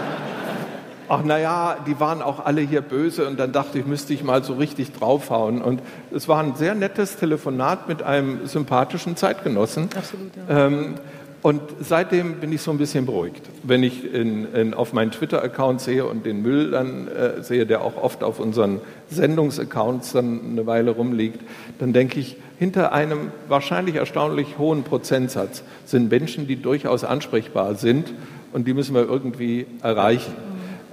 ach 1.08 1.24
naja, 1.24 1.78
die 1.88 2.00
waren 2.00 2.22
auch 2.22 2.46
alle 2.46 2.62
hier 2.62 2.82
böse 2.82 3.28
und 3.28 3.40
dann 3.40 3.52
dachte 3.52 3.80
ich, 3.80 3.86
müsste 3.86 4.14
ich 4.14 4.24
mal 4.24 4.44
so 4.44 4.54
richtig 4.54 4.94
draufhauen. 4.94 5.62
Und 5.62 5.82
es 6.12 6.28
war 6.28 6.42
ein 6.42 6.56
sehr 6.56 6.76
nettes 6.76 7.18
Telefonat 7.18 7.88
mit 7.88 8.04
einem 8.04 8.46
sympathischen 8.46 9.16
Zeitgenossen. 9.16 9.90
Absolut, 9.96 10.32
ja. 10.48 10.68
Ähm, 10.68 10.96
und 11.42 11.62
seitdem 11.80 12.36
bin 12.36 12.52
ich 12.52 12.62
so 12.62 12.72
ein 12.72 12.78
bisschen 12.78 13.06
beruhigt. 13.06 13.42
Wenn 13.64 13.82
ich 13.82 14.14
in, 14.14 14.54
in, 14.54 14.74
auf 14.74 14.92
meinen 14.92 15.12
Twitter-Account 15.12 15.80
sehe 15.80 16.06
und 16.06 16.26
den 16.26 16.42
Müll 16.42 16.72
dann 16.72 17.08
äh, 17.08 17.42
sehe, 17.44 17.66
der 17.66 17.82
auch 17.82 17.96
oft 18.02 18.24
auf 18.24 18.40
unseren 18.40 18.82
Sendungsaccounts 19.10 20.12
dann 20.12 20.42
eine 20.52 20.68
Weile 20.68 20.92
rumliegt, 20.92 21.40
dann 21.80 21.94
denke 21.94 22.20
ich, 22.20 22.36
hinter 22.58 22.92
einem 22.92 23.32
wahrscheinlich 23.48 23.96
erstaunlich 23.96 24.58
hohen 24.58 24.84
Prozentsatz 24.84 25.64
sind 25.86 26.12
Menschen, 26.12 26.46
die 26.46 26.58
durchaus 26.58 27.06
ansprechbar 27.06 27.76
sind 27.76 28.14
und 28.52 28.68
die 28.68 28.74
müssen 28.74 28.94
wir 28.94 29.08
irgendwie 29.08 29.66
erreichen. 29.82 30.34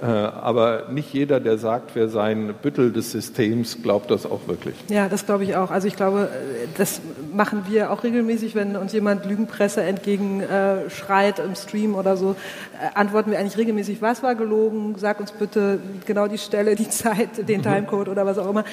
Äh, 0.02 0.06
aber 0.06 0.88
nicht 0.90 1.14
jeder, 1.14 1.40
der 1.40 1.56
sagt, 1.56 1.94
wir 1.94 2.09
seien 2.09 2.54
Büttel 2.61 2.92
des 2.92 3.12
Systems, 3.12 3.78
glaubt 3.82 4.11
das 4.11 4.26
auch 4.26 4.46
wirklich. 4.46 4.74
Ja, 4.88 5.09
das 5.09 5.24
glaube 5.24 5.44
ich 5.44 5.56
auch. 5.56 5.70
Also 5.70 5.88
ich 5.88 5.96
glaube, 5.96 6.28
das 6.76 7.00
machen 7.32 7.64
wir 7.68 7.90
auch 7.90 8.04
regelmäßig, 8.04 8.54
wenn 8.54 8.76
uns 8.76 8.92
jemand 8.92 9.24
Lügenpresse 9.24 9.82
entgegenschreit 9.82 11.38
äh, 11.38 11.44
im 11.44 11.54
Stream 11.54 11.94
oder 11.94 12.16
so, 12.18 12.32
äh, 12.32 12.65
antworten 12.94 13.30
wir 13.30 13.38
eigentlich 13.38 13.56
regelmäßig, 13.56 14.02
was 14.02 14.22
war 14.22 14.34
gelogen, 14.34 14.94
sag 14.98 15.20
uns 15.20 15.32
bitte 15.32 15.78
genau 16.06 16.26
die 16.28 16.38
Stelle, 16.38 16.76
die 16.76 16.88
Zeit, 16.88 17.48
den 17.48 17.60
mhm. 17.60 17.64
Timecode 17.64 18.08
oder 18.08 18.26
was 18.26 18.38
auch 18.38 18.50
immer 18.50 18.64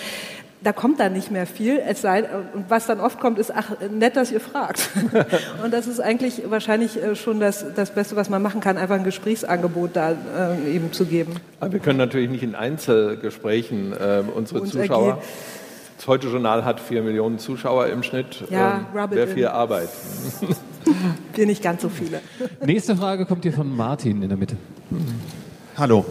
da 0.64 0.72
kommt 0.72 1.00
dann 1.00 1.14
nicht 1.14 1.32
mehr 1.32 1.46
viel. 1.46 1.80
Es 1.86 2.02
sei, 2.02 2.24
und 2.54 2.70
was 2.70 2.88
dann 2.88 3.00
oft 3.00 3.20
kommt, 3.20 3.38
ist, 3.38 3.52
ach, 3.56 3.72
nett, 3.92 4.16
dass 4.16 4.32
ihr 4.32 4.40
fragt. 4.40 4.90
und 5.64 5.74
das 5.74 5.88
ist 5.88 6.00
eigentlich 6.00 6.44
wahrscheinlich 6.50 7.02
äh, 7.02 7.16
schon 7.16 7.40
das, 7.40 7.66
das 7.76 7.92
Beste, 7.92 8.16
was 8.16 8.30
man 8.30 8.42
machen 8.42 8.62
kann, 8.62 8.78
einfach 8.78 8.96
ein 8.96 9.04
Gesprächsangebot 9.04 9.92
da 9.94 10.12
äh, 10.12 10.74
eben 10.74 10.92
zu 10.94 11.06
geben. 11.06 11.36
Aber 11.60 11.74
wir 11.74 11.80
können 11.80 11.98
natürlich 11.98 12.30
nicht 12.30 12.44
in 12.44 12.56
Einzelgesprächen 12.56 13.94
äh, 13.94 14.24
unsere 14.34 14.62
Uns 14.62 14.72
Zuschauer. 14.72 15.08
Ergehen. 15.08 15.24
Das 15.98 16.08
Heute-Journal 16.08 16.66
hat 16.66 16.80
vier 16.80 17.02
Millionen 17.02 17.40
Zuschauer 17.40 17.88
im 17.88 18.04
Schnitt. 18.04 18.44
Ja, 18.50 18.86
ähm, 18.94 19.12
Wäre 19.12 19.28
viel 19.28 19.48
Arbeit. 19.48 19.90
wir 21.34 21.46
nicht 21.46 21.64
ganz 21.64 21.82
so 21.82 21.90
viele. 21.90 22.22
Nächste 22.66 22.96
Frage 22.96 23.26
kommt 23.26 23.44
hier 23.44 23.54
von 23.54 23.76
Martin 23.76 24.22
in 24.22 24.30
der 24.30 24.38
Mitte. 24.38 24.58
Hallo. 25.78 26.06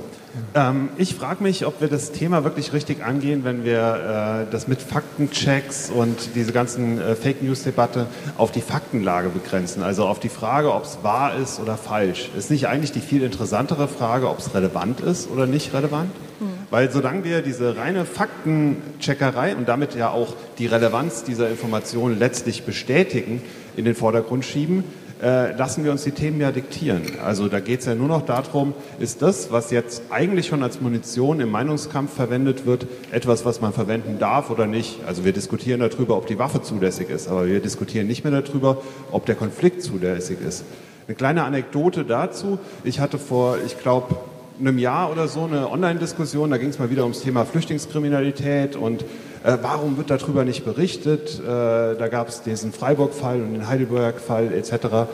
Ähm, 0.55 0.89
ich 0.97 1.15
frage 1.15 1.43
mich, 1.43 1.67
ob 1.67 1.81
wir 1.81 1.89
das 1.89 2.13
Thema 2.13 2.43
wirklich 2.43 2.73
richtig 2.73 3.05
angehen, 3.05 3.45
wenn 3.45 3.65
wir 3.65 4.47
äh, 4.49 4.51
das 4.51 4.67
mit 4.67 4.81
Faktenchecks 4.81 5.91
und 5.91 6.35
diese 6.35 6.53
ganzen 6.53 6.99
äh, 6.99 7.15
Fake 7.15 7.43
News-Debatte 7.43 8.07
auf 8.39 8.51
die 8.51 8.63
Faktenlage 8.63 9.29
begrenzen. 9.29 9.83
Also 9.83 10.07
auf 10.07 10.21
die 10.21 10.31
Frage, 10.31 10.73
ob 10.73 10.85
es 10.85 10.99
wahr 11.03 11.37
ist 11.37 11.61
oder 11.61 11.77
falsch. 11.77 12.31
Ist 12.37 12.51
nicht 12.51 12.67
eigentlich 12.67 12.93
die 12.93 13.01
viel 13.01 13.23
interessantere 13.23 13.89
Frage, 13.89 14.29
ob 14.31 14.39
es 14.39 14.55
relevant 14.55 15.01
ist 15.01 15.31
oder 15.31 15.47
nicht 15.47 15.75
relevant? 15.75 16.11
Mhm. 16.41 16.47
Weil 16.71 16.91
solange 16.91 17.25
wir 17.25 17.43
diese 17.43 17.77
reine 17.77 18.07
Faktencheckerei 18.07 19.55
und 19.55 19.69
damit 19.69 19.95
ja 19.95 20.11
auch 20.11 20.35
die 20.59 20.67
Relevanz 20.67 21.25
dieser 21.25 21.51
Informationen 21.51 22.19
letztlich 22.19 22.65
bestätigen, 22.65 23.43
in 23.77 23.85
den 23.85 23.95
Vordergrund 23.95 24.45
schieben, 24.45 24.85
äh, 25.23 25.57
lassen 25.57 25.85
wir 25.85 25.93
uns 25.93 26.03
die 26.03 26.11
Themen 26.11 26.41
ja 26.41 26.51
diktieren. 26.51 27.03
Also 27.25 27.49
da 27.49 27.61
geht 27.61 27.81
es 27.81 27.87
ja 27.87 27.95
nur 27.95 28.09
noch 28.09 28.27
darum, 28.27 28.75
ist 28.99 29.23
das, 29.23 29.53
was 29.53 29.71
jetzt 29.71 30.03
eigentlich 30.11 30.49
schon 30.49 30.65
als 30.65 30.81
Munition 30.81 31.39
im 31.39 31.51
Meinungskampf 31.51 32.13
verwendet 32.13 32.67
wird, 32.67 32.87
etwas, 33.13 33.45
was 33.45 33.61
man 33.61 33.73
verwenden 33.73 34.19
darf 34.19 34.51
oder 34.51 34.67
nicht. 34.67 34.99
Also 35.07 35.25
wir 35.25 35.33
diskutieren 35.33 35.79
darüber, 35.79 36.17
ob 36.17 36.27
die 36.27 36.39
Waffe 36.39 36.61
zulässig 36.61 37.09
ist, 37.09 37.29
aber 37.29 37.47
wir 37.47 37.61
diskutieren 37.61 38.09
nicht 38.09 38.25
mehr 38.25 38.43
darüber, 38.43 38.83
ob 39.13 39.25
der 39.27 39.37
Konflikt 39.37 39.83
zulässig 39.83 40.39
ist. 40.41 40.65
Eine 41.07 41.15
kleine 41.15 41.45
Anekdote 41.45 42.05
dazu. 42.05 42.59
Ich 42.83 42.99
hatte 42.99 43.19
vor, 43.19 43.59
ich 43.65 43.79
glaube, 43.81 44.17
einem 44.59 44.79
Jahr 44.79 45.11
oder 45.11 45.29
so 45.29 45.45
eine 45.45 45.71
Online-Diskussion, 45.71 46.51
da 46.51 46.59
ging 46.59 46.71
es 46.71 46.79
mal 46.79 46.91
wieder 46.91 47.03
ums 47.03 47.21
Thema 47.21 47.45
Flüchtlingskriminalität 47.45 48.77
und 48.77 49.05
äh, 49.45 49.59
warum 49.61 49.97
wird 49.97 50.11
darüber 50.11 50.45
nicht 50.45 50.65
berichtet? 50.65 51.41
Äh, 51.41 51.45
da 51.45 52.09
gab 52.09 52.29
es 52.29 52.43
diesen 52.43 52.73
Freiburg-Fall 52.73 53.43
und 53.43 53.53
den 53.55 53.67
Heidelberg-Fall 53.67 54.53
etc. 54.53 55.09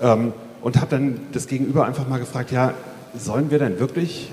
Ähm, 0.00 0.32
und 0.62 0.76
habe 0.76 0.86
dann 0.90 1.20
das 1.32 1.46
Gegenüber 1.46 1.84
einfach 1.84 2.08
mal 2.08 2.18
gefragt, 2.18 2.50
ja, 2.50 2.72
sollen 3.16 3.50
wir 3.50 3.58
denn 3.58 3.78
wirklich, 3.78 4.32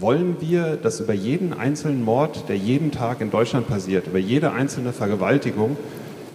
wollen 0.00 0.36
wir, 0.40 0.76
dass 0.76 1.00
über 1.00 1.12
jeden 1.12 1.52
einzelnen 1.52 2.02
Mord, 2.02 2.48
der 2.48 2.56
jeden 2.56 2.90
Tag 2.90 3.20
in 3.20 3.30
Deutschland 3.30 3.68
passiert, 3.68 4.06
über 4.06 4.18
jede 4.18 4.52
einzelne 4.52 4.92
Vergewaltigung 4.92 5.76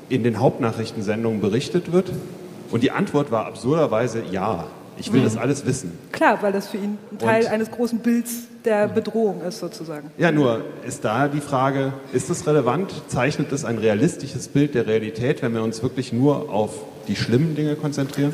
in 0.10 0.24
den 0.24 0.40
Hauptnachrichtensendungen 0.40 1.42
berichtet 1.42 1.92
wird? 1.92 2.12
Und 2.70 2.84
die 2.84 2.92
Antwort 2.92 3.32
war 3.32 3.48
absurderweise 3.48 4.22
ja. 4.32 4.68
Ich 5.00 5.12
will 5.14 5.22
mhm. 5.22 5.26
das 5.26 5.38
alles 5.38 5.66
wissen. 5.66 5.98
Klar, 6.12 6.40
weil 6.42 6.52
das 6.52 6.68
für 6.68 6.78
ihn 6.78 6.98
ein 7.12 7.18
Teil 7.18 7.44
Und, 7.44 7.52
eines 7.52 7.72
großen 7.72 8.00
Bilds 8.00 8.48
der 8.66 8.88
Bedrohung 8.88 9.42
ist, 9.42 9.60
sozusagen. 9.60 10.12
Ja, 10.18 10.32
nur 10.32 10.64
ist 10.86 11.06
da 11.06 11.28
die 11.28 11.42
Frage, 11.42 11.94
ist 12.14 12.30
das 12.30 12.48
relevant? 12.48 12.92
Zeichnet 13.08 13.52
es 13.52 13.66
ein 13.66 13.78
realistisches 13.78 14.48
Bild 14.48 14.76
der 14.76 14.88
Realität, 14.88 15.42
wenn 15.42 15.54
wir 15.54 15.64
uns 15.64 15.82
wirklich 15.84 16.12
nur 16.12 16.50
auf 16.50 16.74
die 17.08 17.16
schlimmen 17.16 17.56
Dinge 17.56 17.76
konzentrieren? 17.76 18.34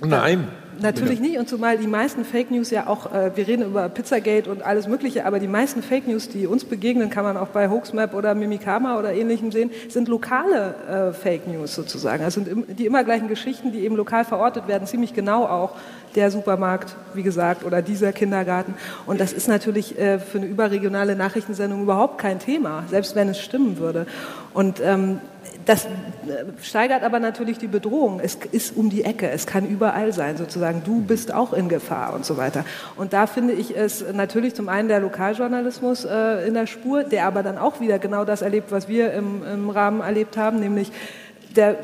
Nein. 0.00 0.48
Natürlich 0.80 1.20
nicht 1.20 1.38
und 1.38 1.48
zumal 1.48 1.78
die 1.78 1.86
meisten 1.86 2.24
Fake 2.24 2.50
News 2.50 2.70
ja 2.70 2.86
auch, 2.86 3.12
äh, 3.12 3.30
wir 3.34 3.46
reden 3.46 3.64
über 3.64 3.88
Pizzagate 3.88 4.50
und 4.50 4.62
alles 4.62 4.88
Mögliche, 4.88 5.24
aber 5.24 5.38
die 5.38 5.48
meisten 5.48 5.82
Fake 5.82 6.06
News, 6.06 6.28
die 6.28 6.46
uns 6.46 6.64
begegnen, 6.64 7.08
kann 7.08 7.24
man 7.24 7.36
auch 7.36 7.48
bei 7.48 7.68
Hoaxmap 7.70 8.14
oder 8.14 8.34
Mimikama 8.34 8.98
oder 8.98 9.12
ähnlichem 9.12 9.52
sehen, 9.52 9.70
sind 9.88 10.08
lokale 10.08 10.74
äh, 10.88 11.12
Fake 11.12 11.46
News 11.46 11.74
sozusagen. 11.74 12.22
Das 12.22 12.34
sind 12.34 12.48
im, 12.48 12.64
die 12.68 12.86
immer 12.86 13.04
gleichen 13.04 13.28
Geschichten, 13.28 13.72
die 13.72 13.80
eben 13.80 13.96
lokal 13.96 14.24
verortet 14.24 14.68
werden, 14.68 14.86
ziemlich 14.86 15.14
genau 15.14 15.44
auch 15.44 15.76
der 16.14 16.30
Supermarkt, 16.30 16.96
wie 17.14 17.22
gesagt, 17.22 17.64
oder 17.64 17.82
dieser 17.82 18.12
Kindergarten. 18.12 18.74
Und 19.06 19.20
das 19.20 19.32
ist 19.32 19.48
natürlich 19.48 19.98
äh, 19.98 20.18
für 20.18 20.38
eine 20.38 20.46
überregionale 20.46 21.16
Nachrichtensendung 21.16 21.82
überhaupt 21.82 22.18
kein 22.18 22.38
Thema, 22.38 22.84
selbst 22.90 23.14
wenn 23.14 23.28
es 23.28 23.40
stimmen 23.40 23.78
würde. 23.78 24.06
Und 24.52 24.80
ähm, 24.80 25.20
das 25.66 25.84
äh, 25.84 25.88
steigert 26.62 27.02
aber 27.02 27.18
natürlich 27.18 27.58
die 27.58 27.66
Bedrohung. 27.66 28.20
Es 28.20 28.38
ist 28.52 28.76
um 28.76 28.88
die 28.88 29.04
Ecke, 29.04 29.28
es 29.28 29.46
kann 29.46 29.66
überall 29.66 30.12
sein, 30.12 30.36
sozusagen. 30.36 30.82
Du 30.84 31.02
bist 31.02 31.34
auch 31.34 31.52
in 31.52 31.68
Gefahr 31.68 32.14
und 32.14 32.24
so 32.24 32.36
weiter. 32.36 32.64
Und 32.96 33.12
da 33.12 33.26
finde 33.26 33.52
ich 33.52 33.76
es 33.76 34.04
natürlich 34.12 34.54
zum 34.54 34.68
einen 34.68 34.88
der 34.88 35.00
Lokaljournalismus 35.00 36.04
äh, 36.04 36.46
in 36.46 36.54
der 36.54 36.66
Spur, 36.66 37.02
der 37.04 37.26
aber 37.26 37.42
dann 37.42 37.58
auch 37.58 37.80
wieder 37.80 37.98
genau 37.98 38.24
das 38.24 38.42
erlebt, 38.42 38.70
was 38.70 38.88
wir 38.88 39.12
im, 39.12 39.42
im 39.44 39.70
Rahmen 39.70 40.00
erlebt 40.00 40.36
haben, 40.36 40.60
nämlich 40.60 40.92
der 41.56 41.76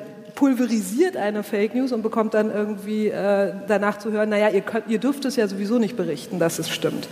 pulverisiert 0.42 1.16
eine 1.16 1.44
Fake 1.44 1.72
News 1.72 1.92
und 1.92 2.02
bekommt 2.02 2.34
dann 2.34 2.50
irgendwie 2.50 3.06
äh, 3.06 3.52
danach 3.68 4.00
zu 4.00 4.10
hören, 4.10 4.28
naja, 4.28 4.48
ihr, 4.48 4.62
könnt, 4.62 4.88
ihr 4.88 4.98
dürft 4.98 5.24
es 5.24 5.36
ja 5.36 5.46
sowieso 5.46 5.78
nicht 5.78 5.96
berichten, 5.96 6.40
dass 6.40 6.58
es 6.58 6.68
stimmt. 6.68 7.06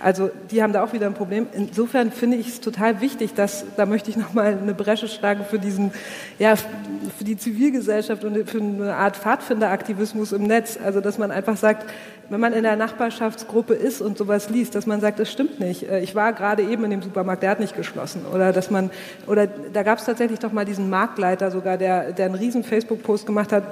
Also 0.00 0.30
die 0.52 0.62
haben 0.62 0.72
da 0.72 0.84
auch 0.84 0.92
wieder 0.92 1.06
ein 1.06 1.14
Problem. 1.14 1.48
Insofern 1.52 2.12
finde 2.12 2.36
ich 2.36 2.46
es 2.46 2.60
total 2.60 3.00
wichtig, 3.00 3.34
dass, 3.34 3.64
da 3.76 3.86
möchte 3.86 4.10
ich 4.10 4.16
nochmal 4.16 4.56
eine 4.62 4.72
Bresche 4.72 5.08
schlagen 5.08 5.44
für 5.50 5.58
diesen, 5.58 5.90
ja, 6.38 6.54
für 6.54 7.24
die 7.24 7.36
Zivilgesellschaft 7.36 8.22
und 8.22 8.48
für 8.48 8.60
eine 8.60 8.94
Art 8.94 9.16
Pfadfinderaktivismus 9.16 10.30
im 10.30 10.44
Netz. 10.44 10.78
Also 10.80 11.00
dass 11.00 11.18
man 11.18 11.32
einfach 11.32 11.56
sagt, 11.56 11.90
wenn 12.28 12.40
man 12.40 12.52
in 12.52 12.62
der 12.62 12.76
Nachbarschaftsgruppe 12.76 13.74
ist 13.74 14.00
und 14.00 14.18
sowas 14.18 14.50
liest, 14.50 14.74
dass 14.74 14.86
man 14.86 15.00
sagt, 15.00 15.18
das 15.18 15.30
stimmt 15.30 15.60
nicht. 15.60 15.88
Äh, 15.88 16.00
ich 16.00 16.14
war 16.14 16.32
gerade 16.32 16.62
eben 16.62 16.84
in 16.84 16.90
dem 16.90 17.02
Supermarkt, 17.02 17.42
der 17.42 17.50
hat 17.50 17.60
nicht 17.60 17.76
geschlossen. 17.76 18.22
Oder 18.32 18.52
dass 18.52 18.70
man, 18.70 18.90
oder 19.26 19.46
da 19.46 19.82
gab 19.82 19.98
es 19.98 20.04
tatsächlich 20.04 20.38
doch 20.38 20.52
mal 20.52 20.64
diesen 20.64 20.90
Marktleiter 20.90 21.50
sogar, 21.50 21.76
der, 21.76 22.12
der 22.12 22.26
einen 22.26 22.34
riesen 22.34 22.64
Facebook-Post 22.64 23.26
gemacht 23.26 23.52
hat, 23.52 23.64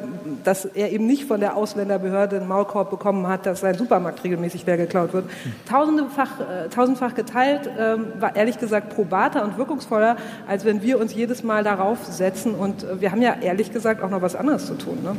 dass 0.45 0.65
er 0.65 0.93
eben 0.93 1.07
nicht 1.07 1.25
von 1.25 1.41
der 1.41 1.57
Ausländerbehörde 1.57 2.37
einen 2.37 2.49
Maulkorb 2.49 2.91
bekommen 2.91 3.27
hat, 3.27 3.47
dass 3.47 3.61
sein 3.61 3.75
Supermarkt 3.75 4.23
regelmäßig 4.23 4.67
leer 4.67 4.77
geklaut 4.77 5.13
wird. 5.13 5.25
Tausendfach, 5.69 6.41
äh, 6.41 6.69
tausendfach 6.69 7.15
geteilt, 7.15 7.67
äh, 7.67 7.97
war 8.21 8.37
ehrlich 8.37 8.59
gesagt 8.59 8.95
probater 8.95 9.45
und 9.45 9.59
wirkungsvoller, 9.59 10.17
als 10.47 10.65
wenn 10.65 10.83
wir 10.83 11.01
uns 11.01 11.15
jedes 11.15 11.43
Mal 11.43 11.65
darauf 11.65 12.05
setzen. 12.05 12.55
Und 12.55 12.85
äh, 12.85 13.01
wir 13.01 13.11
haben 13.11 13.23
ja 13.23 13.37
ehrlich 13.41 13.73
gesagt 13.73 14.03
auch 14.03 14.11
noch 14.11 14.23
was 14.23 14.37
anderes 14.37 14.67
zu 14.67 14.75
tun. 14.75 14.99
Ne? 15.03 15.17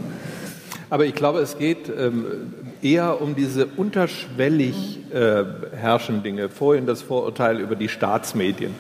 Aber 0.90 1.06
ich 1.06 1.16
glaube, 1.16 1.40
es 1.40 1.58
geht 1.58 1.90
ähm, 1.90 2.26
eher 2.82 3.22
um 3.22 3.36
diese 3.36 3.66
unterschwellig 3.66 5.00
äh, 5.14 5.44
herrschenden 5.76 6.24
Dinge. 6.24 6.50
Vorhin 6.50 6.86
das 6.86 7.02
Vorurteil 7.02 7.60
über 7.60 7.76
die 7.76 7.90
Staatsmedien. 7.90 8.76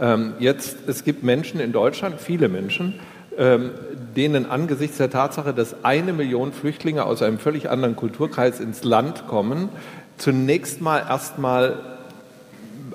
Ähm, 0.00 0.34
jetzt, 0.38 0.76
es 0.86 1.04
gibt 1.04 1.22
Menschen 1.22 1.60
in 1.60 1.72
Deutschland, 1.72 2.20
viele 2.20 2.48
Menschen, 2.48 2.94
ähm, 3.36 3.70
denen 4.16 4.46
angesichts 4.46 4.96
der 4.96 5.10
Tatsache, 5.10 5.52
dass 5.52 5.84
eine 5.84 6.12
Million 6.12 6.52
Flüchtlinge 6.52 7.04
aus 7.04 7.22
einem 7.22 7.38
völlig 7.38 7.70
anderen 7.70 7.96
Kulturkreis 7.96 8.60
ins 8.60 8.82
Land 8.82 9.26
kommen, 9.26 9.68
zunächst 10.16 10.80
mal 10.80 10.98
erstmal 10.98 11.78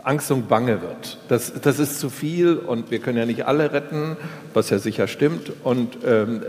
Angst 0.03 0.29
und 0.29 0.47
Bange 0.47 0.81
wird. 0.81 1.17
Das, 1.29 1.53
das 1.61 1.79
ist 1.79 1.99
zu 1.99 2.09
viel 2.09 2.57
und 2.57 2.91
wir 2.91 2.99
können 2.99 3.17
ja 3.17 3.25
nicht 3.25 3.47
alle 3.47 3.71
retten, 3.71 4.17
was 4.53 4.69
ja 4.69 4.77
sicher 4.77 5.07
stimmt. 5.07 5.51
Und 5.63 5.97
ähm, 6.05 6.41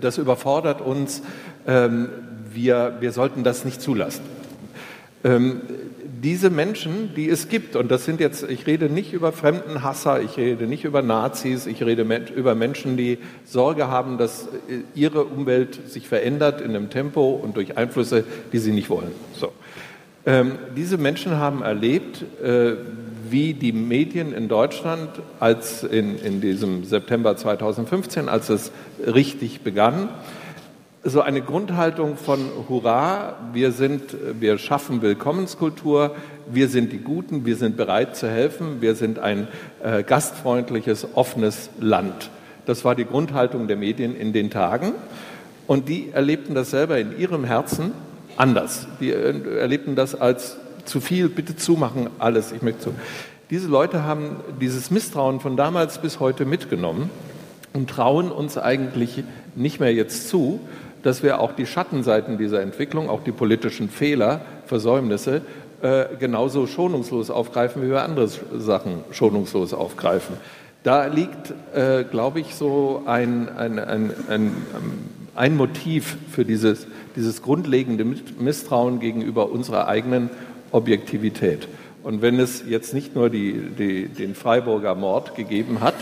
das 0.00 0.16
überfordert 0.16 0.80
uns. 0.80 1.22
Ähm, 1.66 2.08
wir, 2.54 2.96
wir 3.00 3.12
sollten 3.12 3.44
das 3.44 3.64
nicht 3.64 3.80
zulassen. 3.80 4.22
Ähm, 5.24 5.62
diese 6.22 6.50
Menschen, 6.50 7.14
die 7.16 7.28
es 7.28 7.48
gibt, 7.48 7.74
und 7.74 7.90
das 7.90 8.04
sind 8.04 8.20
jetzt, 8.20 8.48
ich 8.48 8.66
rede 8.66 8.88
nicht 8.88 9.12
über 9.12 9.32
Fremdenhasser, 9.32 10.22
ich 10.22 10.36
rede 10.36 10.66
nicht 10.66 10.84
über 10.84 11.02
Nazis, 11.02 11.66
ich 11.66 11.82
rede 11.82 12.02
über 12.34 12.54
Menschen, 12.54 12.96
die 12.96 13.18
Sorge 13.44 13.88
haben, 13.88 14.18
dass 14.18 14.46
äh, 14.68 14.82
ihre 14.94 15.24
Umwelt 15.24 15.90
sich 15.90 16.08
verändert 16.08 16.60
in 16.60 16.70
einem 16.70 16.90
Tempo 16.90 17.30
und 17.30 17.56
durch 17.56 17.76
Einflüsse, 17.76 18.24
die 18.52 18.58
sie 18.58 18.72
nicht 18.72 18.88
wollen. 18.88 19.10
So. 19.34 19.52
Ähm, 20.24 20.52
diese 20.76 20.98
Menschen 20.98 21.38
haben 21.38 21.62
erlebt, 21.62 22.24
äh, 22.42 22.74
wie 23.28 23.54
die 23.54 23.72
Medien 23.72 24.32
in 24.32 24.46
Deutschland 24.46 25.10
als 25.40 25.82
in, 25.82 26.18
in 26.18 26.40
diesem 26.40 26.84
September 26.84 27.36
2015, 27.36 28.28
als 28.28 28.48
es 28.48 28.70
richtig 29.04 29.62
begann, 29.62 30.08
so 31.04 31.20
eine 31.20 31.42
Grundhaltung 31.42 32.16
von 32.16 32.48
Hurra, 32.68 33.34
wir 33.52 33.72
sind, 33.72 34.16
wir 34.38 34.58
schaffen 34.58 35.02
Willkommenskultur, 35.02 36.14
wir 36.46 36.68
sind 36.68 36.92
die 36.92 36.98
Guten, 36.98 37.44
wir 37.44 37.56
sind 37.56 37.76
bereit 37.76 38.14
zu 38.16 38.28
helfen, 38.28 38.80
wir 38.80 38.94
sind 38.94 39.18
ein 39.18 39.48
äh, 39.82 40.04
gastfreundliches, 40.04 41.08
offenes 41.14 41.70
Land. 41.80 42.30
Das 42.66 42.84
war 42.84 42.94
die 42.94 43.04
Grundhaltung 43.04 43.66
der 43.66 43.76
Medien 43.76 44.14
in 44.14 44.32
den 44.32 44.50
Tagen. 44.50 44.92
Und 45.66 45.88
die 45.88 46.10
erlebten 46.12 46.54
das 46.54 46.70
selber 46.70 46.98
in 46.98 47.18
ihrem 47.18 47.44
Herzen 47.44 47.92
anders. 48.36 48.86
Die 49.00 49.10
äh, 49.10 49.58
erlebten 49.58 49.96
das 49.96 50.14
als 50.14 50.56
zu 50.84 51.00
viel, 51.00 51.28
bitte 51.28 51.56
zumachen, 51.56 52.10
alles, 52.20 52.52
ich 52.52 52.62
möchte 52.62 52.80
zu. 52.80 52.94
Diese 53.50 53.68
Leute 53.68 54.04
haben 54.04 54.36
dieses 54.60 54.90
Misstrauen 54.90 55.40
von 55.40 55.56
damals 55.56 55.98
bis 55.98 56.20
heute 56.20 56.44
mitgenommen 56.44 57.10
und 57.72 57.90
trauen 57.90 58.30
uns 58.30 58.56
eigentlich 58.56 59.24
nicht 59.54 59.80
mehr 59.80 59.92
jetzt 59.92 60.28
zu, 60.28 60.60
dass 61.02 61.22
wir 61.22 61.40
auch 61.40 61.52
die 61.52 61.66
Schattenseiten 61.66 62.38
dieser 62.38 62.62
Entwicklung, 62.62 63.08
auch 63.08 63.24
die 63.24 63.32
politischen 63.32 63.88
Fehler, 63.88 64.40
Versäumnisse, 64.66 65.42
äh, 65.82 66.04
genauso 66.18 66.66
schonungslos 66.66 67.30
aufgreifen, 67.30 67.82
wie 67.82 67.90
wir 67.90 68.02
andere 68.02 68.28
Sachen 68.28 69.04
schonungslos 69.10 69.74
aufgreifen. 69.74 70.36
Da 70.84 71.06
liegt, 71.06 71.52
äh, 71.74 72.04
glaube 72.04 72.40
ich, 72.40 72.54
so 72.54 73.02
ein, 73.06 73.48
ein, 73.48 73.78
ein, 73.78 74.10
ein, 74.28 74.52
ein 75.34 75.56
Motiv 75.56 76.16
für 76.30 76.44
dieses, 76.44 76.86
dieses 77.16 77.42
grundlegende 77.42 78.04
Misstrauen 78.04 79.00
gegenüber 79.00 79.50
unserer 79.50 79.88
eigenen 79.88 80.30
Objektivität. 80.72 81.68
Und 82.02 82.22
wenn 82.22 82.40
es 82.40 82.64
jetzt 82.68 82.94
nicht 82.94 83.14
nur 83.14 83.30
die, 83.30 83.52
die, 83.78 84.08
den 84.08 84.34
Freiburger 84.34 84.94
Mord 84.94 85.36
gegeben 85.36 85.80
hat, 85.80 85.94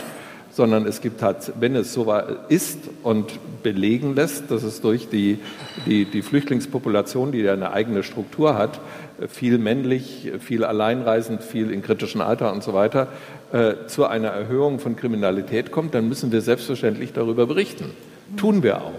sondern 0.51 0.85
es 0.85 1.01
gibt 1.01 1.21
halt, 1.21 1.53
wenn 1.59 1.75
es 1.75 1.93
so 1.93 2.13
ist 2.49 2.79
und 3.03 3.39
belegen 3.63 4.15
lässt, 4.15 4.51
dass 4.51 4.63
es 4.63 4.81
durch 4.81 5.07
die, 5.09 5.39
die, 5.85 6.05
die 6.05 6.21
Flüchtlingspopulation, 6.21 7.31
die 7.31 7.39
ja 7.39 7.53
eine 7.53 7.71
eigene 7.71 8.03
Struktur 8.03 8.57
hat, 8.57 8.79
viel 9.27 9.57
männlich, 9.57 10.31
viel 10.39 10.63
alleinreisend, 10.63 11.43
viel 11.43 11.71
in 11.71 11.81
kritischem 11.81 12.21
Alter 12.21 12.51
und 12.51 12.63
so 12.63 12.73
weiter, 12.73 13.07
äh, 13.51 13.87
zu 13.87 14.05
einer 14.05 14.29
Erhöhung 14.29 14.79
von 14.79 14.95
Kriminalität 14.95 15.71
kommt, 15.71 15.93
dann 15.93 16.07
müssen 16.07 16.31
wir 16.31 16.41
selbstverständlich 16.41 17.13
darüber 17.13 17.45
berichten. 17.45 17.91
Tun 18.37 18.63
wir 18.63 18.81
auch. 18.81 18.93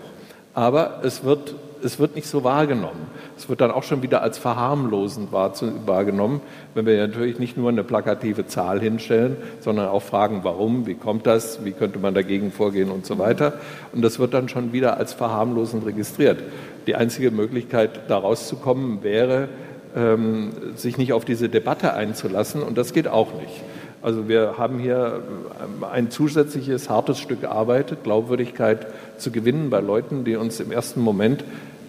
Aber 0.55 1.01
es 1.03 1.25
wird 1.25 1.55
es 1.85 1.99
wird 1.99 2.15
nicht 2.15 2.27
so 2.27 2.45
wahrgenommen. 2.45 3.07
Es 3.37 3.49
wird 3.49 3.61
dann 3.61 3.71
auch 3.71 3.83
schon 3.83 4.03
wieder 4.03 4.23
als 4.23 4.39
verharmlosend 4.39 5.33
wahrgenommen, 5.33 6.41
wenn 6.75 6.87
wir 6.87 6.97
natürlich 7.07 7.39
nicht 7.39 7.57
nur 7.57 7.69
eine 7.69 7.85
plakative 7.85 8.47
Zahl 8.47 8.81
hinstellen, 8.81 9.37
sondern 9.61 9.89
auch 9.89 10.03
fragen, 10.03 10.41
warum, 10.43 10.87
wie 10.87 10.95
kommt 10.95 11.27
das, 11.27 11.65
wie 11.65 11.73
könnte 11.73 11.99
man 11.99 12.15
dagegen 12.15 12.53
vorgehen 12.53 12.91
und 12.91 13.07
so 13.07 13.19
weiter. 13.19 13.55
Und 13.93 14.03
das 14.03 14.19
wird 14.19 14.35
dann 14.35 14.49
schon 14.49 14.73
wieder 14.73 14.97
als 14.97 15.13
verharmlosend 15.13 15.85
registriert. 15.87 16.43
Die 16.87 16.95
einzige 16.95 17.31
Möglichkeit, 17.31 18.09
da 18.09 18.19
rauszukommen, 18.19 19.03
wäre, 19.03 19.49
ähm, 19.95 20.51
sich 20.77 20.99
nicht 20.99 21.13
auf 21.13 21.25
diese 21.25 21.49
Debatte 21.49 21.95
einzulassen. 21.95 22.63
Und 22.63 22.79
das 22.79 22.93
geht 22.93 23.09
auch 23.09 23.35
nicht. 23.35 23.63
Also 24.03 24.29
wir 24.29 24.59
haben 24.59 24.81
hier 24.81 25.23
ähm, 25.63 25.85
ein 25.85 26.11
zusätzliches 26.11 26.91
hartes 26.91 27.21
Stück 27.21 27.45
Arbeit, 27.45 28.03
Glaubwürdigkeit 28.03 28.87
zu 29.17 29.31
gewinnen 29.31 29.71
bei 29.71 29.81
Leuten, 29.81 30.25
die 30.25 30.35
uns 30.35 30.59
im 30.59 30.73
ersten 30.73 31.01
Moment 31.01 31.45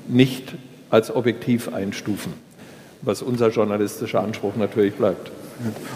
nicht 0.08 0.56
als 0.89 1.14
objektiv 1.14 1.74
einstufen, 1.74 2.34
was 3.01 3.22
unser 3.22 3.49
journalistischer 3.49 4.22
Anspruch 4.22 4.56
natürlich 4.56 4.95
bleibt. 4.95 5.32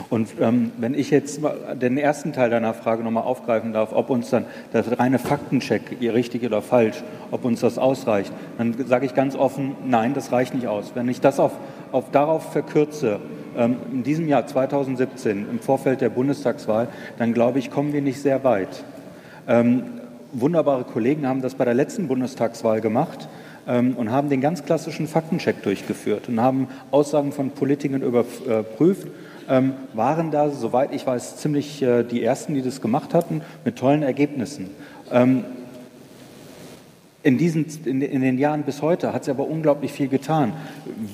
Und 0.09 0.29
ähm, 0.39 0.71
wenn 0.77 0.93
ich 0.93 1.09
jetzt 1.09 1.41
den 1.81 1.97
ersten 1.97 2.31
Teil 2.33 2.49
deiner 2.49 2.73
Frage 2.73 3.03
nochmal 3.03 3.23
aufgreifen 3.23 3.73
darf, 3.73 3.91
ob 3.91 4.09
uns 4.09 4.29
dann 4.29 4.45
der 4.73 4.99
reine 4.99 5.19
Faktencheck, 5.19 5.97
richtig 6.01 6.43
oder 6.43 6.61
falsch, 6.61 7.03
ob 7.31 7.43
uns 7.43 7.61
das 7.61 7.77
ausreicht, 7.77 8.31
dann 8.57 8.75
sage 8.87 9.05
ich 9.05 9.13
ganz 9.13 9.35
offen, 9.35 9.75
nein, 9.85 10.13
das 10.13 10.31
reicht 10.31 10.53
nicht 10.53 10.67
aus. 10.67 10.91
Wenn 10.93 11.09
ich 11.09 11.21
das 11.21 11.39
auf, 11.39 11.51
auf 11.91 12.11
darauf 12.11 12.51
verkürze, 12.51 13.19
ähm, 13.57 13.77
in 13.91 14.03
diesem 14.03 14.27
Jahr 14.27 14.45
2017 14.45 15.47
im 15.49 15.59
Vorfeld 15.59 16.01
der 16.01 16.09
Bundestagswahl, 16.09 16.87
dann 17.17 17.33
glaube 17.33 17.59
ich, 17.59 17.71
kommen 17.71 17.93
wir 17.93 18.01
nicht 18.01 18.21
sehr 18.21 18.43
weit. 18.43 18.83
Ähm, 19.47 19.83
wunderbare 20.33 20.83
Kollegen 20.83 21.27
haben 21.27 21.41
das 21.41 21.55
bei 21.55 21.65
der 21.65 21.73
letzten 21.73 22.07
Bundestagswahl 22.07 22.81
gemacht 22.81 23.27
und 23.67 24.11
haben 24.11 24.29
den 24.29 24.39
ganz 24.39 24.63
klassischen 24.63 25.07
Faktencheck 25.07 25.61
durchgeführt 25.61 26.29
und 26.29 26.39
haben 26.39 26.69
Aussagen 26.89 27.33
von 27.33 27.51
Politikern 27.51 28.01
überprüft, 28.01 29.07
ähm, 29.49 29.73
waren 29.93 30.31
da, 30.31 30.49
soweit 30.49 30.93
ich 30.93 31.05
weiß, 31.05 31.37
ziemlich 31.37 31.81
äh, 31.81 32.03
die 32.03 32.23
Ersten, 32.23 32.53
die 32.53 32.61
das 32.61 32.81
gemacht 32.81 33.13
hatten, 33.13 33.41
mit 33.65 33.75
tollen 33.77 34.03
Ergebnissen. 34.03 34.69
Ähm, 35.11 35.43
in, 37.23 37.37
diesen, 37.37 37.65
in, 37.85 38.01
in 38.01 38.21
den 38.21 38.37
Jahren 38.37 38.63
bis 38.63 38.81
heute 38.81 39.13
hat 39.13 39.25
sie 39.25 39.31
aber 39.31 39.47
unglaublich 39.47 39.91
viel 39.91 40.07
getan, 40.07 40.53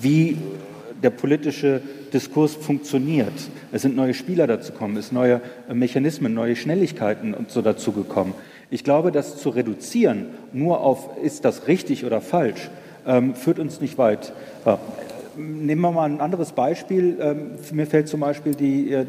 wie 0.02 0.38
der 1.02 1.10
politische 1.10 1.82
Diskurs 2.14 2.56
funktioniert. 2.56 3.34
Es 3.72 3.82
sind 3.82 3.96
neue 3.96 4.14
Spieler 4.14 4.48
dazu 4.48 4.72
gekommen, 4.72 4.96
es 4.98 5.10
sind 5.10 5.16
neue 5.16 5.42
Mechanismen, 5.72 6.34
neue 6.34 6.56
Schnelligkeiten 6.56 7.34
und 7.34 7.52
so 7.52 7.62
dazu 7.62 7.92
gekommen. 7.92 8.34
Ich 8.74 8.84
glaube, 8.84 9.12
das 9.12 9.38
zu 9.38 9.52
reduzieren, 9.52 10.26
nur 10.52 10.82
auf 10.82 11.12
ist 11.22 11.46
das 11.46 11.68
richtig 11.68 12.06
oder 12.06 12.22
falsch, 12.22 12.72
ähm, 13.06 13.36
führt 13.36 13.60
uns 13.60 13.80
nicht 13.82 14.00
weit. 14.00 14.34
Ja. 14.66 14.80
Nehmen 15.38 15.82
wir 15.82 15.92
mal 15.92 16.10
ein 16.10 16.20
anderes 16.20 16.54
Beispiel. 16.54 17.20
Ähm, 17.22 17.52
mir 17.72 17.86
fällt 17.86 18.08
zum 18.08 18.22
Beispiel 18.22 18.56
die, 18.56 18.92
äh, 18.92 19.06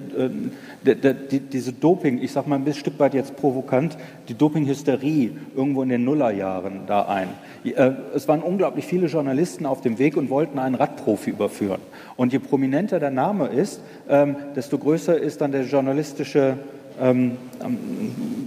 die, 0.84 1.14
die, 1.30 1.40
diese 1.40 1.72
Doping, 1.72 2.20
ich 2.22 2.32
sage 2.32 2.50
mal 2.50 2.58
ein 2.58 2.74
Stück 2.74 2.98
weit 2.98 3.14
jetzt 3.14 3.36
provokant, 3.36 3.96
die 4.28 4.34
Dopinghysterie 4.34 5.30
irgendwo 5.56 5.82
in 5.82 5.88
den 5.88 6.04
Nullerjahren 6.04 6.80
da 6.86 7.06
ein. 7.06 7.28
Äh, 7.64 7.92
es 8.14 8.28
waren 8.28 8.42
unglaublich 8.42 8.84
viele 8.84 9.06
Journalisten 9.06 9.64
auf 9.64 9.80
dem 9.80 9.98
Weg 9.98 10.18
und 10.18 10.28
wollten 10.28 10.58
einen 10.58 10.74
Radprofi 10.74 11.30
überführen. 11.30 11.80
Und 12.16 12.34
je 12.34 12.38
prominenter 12.38 13.00
der 13.00 13.10
Name 13.10 13.46
ist, 13.46 13.80
ähm, 14.10 14.36
desto 14.54 14.76
größer 14.76 15.16
ist 15.16 15.40
dann 15.40 15.52
der 15.52 15.62
journalistische 15.62 16.58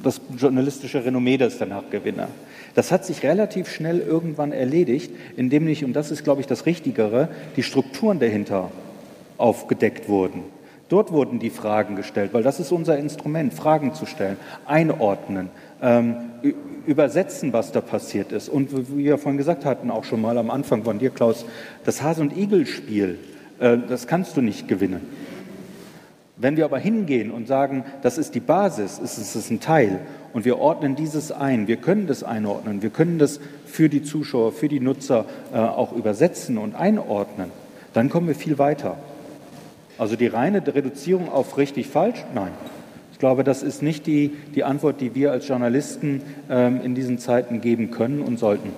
das 0.03 0.21
journalistische 0.37 1.03
Renommee 1.03 1.37
des 1.37 1.57
danach 1.57 1.89
Gewinner. 1.89 2.29
Das 2.75 2.91
hat 2.91 3.05
sich 3.05 3.23
relativ 3.23 3.69
schnell 3.69 3.99
irgendwann 3.99 4.51
erledigt, 4.51 5.11
indem 5.35 5.65
nicht, 5.65 5.83
und 5.83 5.93
das 5.93 6.11
ist, 6.11 6.23
glaube 6.23 6.41
ich, 6.41 6.47
das 6.47 6.65
Richtigere, 6.65 7.27
die 7.55 7.63
Strukturen 7.63 8.19
dahinter 8.19 8.71
aufgedeckt 9.37 10.07
wurden. 10.07 10.43
Dort 10.89 11.11
wurden 11.11 11.39
die 11.39 11.49
Fragen 11.49 11.95
gestellt, 11.95 12.33
weil 12.33 12.43
das 12.43 12.59
ist 12.59 12.71
unser 12.71 12.97
Instrument, 12.97 13.53
Fragen 13.53 13.93
zu 13.93 14.05
stellen, 14.05 14.37
einordnen, 14.65 15.49
ähm, 15.81 16.15
übersetzen, 16.85 17.51
was 17.51 17.73
da 17.73 17.81
passiert 17.81 18.31
ist. 18.31 18.47
Und 18.47 18.71
wie 18.95 19.05
wir 19.05 19.17
vorhin 19.17 19.37
gesagt 19.37 19.65
hatten, 19.65 19.91
auch 19.91 20.05
schon 20.05 20.21
mal 20.21 20.37
am 20.37 20.49
Anfang 20.49 20.83
von 20.83 20.99
dir, 20.99 21.09
Klaus, 21.09 21.45
das 21.83 22.01
Hase- 22.01 22.21
und 22.21 22.37
Igel-Spiel, 22.37 23.19
äh, 23.59 23.77
das 23.89 24.07
kannst 24.07 24.37
du 24.37 24.41
nicht 24.41 24.67
gewinnen. 24.67 25.01
Wenn 26.39 26.55
wir 26.55 26.65
aber 26.65 26.77
hingehen 26.77 27.31
und 27.31 27.47
sagen, 27.47 27.83
das 28.03 28.19
ist 28.19 28.35
die 28.35 28.39
Basis, 28.39 28.99
es 29.03 29.35
ist 29.35 29.49
ein 29.49 29.59
Teil 29.59 29.99
und 30.33 30.45
wir 30.45 30.59
ordnen 30.59 30.95
dieses 30.95 31.31
ein, 31.31 31.67
wir 31.67 31.77
können 31.77 32.05
das 32.05 32.23
einordnen, 32.23 32.83
wir 32.83 32.91
können 32.91 33.17
das 33.17 33.39
für 33.65 33.89
die 33.89 34.03
Zuschauer, 34.03 34.51
für 34.51 34.67
die 34.67 34.79
Nutzer 34.79 35.25
äh, 35.51 35.57
auch 35.57 35.93
übersetzen 35.93 36.59
und 36.59 36.75
einordnen, 36.75 37.49
dann 37.93 38.09
kommen 38.09 38.27
wir 38.27 38.35
viel 38.35 38.59
weiter. 38.59 38.97
Also 39.97 40.15
die 40.15 40.27
reine 40.27 40.61
Reduzierung 40.65 41.27
auf 41.29 41.57
richtig 41.57 41.87
falsch? 41.87 42.23
Nein. 42.35 42.51
Ich 43.13 43.19
glaube, 43.19 43.43
das 43.43 43.63
ist 43.63 43.81
nicht 43.81 44.05
die, 44.05 44.31
die 44.53 44.63
Antwort, 44.63 45.01
die 45.01 45.15
wir 45.15 45.31
als 45.31 45.47
Journalisten 45.47 46.21
ähm, 46.51 46.81
in 46.83 46.93
diesen 46.93 47.17
Zeiten 47.17 47.61
geben 47.61 47.89
können 47.89 48.21
und 48.21 48.37
sollten. 48.37 48.69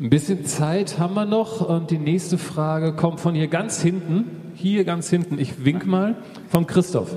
Ein 0.00 0.08
bisschen 0.08 0.46
Zeit 0.46 0.98
haben 0.98 1.12
wir 1.12 1.26
noch 1.26 1.68
und 1.68 1.90
die 1.90 1.98
nächste 1.98 2.38
Frage 2.38 2.94
kommt 2.94 3.20
von 3.20 3.34
hier 3.34 3.48
ganz 3.48 3.82
hinten. 3.82 4.43
Hier 4.56 4.84
ganz 4.84 5.10
hinten, 5.10 5.38
ich 5.38 5.64
wink 5.64 5.84
mal, 5.84 6.14
vom 6.48 6.66
Christoph. 6.66 7.10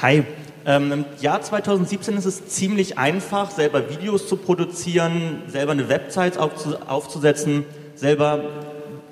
Hi. 0.00 0.22
Ähm, 0.64 0.92
Im 0.92 1.04
Jahr 1.20 1.42
2017 1.42 2.16
ist 2.16 2.26
es 2.26 2.46
ziemlich 2.46 2.96
einfach, 2.96 3.50
selber 3.50 3.90
Videos 3.90 4.28
zu 4.28 4.36
produzieren, 4.36 5.42
selber 5.48 5.72
eine 5.72 5.88
Website 5.88 6.38
aufzusetzen, 6.38 7.64
selber 7.96 8.44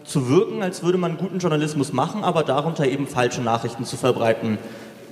zu 0.05 0.29
wirken, 0.29 0.63
als 0.63 0.85
würde 0.85 0.99
man 0.99 1.17
guten 1.17 1.39
Journalismus 1.39 1.93
machen, 1.93 2.23
aber 2.23 2.45
darunter 2.45 2.87
eben 2.87 3.09
falsche 3.09 3.41
Nachrichten 3.41 3.85
zu 3.85 3.97
verbreiten. 3.97 4.59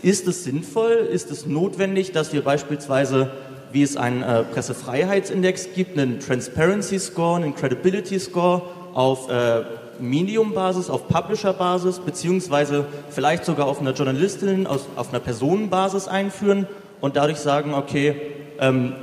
Ist 0.02 0.28
es 0.28 0.44
sinnvoll, 0.44 0.92
ist 0.92 1.32
es 1.32 1.46
notwendig, 1.46 2.12
dass 2.12 2.32
wir 2.32 2.42
beispielsweise 2.42 3.32
wie 3.72 3.82
es 3.82 3.96
einen 3.96 4.22
äh, 4.22 4.44
Pressefreiheitsindex 4.44 5.74
gibt, 5.74 5.98
einen 5.98 6.20
Transparency 6.20 6.98
Score, 6.98 7.36
einen 7.36 7.54
Credibility 7.54 8.18
Score 8.18 8.62
auf 8.94 9.28
äh, 9.28 9.62
Medium-Basis, 10.00 10.90
auf 10.90 11.08
Publisher-Basis, 11.08 12.00
beziehungsweise 12.00 12.84
vielleicht 13.10 13.44
sogar 13.44 13.66
auf 13.66 13.80
einer 13.80 13.92
Journalistin, 13.92 14.66
auf, 14.66 14.82
auf 14.96 15.10
einer 15.10 15.20
Personenbasis 15.20 16.08
einführen 16.08 16.66
und 17.00 17.16
dadurch 17.16 17.38
sagen, 17.38 17.74
okay, 17.74 18.16
ähm, 18.58 18.94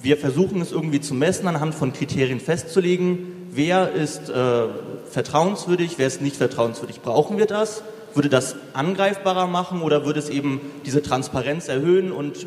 wir 0.00 0.16
versuchen 0.16 0.60
es 0.60 0.72
irgendwie 0.72 1.00
zu 1.00 1.14
messen, 1.14 1.48
anhand 1.48 1.74
von 1.74 1.92
Kriterien 1.92 2.40
festzulegen, 2.40 3.48
wer 3.52 3.92
ist 3.92 4.28
äh, 4.28 4.64
vertrauenswürdig, 5.10 5.94
wer 5.96 6.06
ist 6.06 6.20
nicht 6.20 6.36
vertrauenswürdig. 6.36 7.00
Brauchen 7.00 7.38
wir 7.38 7.46
das? 7.46 7.82
Würde 8.12 8.28
das 8.28 8.56
angreifbarer 8.74 9.46
machen 9.46 9.82
oder 9.82 10.04
würde 10.04 10.18
es 10.18 10.28
eben 10.28 10.60
diese 10.84 11.02
Transparenz 11.02 11.68
erhöhen 11.68 12.12
und 12.12 12.46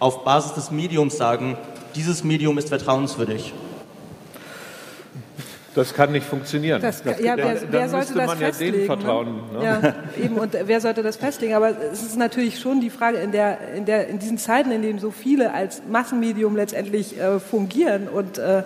auf 0.00 0.24
Basis 0.24 0.54
des 0.54 0.70
Mediums 0.70 1.16
sagen, 1.16 1.56
dieses 1.94 2.24
Medium 2.24 2.58
ist 2.58 2.68
vertrauenswürdig. 2.68 3.52
Das 5.74 5.94
kann 5.94 6.12
nicht 6.12 6.26
funktionieren. 6.26 6.82
Das, 6.82 7.02
das, 7.02 7.18
ja, 7.20 7.36
wer, 7.36 7.56
wer 7.70 7.88
sollte 7.88 8.14
das 8.14 8.26
man 8.26 8.38
festlegen, 8.38 8.72
ja 8.72 8.78
denen 8.78 8.86
vertrauen. 8.86 9.40
Ne? 9.52 9.64
Ja, 9.64 9.94
eben. 10.22 10.36
Und 10.36 10.56
wer 10.64 10.80
sollte 10.80 11.02
das 11.02 11.16
festlegen? 11.16 11.54
Aber 11.54 11.70
es 11.70 12.02
ist 12.02 12.16
natürlich 12.18 12.58
schon 12.58 12.80
die 12.80 12.90
Frage, 12.90 13.18
in, 13.18 13.32
der, 13.32 13.58
in, 13.74 13.86
der, 13.86 14.08
in 14.08 14.18
diesen 14.18 14.36
Zeiten, 14.36 14.70
in 14.70 14.82
denen 14.82 14.98
so 14.98 15.10
viele 15.10 15.54
als 15.54 15.82
Massenmedium 15.90 16.56
letztendlich 16.56 17.18
äh, 17.18 17.40
fungieren 17.40 18.08
und 18.08 18.38
äh, 18.38 18.64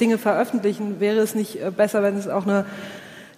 Dinge 0.00 0.18
veröffentlichen, 0.18 0.98
wäre 0.98 1.20
es 1.20 1.34
nicht 1.34 1.62
äh, 1.62 1.70
besser, 1.70 2.02
wenn 2.02 2.16
es 2.16 2.28
auch 2.28 2.44
eine 2.44 2.64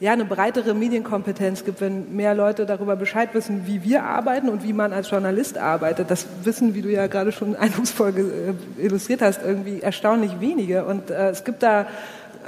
ja, 0.02 0.10
eine 0.10 0.24
breitere 0.24 0.74
Medienkompetenz 0.74 1.64
gibt, 1.64 1.80
wenn 1.80 2.16
mehr 2.16 2.34
Leute 2.34 2.66
darüber 2.66 2.96
Bescheid 2.96 3.28
wissen, 3.34 3.68
wie 3.68 3.84
wir 3.84 4.02
arbeiten 4.02 4.48
und 4.48 4.64
wie 4.64 4.72
man 4.72 4.92
als 4.92 5.08
Journalist 5.08 5.58
arbeitet. 5.58 6.10
Das 6.10 6.26
wissen, 6.42 6.74
wie 6.74 6.82
du 6.82 6.90
ja 6.90 7.06
gerade 7.06 7.30
schon 7.30 7.54
eindrucksvoll 7.56 8.12
äh, 8.78 8.82
illustriert 8.84 9.22
hast, 9.22 9.42
irgendwie 9.44 9.80
erstaunlich 9.80 10.40
wenige. 10.40 10.86
Und 10.86 11.10
äh, 11.12 11.30
es 11.30 11.44
gibt 11.44 11.62
da 11.62 11.86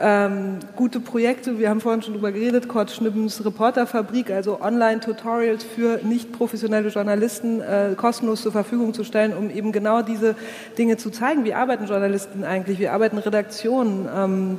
ähm, 0.00 0.58
gute 0.76 1.00
Projekte. 1.00 1.58
Wir 1.58 1.70
haben 1.70 1.80
vorhin 1.80 2.02
schon 2.02 2.14
drüber 2.14 2.32
geredet, 2.32 2.68
Kurt 2.68 2.90
Schnibbens 2.90 3.44
Reporterfabrik, 3.44 4.30
also 4.30 4.60
Online-Tutorials 4.60 5.64
für 5.64 6.00
nicht 6.02 6.32
professionelle 6.32 6.88
Journalisten 6.88 7.60
äh, 7.60 7.94
kostenlos 7.96 8.42
zur 8.42 8.52
Verfügung 8.52 8.94
zu 8.94 9.04
stellen, 9.04 9.34
um 9.34 9.50
eben 9.50 9.72
genau 9.72 10.02
diese 10.02 10.34
Dinge 10.78 10.96
zu 10.96 11.10
zeigen. 11.10 11.44
Wie 11.44 11.54
arbeiten 11.54 11.86
Journalisten 11.86 12.44
eigentlich? 12.44 12.78
Wie 12.78 12.88
arbeiten 12.88 13.18
Redaktionen? 13.18 14.08
Ähm, 14.14 14.58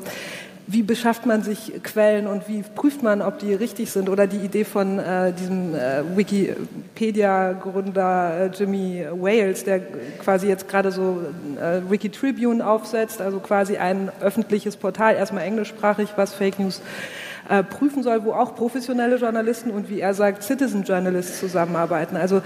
wie 0.67 0.83
beschafft 0.83 1.25
man 1.25 1.41
sich 1.43 1.73
Quellen 1.83 2.27
und 2.27 2.47
wie 2.47 2.63
prüft 2.63 3.03
man, 3.03 3.21
ob 3.21 3.39
die 3.39 3.53
richtig 3.53 3.91
sind? 3.91 4.07
Oder 4.09 4.27
die 4.27 4.37
Idee 4.37 4.63
von 4.63 4.99
äh, 4.99 5.33
diesem 5.33 5.75
äh, 5.75 6.03
Wikipedia-Gründer 6.15 8.39
äh, 8.39 8.47
Jimmy 8.47 9.05
Wales, 9.11 9.63
der 9.63 9.81
quasi 10.23 10.47
jetzt 10.47 10.67
gerade 10.67 10.91
so 10.91 11.21
äh, 11.59 11.81
Wikitribune 11.89 12.65
aufsetzt, 12.65 13.21
also 13.21 13.39
quasi 13.39 13.77
ein 13.77 14.11
öffentliches 14.21 14.77
Portal, 14.77 15.15
erstmal 15.15 15.43
englischsprachig, 15.43 16.09
was 16.15 16.33
Fake 16.33 16.57
News 16.59 16.81
äh, 17.49 17.63
prüfen 17.63 18.03
soll, 18.03 18.23
wo 18.23 18.33
auch 18.33 18.55
professionelle 18.55 19.17
Journalisten 19.17 19.71
und 19.71 19.89
wie 19.89 19.99
er 19.99 20.13
sagt, 20.13 20.43
Citizen 20.43 20.83
Journalists 20.83 21.39
zusammenarbeiten. 21.39 22.17
Also 22.17 22.41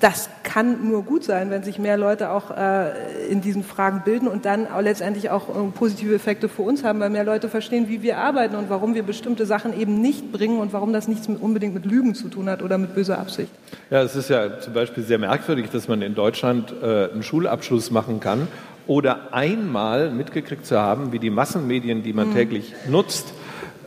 das 0.00 0.30
kann 0.42 0.88
nur 0.88 1.02
gut 1.02 1.24
sein, 1.24 1.50
wenn 1.50 1.62
sich 1.62 1.78
mehr 1.78 1.96
Leute 1.96 2.30
auch 2.30 2.50
äh, 2.56 3.26
in 3.28 3.40
diesen 3.40 3.62
Fragen 3.62 4.02
bilden 4.04 4.28
und 4.28 4.44
dann 4.44 4.66
auch 4.68 4.80
letztendlich 4.80 5.30
auch 5.30 5.48
äh, 5.48 5.70
positive 5.74 6.14
Effekte 6.14 6.48
für 6.48 6.62
uns 6.62 6.84
haben, 6.84 7.00
weil 7.00 7.10
mehr 7.10 7.24
Leute 7.24 7.48
verstehen, 7.48 7.88
wie 7.88 8.02
wir 8.02 8.18
arbeiten 8.18 8.56
und 8.56 8.70
warum 8.70 8.94
wir 8.94 9.02
bestimmte 9.02 9.46
Sachen 9.46 9.78
eben 9.78 10.00
nicht 10.00 10.32
bringen 10.32 10.58
und 10.58 10.72
warum 10.72 10.92
das 10.92 11.08
nichts 11.08 11.28
mit, 11.28 11.40
unbedingt 11.40 11.74
mit 11.74 11.84
Lügen 11.84 12.14
zu 12.14 12.28
tun 12.28 12.48
hat 12.48 12.62
oder 12.62 12.78
mit 12.78 12.94
böser 12.94 13.18
Absicht. 13.18 13.50
Ja, 13.90 14.02
es 14.02 14.16
ist 14.16 14.30
ja 14.30 14.58
zum 14.60 14.72
Beispiel 14.72 15.04
sehr 15.04 15.18
merkwürdig, 15.18 15.70
dass 15.70 15.88
man 15.88 16.02
in 16.02 16.14
Deutschland 16.14 16.74
äh, 16.82 17.10
einen 17.10 17.22
Schulabschluss 17.22 17.90
machen 17.90 18.20
kann 18.20 18.48
oder 18.86 19.32
einmal 19.34 20.10
mitgekriegt 20.10 20.64
zu 20.64 20.78
haben, 20.78 21.12
wie 21.12 21.18
die 21.18 21.30
Massenmedien, 21.30 22.02
die 22.02 22.12
man 22.12 22.30
mhm. 22.30 22.34
täglich 22.34 22.74
nutzt, 22.88 23.34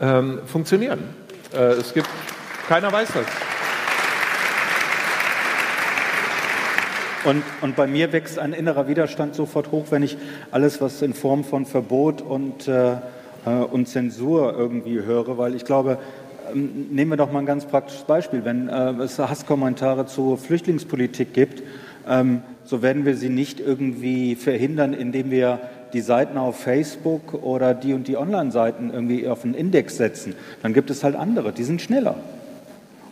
ähm, 0.00 0.40
funktionieren. 0.46 1.00
Äh, 1.52 1.72
es 1.74 1.92
gibt, 1.94 2.08
keiner 2.68 2.92
weiß 2.92 3.08
das. 3.14 3.26
Und, 7.24 7.42
und 7.60 7.76
bei 7.76 7.86
mir 7.86 8.12
wächst 8.12 8.38
ein 8.38 8.54
innerer 8.54 8.88
Widerstand 8.88 9.34
sofort 9.34 9.72
hoch, 9.72 9.86
wenn 9.90 10.02
ich 10.02 10.16
alles, 10.50 10.80
was 10.80 11.02
in 11.02 11.12
Form 11.12 11.44
von 11.44 11.66
Verbot 11.66 12.22
und, 12.22 12.66
äh, 12.66 12.92
äh 13.44 13.50
und 13.70 13.88
Zensur 13.88 14.54
irgendwie 14.56 15.02
höre, 15.02 15.36
weil 15.36 15.54
ich 15.54 15.66
glaube, 15.66 15.98
ähm, 16.50 16.86
nehmen 16.90 17.10
wir 17.10 17.16
doch 17.18 17.30
mal 17.30 17.40
ein 17.40 17.46
ganz 17.46 17.66
praktisches 17.66 18.04
Beispiel. 18.04 18.44
Wenn 18.44 18.68
äh, 18.68 18.92
es 19.02 19.18
Hasskommentare 19.18 20.06
zur 20.06 20.38
Flüchtlingspolitik 20.38 21.34
gibt, 21.34 21.62
ähm, 22.08 22.42
so 22.64 22.80
werden 22.80 23.04
wir 23.04 23.16
sie 23.16 23.28
nicht 23.28 23.60
irgendwie 23.60 24.34
verhindern, 24.34 24.94
indem 24.94 25.30
wir 25.30 25.60
die 25.92 26.00
Seiten 26.00 26.38
auf 26.38 26.60
Facebook 26.60 27.34
oder 27.42 27.74
die 27.74 27.94
und 27.94 28.08
die 28.08 28.16
Online-Seiten 28.16 28.90
irgendwie 28.92 29.28
auf 29.28 29.44
einen 29.44 29.54
Index 29.54 29.96
setzen. 29.96 30.34
Dann 30.62 30.72
gibt 30.72 30.90
es 30.90 31.04
halt 31.04 31.16
andere, 31.16 31.52
die 31.52 31.64
sind 31.64 31.80
schneller. 31.80 32.16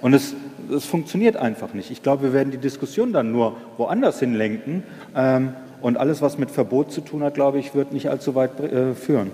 Und 0.01 0.15
es, 0.15 0.35
es 0.75 0.85
funktioniert 0.85 1.37
einfach 1.37 1.75
nicht. 1.75 1.91
Ich 1.91 2.03
glaube, 2.03 2.25
wir 2.25 2.33
werden 2.33 2.51
die 2.51 2.59
Diskussion 2.59 3.13
dann 3.13 3.33
nur 3.33 3.57
woanders 3.77 4.21
hinlenken. 4.21 4.83
Ähm, 5.17 5.55
und 5.81 5.97
alles, 5.97 6.23
was 6.23 6.39
mit 6.39 6.51
Verbot 6.51 6.93
zu 6.93 7.01
tun 7.01 7.23
hat, 7.23 7.35
glaube 7.35 7.59
ich, 7.59 7.75
wird 7.75 7.93
nicht 7.93 8.11
allzu 8.11 8.35
weit 8.35 8.59
äh, 8.61 8.95
führen. 8.95 9.31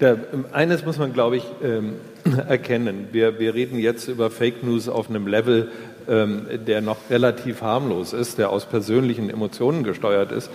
Da, 0.00 0.12
ähm, 0.12 0.46
eines 0.52 0.84
muss 0.86 0.98
man, 0.98 1.12
glaube 1.12 1.36
ich, 1.36 1.44
ähm, 1.62 1.96
erkennen. 2.48 3.08
Wir, 3.12 3.38
wir 3.38 3.54
reden 3.54 3.78
jetzt 3.78 4.08
über 4.08 4.30
Fake 4.30 4.62
News 4.62 4.88
auf 4.88 5.10
einem 5.10 5.26
Level, 5.26 5.70
ähm, 6.08 6.46
der 6.66 6.80
noch 6.80 6.96
relativ 7.10 7.60
harmlos 7.60 8.14
ist, 8.14 8.38
der 8.38 8.50
aus 8.50 8.64
persönlichen 8.64 9.28
Emotionen 9.28 9.84
gesteuert 9.84 10.32
ist. 10.32 10.50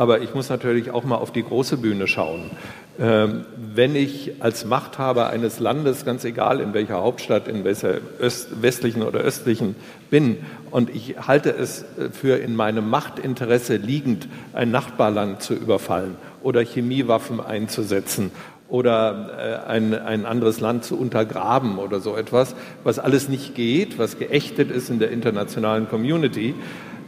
Aber 0.00 0.22
ich 0.22 0.34
muss 0.34 0.48
natürlich 0.48 0.92
auch 0.92 1.04
mal 1.04 1.16
auf 1.16 1.30
die 1.30 1.42
große 1.42 1.76
Bühne 1.76 2.06
schauen. 2.06 2.50
Ähm, 2.98 3.44
wenn 3.54 3.94
ich 3.94 4.32
als 4.40 4.64
Machthaber 4.64 5.28
eines 5.28 5.60
Landes, 5.60 6.06
ganz 6.06 6.24
egal 6.24 6.60
in 6.60 6.72
welcher 6.72 7.02
Hauptstadt, 7.02 7.46
in 7.48 7.64
welcher 7.64 7.98
Öst, 8.18 8.62
westlichen 8.62 9.02
oder 9.02 9.20
östlichen 9.20 9.76
bin, 10.08 10.38
und 10.70 10.88
ich 10.88 11.16
halte 11.28 11.50
es 11.50 11.84
für 12.12 12.36
in 12.38 12.56
meinem 12.56 12.88
Machtinteresse 12.88 13.76
liegend, 13.76 14.26
ein 14.54 14.70
Nachbarland 14.70 15.42
zu 15.42 15.52
überfallen 15.52 16.16
oder 16.42 16.64
Chemiewaffen 16.64 17.38
einzusetzen 17.38 18.30
oder 18.70 19.66
äh, 19.66 19.70
ein, 19.70 19.92
ein 19.92 20.24
anderes 20.24 20.60
Land 20.60 20.84
zu 20.84 20.98
untergraben 20.98 21.76
oder 21.76 22.00
so 22.00 22.16
etwas, 22.16 22.54
was 22.84 22.98
alles 22.98 23.28
nicht 23.28 23.54
geht, 23.54 23.98
was 23.98 24.18
geächtet 24.18 24.70
ist 24.70 24.88
in 24.88 24.98
der 24.98 25.10
internationalen 25.10 25.90
Community, 25.90 26.54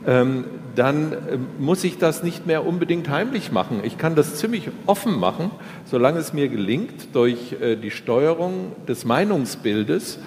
ähm, 0.07 0.44
dann 0.74 1.12
äh, 1.12 1.16
muss 1.59 1.84
ich 1.84 1.98
das 1.98 2.22
nicht 2.22 2.46
mehr 2.46 2.66
unbedingt 2.66 3.09
heimlich 3.09 3.53
machen. 3.53 3.80
Ich 3.84 3.98
kann 3.98 4.14
das 4.14 4.36
ziemlich 4.36 4.70
offen 4.86 5.18
machen, 5.18 5.50
solange 5.84 6.18
es 6.18 6.32
mir 6.32 6.48
gelingt, 6.48 7.14
durch 7.14 7.57
äh, 7.61 7.76
die 7.76 7.90
Steuerung 7.90 8.72
des 8.88 9.05
Meinungsbildes 9.05 10.18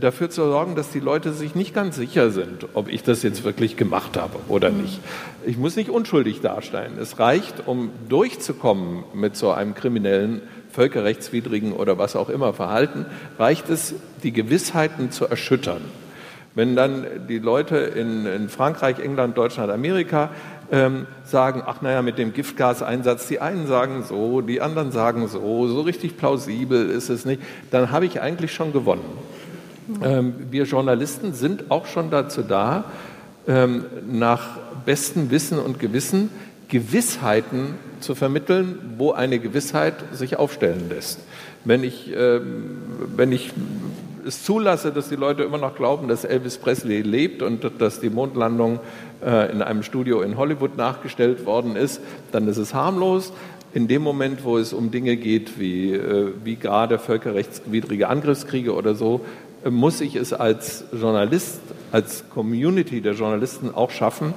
dafür 0.00 0.28
zu 0.28 0.42
sorgen, 0.42 0.74
dass 0.74 0.90
die 0.90 0.98
Leute 0.98 1.32
sich 1.32 1.54
nicht 1.54 1.74
ganz 1.74 1.96
sicher 1.96 2.30
sind, 2.30 2.66
ob 2.74 2.88
ich 2.88 3.04
das 3.04 3.22
jetzt 3.22 3.44
wirklich 3.44 3.76
gemacht 3.76 4.16
habe 4.16 4.38
oder 4.48 4.70
mhm. 4.70 4.82
nicht. 4.82 5.00
Ich 5.46 5.56
muss 5.56 5.76
nicht 5.76 5.90
unschuldig 5.90 6.40
darstellen. 6.40 6.98
Es 7.00 7.18
reicht, 7.18 7.66
um 7.66 7.90
durchzukommen 8.08 9.04
mit 9.14 9.36
so 9.36 9.52
einem 9.52 9.74
kriminellen 9.74 10.42
völkerrechtswidrigen 10.72 11.72
oder 11.72 11.98
was 11.98 12.16
auch 12.16 12.28
immer 12.28 12.52
Verhalten, 12.52 13.06
reicht 13.38 13.70
es, 13.70 13.94
die 14.24 14.32
Gewissheiten 14.32 15.12
zu 15.12 15.26
erschüttern. 15.26 15.82
Wenn 16.54 16.76
dann 16.76 17.04
die 17.28 17.38
Leute 17.38 17.76
in, 17.76 18.26
in 18.26 18.48
Frankreich, 18.48 19.00
England, 19.00 19.36
Deutschland, 19.36 19.72
Amerika 19.72 20.30
ähm, 20.70 21.06
sagen, 21.24 21.62
ach 21.66 21.82
naja, 21.82 22.00
mit 22.02 22.16
dem 22.18 22.32
Giftgaseinsatz, 22.32 23.26
die 23.26 23.40
einen 23.40 23.66
sagen 23.66 24.04
so, 24.04 24.40
die 24.40 24.60
anderen 24.60 24.92
sagen 24.92 25.26
so, 25.28 25.66
so 25.66 25.80
richtig 25.80 26.16
plausibel 26.16 26.88
ist 26.90 27.08
es 27.08 27.24
nicht, 27.24 27.42
dann 27.70 27.90
habe 27.90 28.06
ich 28.06 28.20
eigentlich 28.20 28.52
schon 28.52 28.72
gewonnen. 28.72 29.04
Ähm, 30.02 30.34
wir 30.50 30.64
Journalisten 30.64 31.34
sind 31.34 31.70
auch 31.70 31.86
schon 31.86 32.10
dazu 32.10 32.42
da, 32.42 32.84
ähm, 33.46 33.84
nach 34.10 34.56
bestem 34.86 35.30
Wissen 35.30 35.58
und 35.58 35.78
Gewissen 35.78 36.30
Gewissheiten 36.68 37.74
zu 38.00 38.14
vermitteln, 38.14 38.94
wo 38.96 39.12
eine 39.12 39.38
Gewissheit 39.38 39.94
sich 40.12 40.36
aufstellen 40.36 40.88
lässt. 40.88 41.20
Wenn 41.64 41.84
ich, 41.84 42.12
äh, 42.12 42.40
wenn 43.16 43.32
ich 43.32 43.52
es 44.26 44.42
zulasse, 44.42 44.92
dass 44.92 45.08
die 45.08 45.16
Leute 45.16 45.42
immer 45.42 45.58
noch 45.58 45.74
glauben, 45.74 46.08
dass 46.08 46.24
Elvis 46.24 46.58
Presley 46.58 47.02
lebt 47.02 47.42
und 47.42 47.70
dass 47.78 48.00
die 48.00 48.10
Mondlandung 48.10 48.80
äh, 49.24 49.50
in 49.52 49.62
einem 49.62 49.82
Studio 49.82 50.22
in 50.22 50.36
Hollywood 50.36 50.76
nachgestellt 50.76 51.46
worden 51.46 51.76
ist, 51.76 52.00
dann 52.32 52.48
ist 52.48 52.56
es 52.56 52.74
harmlos. 52.74 53.32
In 53.72 53.88
dem 53.88 54.02
Moment, 54.02 54.44
wo 54.44 54.58
es 54.58 54.72
um 54.72 54.90
Dinge 54.90 55.16
geht, 55.16 55.58
wie, 55.58 55.92
äh, 55.92 56.32
wie 56.44 56.56
gerade 56.56 56.98
völkerrechtswidrige 56.98 58.08
Angriffskriege 58.08 58.74
oder 58.74 58.94
so, 58.94 59.20
äh, 59.64 59.70
muss 59.70 60.00
ich 60.00 60.16
es 60.16 60.32
als 60.32 60.84
Journalist, 60.92 61.60
als 61.92 62.24
Community 62.30 63.00
der 63.00 63.14
Journalisten 63.14 63.74
auch 63.74 63.90
schaffen, 63.90 64.34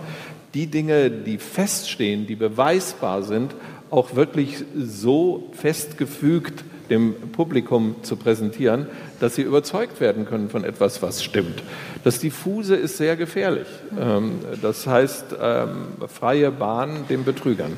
die 0.54 0.68
Dinge, 0.68 1.12
die 1.12 1.38
feststehen, 1.38 2.26
die 2.26 2.36
beweisbar 2.36 3.22
sind, 3.24 3.54
auch 3.90 4.16
wirklich 4.16 4.64
so 4.76 5.50
festgefügt 5.54 6.64
dem 6.90 7.14
Publikum 7.32 7.96
zu 8.02 8.16
präsentieren, 8.16 8.88
dass 9.20 9.36
sie 9.36 9.42
überzeugt 9.42 10.00
werden 10.00 10.26
können 10.26 10.50
von 10.50 10.64
etwas, 10.64 11.02
was 11.02 11.24
stimmt. 11.24 11.64
Das 12.04 12.20
Diffuse 12.20 12.76
ist 12.76 12.98
sehr 12.98 13.16
gefährlich. 13.16 13.68
Ähm, 14.00 14.40
das 14.62 14.88
heißt, 14.88 15.36
ähm, 15.42 15.88
freie 16.08 16.52
Bahn 16.52 17.06
den 17.10 17.24
Betrügern. 17.24 17.74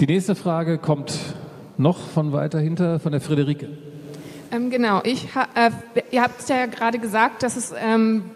Die 0.00 0.06
nächste 0.06 0.34
Frage 0.34 0.78
kommt 0.78 1.18
noch 1.76 1.98
von 1.98 2.32
weiter 2.32 2.58
hinter, 2.58 2.98
von 3.00 3.12
der 3.12 3.20
Friederike. 3.20 3.68
Ähm, 4.50 4.70
genau, 4.70 5.00
ich, 5.04 5.28
äh, 5.54 5.70
ihr 6.10 6.22
habt 6.22 6.48
ja 6.48 6.66
gerade 6.66 6.98
gesagt, 6.98 7.42
dass 7.42 7.56
es 7.56 7.72
ähm, 7.76 8.30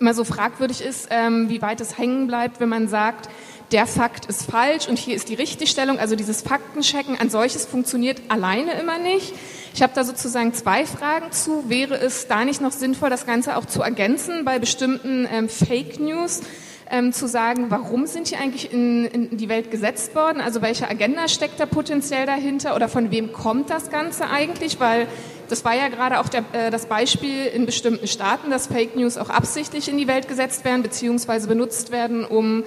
immer 0.00 0.14
so 0.14 0.24
fragwürdig 0.24 0.84
ist, 0.84 1.08
ähm, 1.10 1.48
wie 1.48 1.62
weit 1.62 1.80
es 1.80 1.96
hängen 1.96 2.26
bleibt, 2.26 2.60
wenn 2.60 2.68
man 2.68 2.88
sagt, 2.88 3.28
der 3.72 3.86
Fakt 3.86 4.26
ist 4.26 4.50
falsch 4.50 4.88
und 4.88 4.98
hier 4.98 5.16
ist 5.16 5.28
die 5.28 5.34
Richtigstellung. 5.34 5.98
Also 5.98 6.16
dieses 6.16 6.42
Faktenchecken 6.42 7.18
an 7.18 7.30
solches 7.30 7.66
funktioniert 7.66 8.22
alleine 8.28 8.72
immer 8.78 8.98
nicht. 8.98 9.32
Ich 9.74 9.82
habe 9.82 9.92
da 9.94 10.04
sozusagen 10.04 10.54
zwei 10.54 10.86
Fragen 10.86 11.32
zu. 11.32 11.68
Wäre 11.68 11.96
es 11.96 12.28
da 12.28 12.44
nicht 12.44 12.60
noch 12.60 12.72
sinnvoll, 12.72 13.10
das 13.10 13.26
Ganze 13.26 13.56
auch 13.56 13.64
zu 13.64 13.82
ergänzen 13.82 14.44
bei 14.44 14.58
bestimmten 14.58 15.26
ähm, 15.32 15.48
Fake 15.48 15.98
News? 15.98 16.42
Ähm, 16.90 17.14
zu 17.14 17.26
sagen, 17.26 17.70
warum 17.70 18.06
sind 18.06 18.30
die 18.30 18.36
eigentlich 18.36 18.70
in, 18.70 19.06
in, 19.06 19.38
die 19.38 19.48
Welt 19.48 19.70
gesetzt 19.70 20.14
worden? 20.14 20.42
Also 20.42 20.60
welche 20.60 20.86
Agenda 20.86 21.28
steckt 21.28 21.58
da 21.58 21.64
potenziell 21.64 22.26
dahinter 22.26 22.76
oder 22.76 22.88
von 22.88 23.10
wem 23.10 23.32
kommt 23.32 23.70
das 23.70 23.90
Ganze 23.90 24.28
eigentlich? 24.28 24.78
Weil 24.80 25.08
das 25.48 25.64
war 25.64 25.74
ja 25.74 25.88
gerade 25.88 26.20
auch 26.20 26.28
der, 26.28 26.44
äh, 26.52 26.70
das 26.70 26.86
Beispiel 26.86 27.46
in 27.46 27.64
bestimmten 27.64 28.06
Staaten, 28.06 28.50
dass 28.50 28.66
Fake 28.66 28.96
News 28.96 29.16
auch 29.16 29.30
absichtlich 29.30 29.88
in 29.88 29.96
die 29.96 30.06
Welt 30.06 30.28
gesetzt 30.28 30.64
werden 30.66 30.82
beziehungsweise 30.82 31.48
benutzt 31.48 31.90
werden, 31.90 32.24
um 32.24 32.64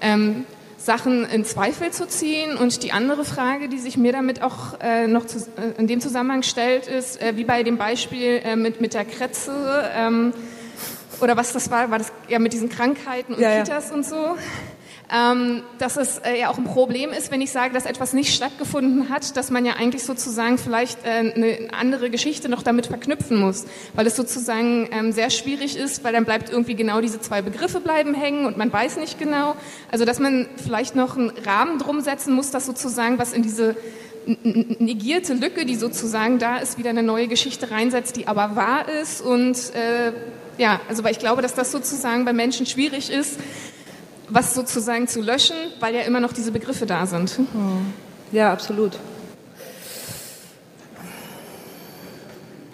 ähm, 0.00 0.44
Sachen 0.78 1.26
in 1.26 1.44
Zweifel 1.44 1.90
zu 1.90 2.06
ziehen. 2.08 2.56
Und 2.56 2.82
die 2.82 2.92
andere 2.92 3.24
Frage, 3.24 3.68
die 3.68 3.78
sich 3.78 3.96
mir 3.96 4.12
damit 4.12 4.42
auch 4.42 4.80
äh, 4.80 5.06
noch 5.06 5.26
zu, 5.26 5.38
äh, 5.38 5.78
in 5.78 5.86
dem 5.86 6.00
Zusammenhang 6.00 6.42
stellt, 6.42 6.86
ist, 6.86 7.20
äh, 7.20 7.36
wie 7.36 7.44
bei 7.44 7.62
dem 7.62 7.76
Beispiel 7.76 8.40
äh, 8.44 8.56
mit, 8.56 8.80
mit 8.80 8.94
der 8.94 9.04
Kretze, 9.04 9.90
ähm, 9.94 10.32
oder 11.20 11.36
was 11.36 11.52
das 11.52 11.70
war, 11.70 11.90
war 11.90 11.98
das 11.98 12.12
ja 12.28 12.38
mit 12.38 12.52
diesen 12.54 12.70
Krankheiten 12.70 13.34
und 13.34 13.40
ja, 13.40 13.62
Kitas 13.62 13.90
ja. 13.90 13.94
und 13.94 14.06
so 14.06 14.36
ähm, 15.12 15.62
dass 15.78 15.96
es 15.96 16.18
äh, 16.18 16.38
ja 16.38 16.50
auch 16.50 16.58
ein 16.58 16.64
Problem 16.64 17.10
ist, 17.10 17.30
wenn 17.30 17.40
ich 17.40 17.50
sage, 17.50 17.74
dass 17.74 17.86
etwas 17.86 18.12
nicht 18.12 18.34
stattgefunden 18.34 19.08
hat, 19.08 19.36
dass 19.36 19.50
man 19.50 19.64
ja 19.64 19.74
eigentlich 19.74 20.04
sozusagen 20.04 20.58
vielleicht 20.58 21.04
äh, 21.04 21.32
eine 21.34 21.68
andere 21.72 22.10
Geschichte 22.10 22.48
noch 22.48 22.62
damit 22.62 22.86
verknüpfen 22.86 23.36
muss, 23.36 23.66
weil 23.94 24.06
es 24.06 24.16
sozusagen 24.16 24.88
ähm, 24.92 25.12
sehr 25.12 25.30
schwierig 25.30 25.76
ist, 25.76 26.04
weil 26.04 26.12
dann 26.12 26.24
bleibt 26.24 26.50
irgendwie 26.50 26.74
genau 26.74 27.00
diese 27.00 27.20
zwei 27.20 27.42
Begriffe 27.42 27.80
bleiben 27.80 28.14
hängen 28.14 28.46
und 28.46 28.56
man 28.56 28.72
weiß 28.72 28.98
nicht 28.98 29.18
genau. 29.18 29.56
Also 29.90 30.04
dass 30.04 30.20
man 30.20 30.48
vielleicht 30.62 30.94
noch 30.94 31.16
einen 31.16 31.30
Rahmen 31.30 31.78
drum 31.78 32.00
setzen 32.00 32.34
muss, 32.34 32.50
dass 32.50 32.66
sozusagen 32.66 33.18
was 33.18 33.32
in 33.32 33.42
diese 33.42 33.74
negierte 34.26 35.34
Lücke, 35.34 35.64
die 35.64 35.76
sozusagen 35.76 36.38
da 36.38 36.58
ist, 36.58 36.78
wieder 36.78 36.90
eine 36.90 37.02
neue 37.02 37.26
Geschichte 37.26 37.70
reinsetzt, 37.70 38.16
die 38.16 38.28
aber 38.28 38.54
wahr 38.54 38.88
ist 38.88 39.22
und 39.22 39.56
äh, 39.74 40.12
ja, 40.58 40.78
also 40.88 41.02
weil 41.02 41.12
ich 41.12 41.18
glaube, 41.18 41.40
dass 41.40 41.54
das 41.54 41.72
sozusagen 41.72 42.26
bei 42.26 42.34
Menschen 42.34 42.66
schwierig 42.66 43.10
ist, 43.10 43.38
was 44.30 44.54
sozusagen 44.54 45.08
zu 45.08 45.20
löschen, 45.20 45.56
weil 45.80 45.94
ja 45.94 46.02
immer 46.02 46.20
noch 46.20 46.32
diese 46.32 46.52
Begriffe 46.52 46.86
da 46.86 47.06
sind. 47.06 47.38
Ja, 48.32 48.52
absolut. 48.52 48.96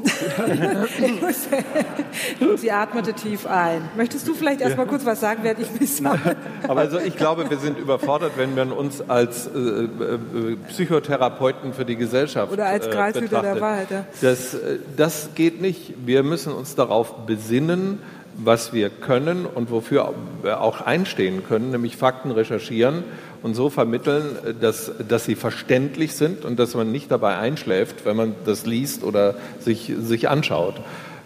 Sie 2.57 2.71
atmete 2.71 3.13
tief 3.13 3.47
ein. 3.47 3.89
Möchtest 3.97 4.27
du 4.29 4.35
vielleicht 4.35 4.61
erst 4.61 4.77
mal 4.77 4.87
kurz 4.87 5.05
was 5.05 5.21
sagen, 5.21 5.41
während 5.43 5.61
ich 5.61 5.81
mich 5.81 5.97
sage? 5.97 6.37
Aber 6.69 6.81
also 6.81 6.99
ich 6.99 7.17
glaube, 7.17 7.49
wir 7.51 7.59
sind 7.59 7.79
überfordert, 7.79 8.33
wenn 8.37 8.55
man 8.55 8.73
uns 8.73 9.09
als 9.09 9.47
äh, 9.47 9.59
äh, 9.59 10.57
Psychotherapeuten 10.69 11.73
für 11.73 11.85
die 11.85 11.97
Gesellschaft 11.97 12.53
oder 12.53 12.67
als 12.67 12.89
Kreishüter 12.89 13.39
äh, 13.39 13.43
der 13.43 13.61
Wahrheit. 13.61 13.91
Ja. 13.91 14.05
Das, 14.21 14.55
äh, 14.55 14.79
das 14.97 15.31
geht 15.35 15.61
nicht. 15.61 15.95
Wir 16.05 16.23
müssen 16.23 16.53
uns 16.53 16.75
darauf 16.75 17.27
besinnen, 17.27 18.01
was 18.37 18.73
wir 18.73 18.91
können 18.91 19.47
und 19.47 19.71
wofür 19.71 20.15
wir 20.43 20.61
auch 20.61 20.83
einstehen 20.83 21.43
können, 21.47 21.71
nämlich 21.71 21.97
Fakten 21.97 22.31
recherchieren 22.31 23.05
und 23.43 23.55
so 23.55 23.71
vermitteln, 23.71 24.37
dass, 24.61 24.93
dass 25.09 25.25
sie 25.25 25.35
verständlich 25.35 26.15
sind 26.15 26.45
und 26.45 26.59
dass 26.59 26.75
man 26.75 26.93
nicht 26.93 27.11
dabei 27.11 27.37
einschläft, 27.39 28.05
wenn 28.05 28.17
man 28.17 28.35
das 28.45 28.67
liest 28.67 29.05
oder 29.05 29.37
sich, 29.61 29.93
sich 29.99 30.29
anschaut. 30.29 30.75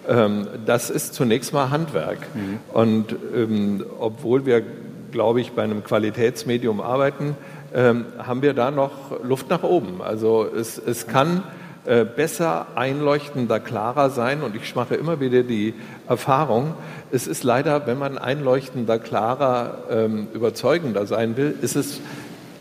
Ähm, 0.08 0.46
das 0.66 0.90
ist 0.90 1.14
zunächst 1.14 1.52
mal 1.52 1.70
Handwerk. 1.70 2.18
Mhm. 2.34 2.58
Und 2.72 3.16
ähm, 3.34 3.84
obwohl 3.98 4.46
wir, 4.46 4.62
glaube 5.10 5.40
ich, 5.40 5.52
bei 5.52 5.62
einem 5.62 5.84
Qualitätsmedium 5.84 6.80
arbeiten, 6.80 7.36
ähm, 7.74 8.06
haben 8.18 8.42
wir 8.42 8.54
da 8.54 8.70
noch 8.70 9.22
Luft 9.22 9.48
nach 9.50 9.62
oben. 9.62 10.02
Also 10.02 10.46
es, 10.46 10.78
es 10.78 11.06
kann 11.06 11.42
äh, 11.90 12.04
besser, 12.04 12.68
einleuchtender, 12.76 13.58
klarer 13.58 14.10
sein. 14.10 14.42
Und 14.42 14.54
ich 14.54 14.76
mache 14.76 14.94
immer 14.94 15.18
wieder 15.18 15.42
die 15.42 15.74
Erfahrung, 16.08 16.74
es 17.10 17.26
ist 17.26 17.42
leider, 17.42 17.84
wenn 17.88 17.98
man 17.98 18.16
einleuchtender, 18.16 19.00
klarer, 19.00 19.78
ähm, 19.90 20.28
überzeugender 20.32 21.04
sein 21.06 21.36
will, 21.36 21.52
ist 21.60 21.74
es 21.74 22.00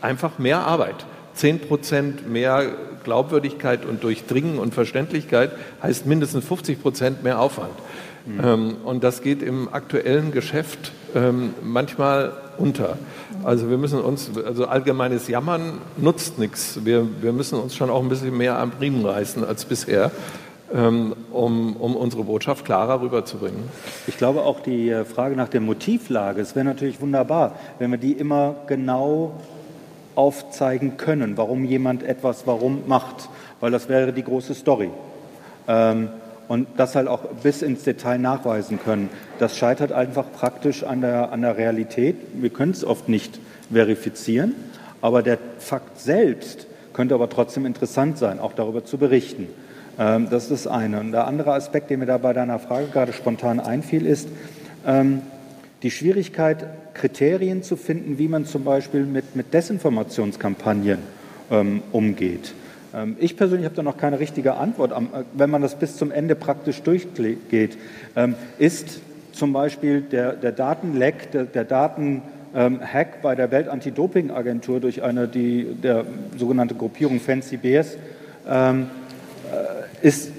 einfach 0.01 0.39
mehr 0.39 0.65
Arbeit. 0.65 1.05
Zehn 1.35 1.59
Prozent 1.59 2.27
mehr 2.27 2.71
Glaubwürdigkeit 3.03 3.85
und 3.85 4.03
Durchdringen 4.03 4.57
und 4.57 4.73
Verständlichkeit 4.73 5.51
heißt 5.83 6.07
mindestens 6.07 6.45
50 6.45 6.81
Prozent 6.81 7.23
mehr 7.23 7.39
Aufwand. 7.39 7.73
Mhm. 8.37 8.77
Und 8.83 9.03
das 9.03 9.21
geht 9.21 9.41
im 9.41 9.73
aktuellen 9.73 10.31
Geschäft 10.31 10.91
ähm, 11.15 11.53
manchmal 11.63 12.33
unter. 12.57 12.97
Also 13.43 13.69
wir 13.69 13.77
müssen 13.77 13.99
uns, 14.01 14.31
also 14.45 14.67
allgemeines 14.67 15.27
Jammern 15.27 15.79
nutzt 15.97 16.37
nichts. 16.39 16.79
Wir, 16.83 17.07
wir 17.21 17.31
müssen 17.31 17.59
uns 17.59 17.75
schon 17.75 17.89
auch 17.89 18.01
ein 18.01 18.09
bisschen 18.09 18.35
mehr 18.37 18.59
am 18.59 18.71
Riemen 18.79 19.05
reißen 19.05 19.43
als 19.43 19.65
bisher. 19.65 20.11
Ähm, 20.71 21.15
um, 21.31 21.75
um 21.77 21.95
unsere 21.95 22.25
Botschaft 22.25 22.63
klarer 22.63 23.01
rüberzubringen. 23.01 23.63
Ich 24.05 24.17
glaube 24.17 24.43
auch 24.43 24.59
die 24.59 24.91
äh, 24.91 25.03
Frage 25.03 25.35
nach 25.35 25.49
der 25.49 25.61
Motivlage, 25.61 26.41
es 26.41 26.55
wäre 26.55 26.63
natürlich 26.63 27.01
wunderbar, 27.01 27.55
wenn 27.79 27.89
wir 27.89 27.97
die 27.97 28.11
immer 28.11 28.53
genau 28.67 29.31
aufzeigen 30.13 30.97
können, 30.97 31.37
warum 31.37 31.65
jemand 31.65 32.03
etwas 32.03 32.45
warum 32.45 32.83
macht, 32.85 33.29
weil 33.61 33.71
das 33.71 33.89
wäre 33.89 34.13
die 34.13 34.21
große 34.21 34.53
Story. 34.53 34.91
Ähm, 35.67 36.09
und 36.49 36.67
das 36.77 36.95
halt 36.95 37.07
auch 37.07 37.21
bis 37.43 37.61
ins 37.61 37.83
Detail 37.83 38.17
nachweisen 38.17 38.79
können. 38.83 39.09
Das 39.37 39.55
scheitert 39.55 39.93
einfach 39.93 40.25
praktisch 40.33 40.83
an 40.83 40.99
der, 40.99 41.31
an 41.31 41.43
der 41.43 41.55
Realität. 41.55 42.17
Wir 42.33 42.49
können 42.49 42.71
es 42.71 42.83
oft 42.83 43.07
nicht 43.07 43.39
verifizieren, 43.71 44.55
aber 44.99 45.21
der 45.21 45.37
Fakt 45.59 45.99
selbst 45.99 46.65
könnte 46.91 47.13
aber 47.13 47.29
trotzdem 47.29 47.65
interessant 47.65 48.17
sein, 48.17 48.39
auch 48.39 48.53
darüber 48.53 48.83
zu 48.83 48.97
berichten. 48.97 49.47
Ähm, 49.99 50.27
das 50.31 50.49
ist 50.49 50.65
das 50.65 50.67
eine. 50.67 50.99
Und 50.99 51.11
der 51.11 51.27
andere 51.27 51.53
Aspekt, 51.53 51.91
der 51.91 51.99
mir 51.99 52.07
da 52.07 52.17
bei 52.17 52.33
deiner 52.33 52.57
Frage 52.57 52.87
gerade 52.87 53.13
spontan 53.13 53.59
einfiel, 53.59 54.07
ist 54.07 54.27
ähm, 54.87 55.21
die 55.83 55.91
Schwierigkeit, 55.91 56.65
Kriterien 56.95 57.61
zu 57.61 57.77
finden, 57.77 58.17
wie 58.17 58.27
man 58.27 58.45
zum 58.45 58.63
Beispiel 58.63 59.03
mit, 59.03 59.35
mit 59.35 59.53
Desinformationskampagnen 59.53 60.97
ähm, 61.51 61.83
umgeht. 61.91 62.53
Ich 63.19 63.37
persönlich 63.37 63.65
habe 63.65 63.75
da 63.75 63.83
noch 63.83 63.97
keine 63.97 64.19
richtige 64.19 64.55
Antwort. 64.55 64.91
Äh, 64.91 65.23
wenn 65.33 65.49
man 65.49 65.61
das 65.61 65.75
bis 65.75 65.97
zum 65.97 66.11
Ende 66.11 66.35
praktisch 66.35 66.81
durchgeht, 66.81 67.77
ist 68.57 68.99
zum 69.31 69.53
Beispiel 69.53 70.01
der, 70.01 70.33
der 70.33 70.51
Datenleck, 70.51 71.31
der, 71.31 71.43
der 71.45 71.63
Datenhack 71.63 73.21
bei 73.21 73.35
der 73.35 73.51
Welt-Anti-Doping-Agentur 73.51 74.79
durch 74.79 75.03
eine, 75.03 75.27
die, 75.27 75.75
der 75.81 76.05
sogenannte 76.37 76.75
Gruppierung 76.75 77.19
Fancy 77.19 77.57
Bears, 77.57 77.97
ist, 80.01 80.31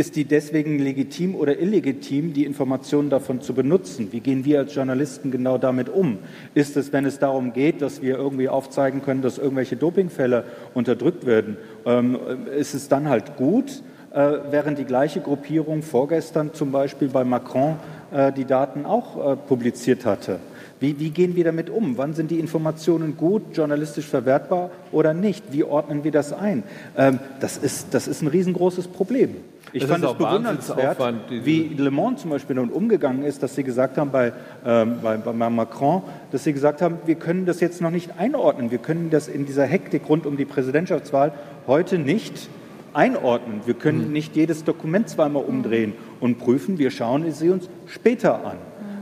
ist 0.00 0.16
die 0.16 0.24
deswegen 0.24 0.78
legitim 0.78 1.34
oder 1.34 1.58
illegitim, 1.58 2.32
die 2.32 2.46
Informationen 2.46 3.10
davon 3.10 3.42
zu 3.42 3.52
benutzen? 3.52 4.08
Wie 4.12 4.20
gehen 4.20 4.46
wir 4.46 4.60
als 4.60 4.74
Journalisten 4.74 5.30
genau 5.30 5.58
damit 5.58 5.90
um? 5.90 6.20
Ist 6.54 6.78
es, 6.78 6.90
wenn 6.94 7.04
es 7.04 7.18
darum 7.18 7.52
geht, 7.52 7.82
dass 7.82 8.00
wir 8.00 8.16
irgendwie 8.16 8.48
aufzeigen 8.48 9.02
können, 9.02 9.20
dass 9.20 9.36
irgendwelche 9.36 9.76
Dopingfälle 9.76 10.44
unterdrückt 10.72 11.26
werden, 11.26 11.58
ähm, 11.84 12.18
ist 12.56 12.72
es 12.72 12.88
dann 12.88 13.10
halt 13.10 13.36
gut, 13.36 13.82
äh, 14.14 14.38
während 14.50 14.78
die 14.78 14.86
gleiche 14.86 15.20
Gruppierung 15.20 15.82
vorgestern 15.82 16.54
zum 16.54 16.72
Beispiel 16.72 17.08
bei 17.08 17.22
Macron 17.22 17.76
äh, 18.10 18.32
die 18.32 18.46
Daten 18.46 18.86
auch 18.86 19.32
äh, 19.32 19.36
publiziert 19.36 20.06
hatte? 20.06 20.38
Wie, 20.80 20.98
wie, 20.98 21.10
gehen 21.10 21.36
wir 21.36 21.44
damit 21.44 21.68
um? 21.68 21.98
Wann 21.98 22.14
sind 22.14 22.30
die 22.30 22.38
Informationen 22.38 23.18
gut, 23.18 23.54
journalistisch 23.54 24.06
verwertbar 24.06 24.70
oder 24.92 25.12
nicht? 25.12 25.52
Wie 25.52 25.62
ordnen 25.62 26.04
wir 26.04 26.10
das 26.10 26.32
ein? 26.32 26.62
Ähm, 26.96 27.18
das, 27.40 27.58
ist, 27.58 27.88
das 27.92 28.08
ist 28.08 28.22
ein 28.22 28.28
riesengroßes 28.28 28.88
Problem. 28.88 29.36
Ich 29.72 29.82
das 29.82 29.90
fand 29.90 30.04
es 30.04 30.14
bewundernswert, 30.14 30.98
wie 31.28 31.74
Le 31.76 31.90
Monde 31.90 32.16
zum 32.16 32.30
Beispiel 32.30 32.56
nun 32.56 32.70
umgegangen 32.70 33.22
ist, 33.22 33.42
dass 33.42 33.54
sie 33.54 33.62
gesagt 33.62 33.98
haben 33.98 34.10
bei, 34.10 34.32
ähm, 34.64 34.98
bei, 35.02 35.16
bei 35.16 35.32
Macron, 35.50 36.02
dass 36.32 36.44
sie 36.44 36.52
gesagt 36.52 36.82
haben, 36.82 36.98
wir 37.06 37.14
können 37.14 37.46
das 37.46 37.60
jetzt 37.60 37.80
noch 37.80 37.90
nicht 37.90 38.18
einordnen. 38.18 38.70
Wir 38.70 38.78
können 38.78 39.10
das 39.10 39.28
in 39.28 39.46
dieser 39.46 39.64
Hektik 39.64 40.08
rund 40.08 40.26
um 40.26 40.36
die 40.36 40.44
Präsidentschaftswahl 40.44 41.32
heute 41.66 41.98
nicht 41.98 42.48
einordnen. 42.94 43.60
Wir 43.64 43.74
können 43.74 44.06
mhm. 44.06 44.12
nicht 44.12 44.36
jedes 44.36 44.64
Dokument 44.64 45.08
zweimal 45.08 45.44
umdrehen 45.44 45.92
und 46.18 46.38
prüfen. 46.38 46.78
Wir 46.78 46.90
schauen 46.90 47.30
sie 47.32 47.50
uns 47.50 47.68
später 47.86 48.44
an. 48.44 48.56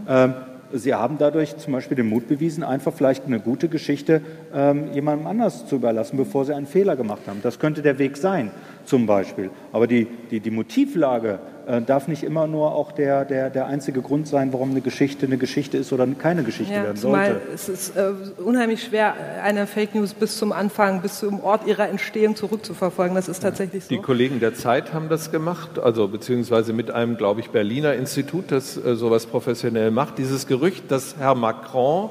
Ähm, 0.09 0.35
Sie 0.71 0.93
haben 0.93 1.17
dadurch 1.17 1.57
zum 1.57 1.73
Beispiel 1.73 1.97
den 1.97 2.11
Mut 2.11 2.29
bewiesen, 2.29 2.63
einfach 2.63 2.93
vielleicht 2.93 3.25
eine 3.25 3.41
gute 3.41 3.69
Geschichte 3.69 4.21
ähm, 4.55 4.93
jemandem 4.93 5.27
anders 5.27 5.67
zu 5.67 5.77
überlassen, 5.77 6.19
bevor 6.19 6.45
Sie 6.45 6.55
einen 6.55 6.67
Fehler 6.67 6.95
gemacht 6.95 7.23
haben. 7.27 7.41
Das 7.43 7.59
könnte 7.59 7.81
der 7.81 7.99
Weg 7.99 8.19
sein, 8.19 8.51
zum 8.89 9.07
Beispiel. 9.07 9.51
Aber 9.73 9.87
die, 9.87 10.07
die, 10.31 10.41
die 10.41 10.51
Motivlage 10.51 11.39
äh, 11.67 11.83
darf 11.83 12.09
nicht 12.09 12.25
immer 12.25 12.47
nur 12.47 12.75
auch 12.75 12.93
der, 12.93 13.25
der, 13.25 13.51
der 13.51 13.67
einzige 13.67 14.01
Grund 14.01 14.27
sein, 14.27 14.53
warum 14.53 14.71
eine 14.71 14.81
Geschichte 14.81 15.27
eine 15.27 15.37
Geschichte 15.37 15.77
ist 15.77 15.93
oder 15.93 16.07
keine 16.07 16.43
Geschichte 16.43 16.75
ja, 16.75 16.85
werden 16.85 16.97
sollte. 16.97 17.41
Es 17.55 17.69
ist 17.69 17.97
äh, 17.97 18.13
unheimlich 18.43 18.83
schwer, 18.83 19.15
eine 19.43 19.67
Fake 19.67 19.95
News 19.95 20.15
bis 20.15 20.39
zum 20.39 20.53
Anfang, 20.53 21.03
bis 21.03 21.19
zum 21.19 21.41
Ort 21.41 21.67
ihrer 21.67 21.89
Entstehung 21.89 22.37
zurückzuverfolgen. 22.37 23.15
Das 23.15 23.29
ist 23.29 23.41
tatsächlich 23.41 23.85
so. 23.85 23.91
Die 23.91 24.01
Kollegen 24.01 24.41
der 24.41 24.55
Zeit 24.55 24.95
haben 24.95 25.09
das 25.09 25.31
gemacht, 25.31 25.79
also 25.79 26.09
beziehungsweise 26.09 26.73
mit 26.73 26.91
einem, 26.91 27.17
glaube 27.19 27.41
ich, 27.41 27.51
Berliner 27.51 27.95
Institut, 27.95 28.51
das 28.51 28.77
äh, 28.77 28.97
sowas 28.97 29.27
professionell 29.27 29.91
macht. 29.91 30.19
Dieses 30.19 30.47
Gerücht, 30.47 30.91
dass 30.91 31.17
Herr 31.19 31.35
Macron 31.35 32.11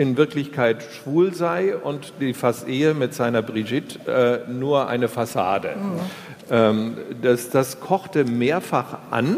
in 0.00 0.16
Wirklichkeit 0.16 0.82
schwul 0.82 1.34
sei 1.34 1.76
und 1.76 2.14
die 2.22 2.32
Ehe 2.66 2.94
mit 2.94 3.12
seiner 3.12 3.42
Brigitte 3.42 4.46
äh, 4.46 4.50
nur 4.50 4.88
eine 4.88 5.08
Fassade. 5.08 5.76
Mhm. 5.76 6.00
Ähm, 6.50 6.96
das, 7.20 7.50
das 7.50 7.80
kochte 7.80 8.24
mehrfach 8.24 8.96
an 9.10 9.36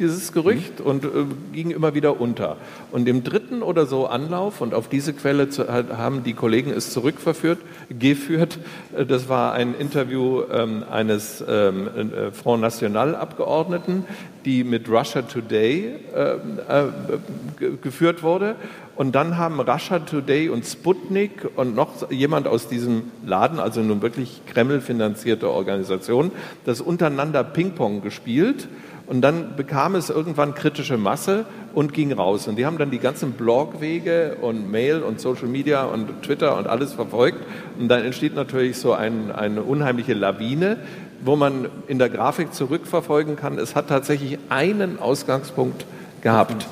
dieses 0.00 0.32
Gerücht 0.32 0.80
mhm. 0.80 0.86
und 0.86 1.04
äh, 1.04 1.08
ging 1.52 1.70
immer 1.70 1.94
wieder 1.94 2.20
unter. 2.20 2.56
Und 2.90 3.08
im 3.08 3.22
dritten 3.22 3.62
oder 3.62 3.86
so 3.86 4.06
Anlauf, 4.06 4.60
und 4.60 4.74
auf 4.74 4.88
diese 4.88 5.12
Quelle 5.12 5.48
zu, 5.48 5.68
haben 5.68 6.24
die 6.24 6.32
Kollegen 6.32 6.70
es 6.70 6.90
zurückverführt, 6.92 7.58
geführt, 7.96 8.58
äh, 8.96 9.06
das 9.06 9.28
war 9.28 9.52
ein 9.52 9.74
Interview 9.74 10.42
ähm, 10.50 10.82
eines 10.90 11.44
ähm, 11.46 11.86
äh, 11.86 12.32
Front 12.32 12.62
National 12.62 13.14
Abgeordneten, 13.14 14.04
die 14.44 14.64
mit 14.64 14.88
Russia 14.88 15.22
Today 15.22 15.96
äh, 16.14 16.32
äh, 16.32 17.76
geführt 17.82 18.22
wurde. 18.22 18.56
Und 18.96 19.14
dann 19.14 19.38
haben 19.38 19.60
Russia 19.60 20.00
Today 20.00 20.50
und 20.50 20.64
Sputnik 20.66 21.48
und 21.56 21.74
noch 21.74 22.10
jemand 22.10 22.46
aus 22.46 22.68
diesem 22.68 23.04
Laden, 23.24 23.58
also 23.58 23.80
nun 23.80 24.02
wirklich 24.02 24.42
Kreml-finanzierte 24.46 25.48
Organisation, 25.48 26.30
das 26.64 26.80
untereinander 26.80 27.42
Ping-Pong 27.44 28.02
gespielt. 28.02 28.68
Und 29.10 29.22
dann 29.22 29.56
bekam 29.56 29.96
es 29.96 30.08
irgendwann 30.08 30.54
kritische 30.54 30.96
Masse 30.96 31.44
und 31.74 31.92
ging 31.92 32.12
raus. 32.12 32.46
Und 32.46 32.54
die 32.54 32.64
haben 32.64 32.78
dann 32.78 32.92
die 32.92 33.00
ganzen 33.00 33.32
Blogwege 33.32 34.36
und 34.40 34.70
Mail 34.70 35.02
und 35.02 35.20
Social 35.20 35.48
Media 35.48 35.82
und 35.82 36.22
Twitter 36.22 36.56
und 36.56 36.68
alles 36.68 36.92
verfolgt. 36.92 37.38
Und 37.76 37.88
dann 37.88 38.04
entsteht 38.04 38.36
natürlich 38.36 38.78
so 38.78 38.92
ein, 38.92 39.32
eine 39.32 39.62
unheimliche 39.62 40.14
Lawine, 40.14 40.76
wo 41.24 41.34
man 41.34 41.66
in 41.88 41.98
der 41.98 42.08
Grafik 42.08 42.54
zurückverfolgen 42.54 43.34
kann. 43.34 43.58
Es 43.58 43.74
hat 43.74 43.88
tatsächlich 43.88 44.38
einen 44.48 45.00
Ausgangspunkt 45.00 45.86
gehabt. 46.20 46.68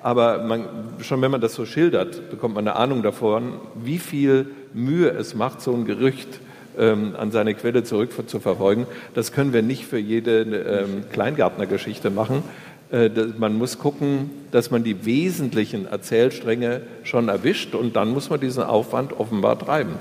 Aber 0.00 0.38
man, 0.44 0.64
schon 1.02 1.20
wenn 1.20 1.30
man 1.30 1.42
das 1.42 1.52
so 1.52 1.66
schildert, 1.66 2.30
bekommt 2.30 2.54
man 2.54 2.66
eine 2.66 2.76
Ahnung 2.78 3.02
davon, 3.02 3.60
wie 3.74 3.98
viel 3.98 4.46
Mühe 4.72 5.10
es 5.10 5.34
macht, 5.34 5.60
so 5.60 5.74
ein 5.74 5.84
Gerücht 5.84 6.40
ähm, 6.78 7.14
an 7.16 7.30
seine 7.30 7.54
Quelle 7.54 7.84
zurückzuverfolgen. 7.84 8.86
Das 9.14 9.32
können 9.32 9.52
wir 9.52 9.62
nicht 9.62 9.86
für 9.86 9.98
jede 9.98 10.42
ähm, 10.42 11.04
Kleingärtnergeschichte 11.12 12.10
machen. 12.10 12.42
Äh, 12.92 13.10
man 13.38 13.54
muss 13.54 13.78
gucken, 13.78 14.30
dass 14.50 14.70
man 14.70 14.84
die 14.84 15.04
wesentlichen 15.04 15.86
Erzählstränge 15.86 16.82
schon 17.04 17.28
erwischt 17.28 17.74
und 17.74 17.96
dann 17.96 18.10
muss 18.10 18.30
man 18.30 18.38
diesen 18.40 18.62
Aufwand 18.62 19.18
offenbar 19.18 19.58
treiben. 19.58 19.94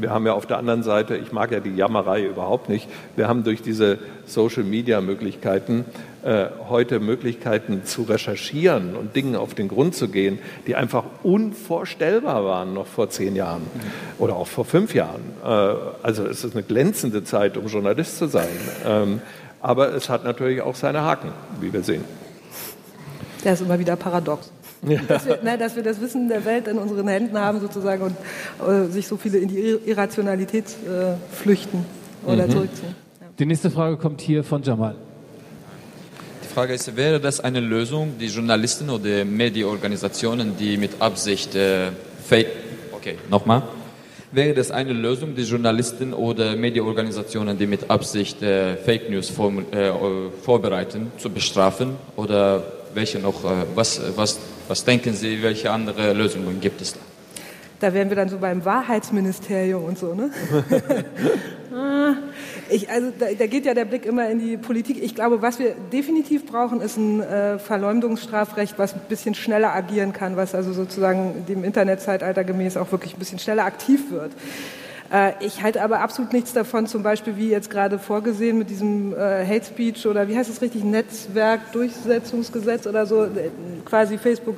Wir 0.00 0.10
haben 0.10 0.26
ja 0.26 0.32
auf 0.32 0.46
der 0.46 0.58
anderen 0.58 0.82
Seite, 0.82 1.16
ich 1.16 1.32
mag 1.32 1.52
ja 1.52 1.60
die 1.60 1.74
Jammerei 1.74 2.24
überhaupt 2.24 2.68
nicht, 2.68 2.88
wir 3.14 3.28
haben 3.28 3.44
durch 3.44 3.62
diese 3.62 3.98
Social-Media-Möglichkeiten 4.26 5.84
äh, 6.24 6.46
heute 6.70 7.00
Möglichkeiten 7.00 7.84
zu 7.84 8.04
recherchieren 8.04 8.96
und 8.96 9.14
Dingen 9.14 9.36
auf 9.36 9.52
den 9.52 9.68
Grund 9.68 9.94
zu 9.94 10.08
gehen, 10.08 10.38
die 10.66 10.74
einfach 10.74 11.04
unvorstellbar 11.22 12.46
waren 12.46 12.72
noch 12.72 12.86
vor 12.86 13.10
zehn 13.10 13.36
Jahren 13.36 13.60
oder 14.18 14.36
auch 14.36 14.46
vor 14.46 14.64
fünf 14.64 14.94
Jahren. 14.94 15.20
Äh, 15.44 15.46
also 16.02 16.26
es 16.26 16.42
ist 16.42 16.54
eine 16.54 16.62
glänzende 16.62 17.24
Zeit, 17.24 17.58
um 17.58 17.66
Journalist 17.66 18.16
zu 18.16 18.26
sein. 18.26 18.48
Ähm, 18.86 19.20
aber 19.60 19.94
es 19.94 20.08
hat 20.08 20.24
natürlich 20.24 20.62
auch 20.62 20.74
seine 20.76 21.02
Haken, 21.02 21.30
wie 21.60 21.70
wir 21.70 21.82
sehen. 21.82 22.04
Der 23.44 23.52
ist 23.52 23.60
immer 23.60 23.78
wieder 23.78 23.94
paradox. 23.96 24.50
Ja. 24.80 25.00
Dass, 25.06 25.26
wir, 25.26 25.42
ne, 25.42 25.58
dass, 25.58 25.76
wir, 25.76 25.82
das 25.82 26.00
Wissen 26.00 26.30
der 26.30 26.46
Welt 26.46 26.68
in 26.68 26.78
unseren 26.78 27.08
Händen 27.08 27.38
haben 27.38 27.60
sozusagen 27.60 28.02
und 28.02 28.16
äh, 28.66 28.86
sich 28.90 29.06
so 29.06 29.18
viele 29.18 29.36
in 29.36 29.48
die 29.48 29.78
Irrationalität 29.84 30.64
äh, 30.86 31.34
flüchten 31.34 31.84
oder 32.24 32.46
mhm. 32.46 32.50
zurückziehen. 32.50 32.94
Ja. 33.20 33.26
Die 33.38 33.44
nächste 33.44 33.70
Frage 33.70 33.98
kommt 33.98 34.22
hier 34.22 34.42
von 34.42 34.62
Jamal. 34.62 34.94
Die 36.54 36.60
Frage 36.60 36.74
ist, 36.74 36.96
wäre 36.96 37.18
das 37.18 37.40
eine 37.40 37.58
Lösung, 37.58 38.12
die 38.20 38.26
Journalisten 38.28 38.88
oder 38.88 39.24
Medienorganisationen, 39.24 40.56
die 40.56 40.76
mit 40.76 41.02
Absicht 41.02 41.52
äh, 41.56 41.90
Fake... 42.24 42.46
Okay, 42.92 43.18
nochmal. 43.28 43.64
Wäre 44.30 44.54
das 44.54 44.70
eine 44.70 44.92
Lösung, 44.92 45.34
die 45.34 45.42
Journalisten 45.42 46.14
oder 46.14 46.54
Medienorganisationen, 46.54 47.58
die 47.58 47.66
mit 47.66 47.90
Absicht 47.90 48.40
äh, 48.40 48.76
Fake 48.76 49.10
News 49.10 49.30
vor, 49.30 49.52
äh, 49.72 49.90
vorbereiten, 50.44 51.10
zu 51.18 51.28
bestrafen? 51.28 51.96
Oder 52.14 52.62
welche 52.94 53.18
noch, 53.18 53.44
äh, 53.44 53.64
was, 53.74 54.00
was, 54.14 54.38
was 54.68 54.84
denken 54.84 55.14
Sie, 55.14 55.42
welche 55.42 55.72
andere 55.72 56.12
Lösungen 56.12 56.60
gibt 56.60 56.80
es 56.80 56.92
da? 56.92 57.00
Da 57.80 57.92
wären 57.92 58.10
wir 58.10 58.16
dann 58.16 58.28
so 58.28 58.38
beim 58.38 58.64
Wahrheitsministerium 58.64 59.82
und 59.82 59.98
so, 59.98 60.14
ne? 60.14 60.30
Ich, 62.70 62.90
also 62.90 63.12
da, 63.18 63.26
da, 63.38 63.46
geht 63.46 63.66
ja 63.66 63.74
der 63.74 63.84
Blick 63.84 64.06
immer 64.06 64.28
in 64.30 64.38
die 64.38 64.56
Politik. 64.56 65.02
Ich 65.02 65.14
glaube, 65.14 65.42
was 65.42 65.58
wir 65.58 65.74
definitiv 65.92 66.46
brauchen, 66.46 66.80
ist 66.80 66.96
ein 66.96 67.20
äh, 67.20 67.58
Verleumdungsstrafrecht, 67.58 68.78
was 68.78 68.94
ein 68.94 69.00
bisschen 69.08 69.34
schneller 69.34 69.74
agieren 69.74 70.12
kann, 70.12 70.36
was 70.36 70.54
also 70.54 70.72
sozusagen 70.72 71.44
dem 71.46 71.62
Internetzeitalter 71.62 72.42
gemäß 72.42 72.76
auch 72.76 72.90
wirklich 72.90 73.14
ein 73.14 73.18
bisschen 73.18 73.38
schneller 73.38 73.64
aktiv 73.64 74.10
wird. 74.10 74.32
Äh, 75.12 75.32
ich 75.40 75.62
halte 75.62 75.82
aber 75.82 76.00
absolut 76.00 76.32
nichts 76.32 76.52
davon, 76.52 76.86
zum 76.86 77.02
Beispiel 77.02 77.36
wie 77.36 77.50
jetzt 77.50 77.70
gerade 77.70 77.98
vorgesehen 77.98 78.58
mit 78.58 78.70
diesem 78.70 79.12
äh, 79.12 79.46
Hate 79.46 79.64
Speech 79.64 80.06
oder 80.06 80.28
wie 80.28 80.36
heißt 80.36 80.50
es 80.50 80.62
richtig, 80.62 80.84
Netzwerkdurchsetzungsgesetz 80.84 82.86
oder 82.86 83.06
so, 83.06 83.24
äh, 83.24 83.50
quasi 83.84 84.18
Facebook 84.18 84.56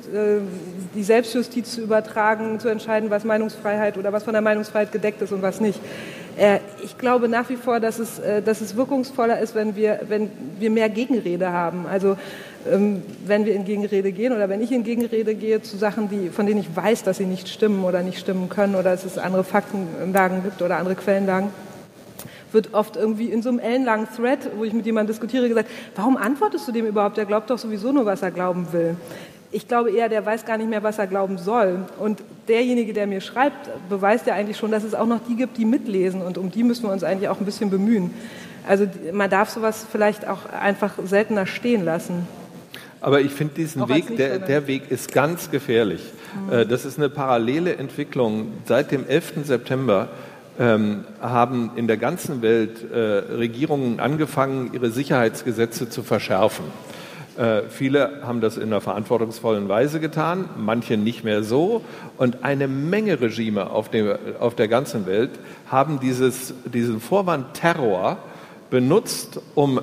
die 0.95 1.03
Selbstjustiz 1.03 1.73
zu 1.73 1.81
übertragen, 1.81 2.59
zu 2.59 2.69
entscheiden, 2.69 3.09
was 3.09 3.23
Meinungsfreiheit 3.23 3.97
oder 3.97 4.13
was 4.13 4.23
von 4.23 4.33
der 4.33 4.41
Meinungsfreiheit 4.41 4.91
gedeckt 4.91 5.21
ist 5.21 5.31
und 5.31 5.41
was 5.41 5.59
nicht. 5.59 5.79
Äh, 6.37 6.59
ich 6.83 6.97
glaube 6.97 7.27
nach 7.27 7.49
wie 7.49 7.55
vor, 7.55 7.79
dass 7.79 7.99
es, 7.99 8.19
äh, 8.19 8.41
dass 8.41 8.61
es 8.61 8.75
wirkungsvoller 8.75 9.39
ist, 9.39 9.55
wenn 9.55 9.75
wir, 9.75 10.01
wenn 10.07 10.29
wir 10.59 10.69
mehr 10.69 10.89
Gegenrede 10.89 11.51
haben. 11.51 11.87
Also 11.87 12.15
ähm, 12.71 13.01
wenn 13.25 13.45
wir 13.45 13.55
in 13.55 13.65
Gegenrede 13.65 14.11
gehen 14.11 14.33
oder 14.33 14.47
wenn 14.47 14.61
ich 14.61 14.71
in 14.71 14.83
Gegenrede 14.83 15.33
gehe 15.33 15.61
zu 15.61 15.77
Sachen, 15.77 16.09
die, 16.09 16.29
von 16.29 16.45
denen 16.45 16.59
ich 16.59 16.75
weiß, 16.75 17.03
dass 17.03 17.17
sie 17.17 17.25
nicht 17.25 17.49
stimmen 17.49 17.83
oder 17.83 18.03
nicht 18.03 18.19
stimmen 18.19 18.49
können 18.49 18.75
oder 18.75 18.91
dass 18.91 19.03
es 19.03 19.17
andere 19.17 19.43
Faktenlagen 19.43 20.43
gibt 20.43 20.61
oder 20.61 20.77
andere 20.77 20.95
Quellenlagen 20.95 21.49
wird 22.53 22.73
oft 22.73 22.95
irgendwie 22.95 23.25
in 23.25 23.41
so 23.41 23.49
einem 23.49 23.59
ellenlangen 23.59 24.07
Thread, 24.15 24.39
wo 24.55 24.63
ich 24.63 24.71
mit 24.71 24.85
jemandem 24.85 25.13
diskutiere, 25.13 25.49
gesagt, 25.49 25.69
warum 25.95 26.15
antwortest 26.15 26.65
du 26.65 26.71
dem 26.71 26.85
überhaupt? 26.85 27.17
Der 27.17 27.25
glaubt 27.25 27.49
doch 27.49 27.57
sowieso 27.57 27.91
nur, 27.91 28.05
was 28.05 28.21
er 28.21 28.31
glauben 28.31 28.67
will 28.71 28.95
ich 29.51 29.67
glaube 29.67 29.91
eher, 29.91 30.09
der 30.09 30.25
weiß 30.25 30.45
gar 30.45 30.57
nicht 30.57 30.69
mehr, 30.69 30.83
was 30.83 30.99
er 30.99 31.07
glauben 31.07 31.37
soll. 31.37 31.85
Und 31.99 32.21
derjenige, 32.47 32.93
der 32.93 33.07
mir 33.07 33.21
schreibt, 33.21 33.69
beweist 33.89 34.27
ja 34.27 34.33
eigentlich 34.33 34.57
schon, 34.57 34.71
dass 34.71 34.83
es 34.83 34.93
auch 34.93 35.05
noch 35.05 35.21
die 35.27 35.35
gibt, 35.35 35.57
die 35.57 35.65
mitlesen. 35.65 36.21
Und 36.21 36.37
um 36.37 36.51
die 36.51 36.63
müssen 36.63 36.83
wir 36.83 36.91
uns 36.91 37.03
eigentlich 37.03 37.29
auch 37.29 37.39
ein 37.39 37.45
bisschen 37.45 37.69
bemühen. 37.69 38.11
Also 38.67 38.85
man 39.13 39.29
darf 39.29 39.49
sowas 39.49 39.85
vielleicht 39.89 40.27
auch 40.27 40.45
einfach 40.51 40.93
seltener 41.05 41.45
stehen 41.45 41.85
lassen. 41.85 42.27
Aber 42.99 43.21
ich 43.21 43.31
finde 43.31 43.53
diesen 43.53 43.87
Weg, 43.87 44.17
der, 44.17 44.39
der, 44.39 44.67
Weg 44.67 44.89
ist 44.91 45.13
ganz 45.13 45.51
gefährlich. 45.51 46.01
Mhm. 46.49 46.67
Das 46.67 46.83
ist 46.83 46.97
eine 46.97 47.09
parallele 47.09 47.75
Entwicklung. 47.75 48.53
Seit 48.65 48.91
dem 48.91 49.07
11. 49.07 49.45
September 49.45 50.09
ähm, 50.59 51.05
haben 51.21 51.71
in 51.75 51.87
der 51.87 51.97
ganzen 51.97 52.41
Welt 52.41 52.91
äh, 52.91 52.97
Regierungen 52.97 53.99
angefangen, 53.99 54.71
ihre 54.73 54.89
Sicherheitsgesetze 54.89 55.89
zu 55.89 56.03
verschärfen. 56.03 56.65
Äh, 57.37 57.69
viele 57.69 58.21
haben 58.23 58.41
das 58.41 58.57
in 58.57 58.63
einer 58.63 58.81
verantwortungsvollen 58.81 59.69
Weise 59.69 59.99
getan, 59.99 60.49
manche 60.57 60.97
nicht 60.97 61.23
mehr 61.23 61.43
so. 61.43 61.83
Und 62.17 62.43
eine 62.43 62.67
Menge 62.67 63.21
Regime 63.21 63.69
auf, 63.69 63.89
dem, 63.89 64.15
auf 64.39 64.55
der 64.55 64.67
ganzen 64.67 65.05
Welt 65.05 65.31
haben 65.69 65.99
dieses, 65.99 66.53
diesen 66.65 66.99
Vorwand 66.99 67.53
Terror 67.53 68.17
benutzt, 68.69 69.39
um 69.53 69.79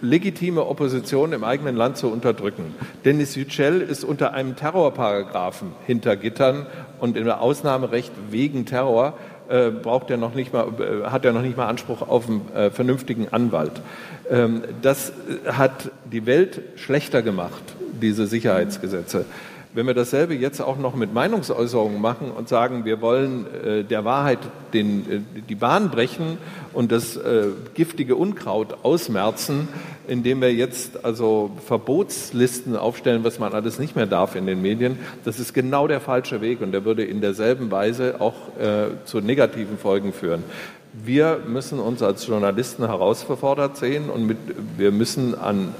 legitime 0.00 0.66
Opposition 0.66 1.32
im 1.32 1.44
eigenen 1.44 1.76
Land 1.76 1.96
zu 1.96 2.08
unterdrücken. 2.08 2.74
Denis 3.04 3.36
Yücel 3.36 3.80
ist 3.80 4.02
unter 4.02 4.34
einem 4.34 4.56
Terrorparagraphen 4.56 5.72
hinter 5.86 6.16
Gittern 6.16 6.66
und 6.98 7.16
im 7.16 7.28
Ausnahmerecht 7.28 8.12
wegen 8.30 8.66
Terror 8.66 9.14
äh, 9.52 9.70
braucht 9.70 10.10
er 10.10 10.16
noch 10.16 10.34
nicht 10.34 10.52
mal, 10.52 10.66
äh, 10.80 11.10
hat 11.10 11.24
er 11.24 11.32
noch 11.32 11.42
nicht 11.42 11.56
mal 11.56 11.66
Anspruch 11.66 12.02
auf 12.08 12.26
einen 12.26 12.50
äh, 12.54 12.70
vernünftigen 12.70 13.28
Anwalt. 13.30 13.82
Ähm, 14.30 14.62
das 14.80 15.12
hat 15.46 15.90
die 16.10 16.24
Welt 16.24 16.62
schlechter 16.76 17.22
gemacht, 17.22 17.62
diese 18.00 18.26
Sicherheitsgesetze. 18.26 19.26
Wenn 19.74 19.86
wir 19.86 19.94
dasselbe 19.94 20.34
jetzt 20.34 20.60
auch 20.60 20.76
noch 20.76 20.94
mit 20.94 21.14
Meinungsäußerungen 21.14 21.98
machen 21.98 22.30
und 22.30 22.46
sagen, 22.46 22.84
wir 22.84 23.00
wollen 23.00 23.46
äh, 23.64 23.84
der 23.84 24.04
Wahrheit 24.04 24.38
den, 24.74 25.10
äh, 25.10 25.40
die 25.48 25.54
Bahn 25.54 25.90
brechen 25.90 26.36
und 26.74 26.92
das 26.92 27.16
äh, 27.16 27.46
giftige 27.72 28.16
Unkraut 28.16 28.76
ausmerzen, 28.82 29.68
indem 30.06 30.42
wir 30.42 30.52
jetzt 30.52 31.06
also 31.06 31.52
Verbotslisten 31.64 32.76
aufstellen, 32.76 33.24
was 33.24 33.38
man 33.38 33.54
alles 33.54 33.78
nicht 33.78 33.96
mehr 33.96 34.04
darf 34.04 34.36
in 34.36 34.46
den 34.46 34.60
Medien, 34.60 34.98
das 35.24 35.40
ist 35.40 35.54
genau 35.54 35.88
der 35.88 36.00
falsche 36.00 36.42
Weg 36.42 36.60
und 36.60 36.72
der 36.72 36.84
würde 36.84 37.04
in 37.04 37.22
derselben 37.22 37.70
Weise 37.70 38.20
auch 38.20 38.34
äh, 38.60 38.88
zu 39.06 39.20
negativen 39.20 39.78
Folgen 39.78 40.12
führen. 40.12 40.44
Wir 40.92 41.40
müssen 41.46 41.80
uns 41.80 42.02
als 42.02 42.26
Journalisten 42.26 42.84
herausgefordert 42.86 43.78
sehen 43.78 44.10
und 44.10 44.26
mit, 44.26 44.36
wir 44.76 44.90
müssen 44.90 45.34
an 45.34 45.74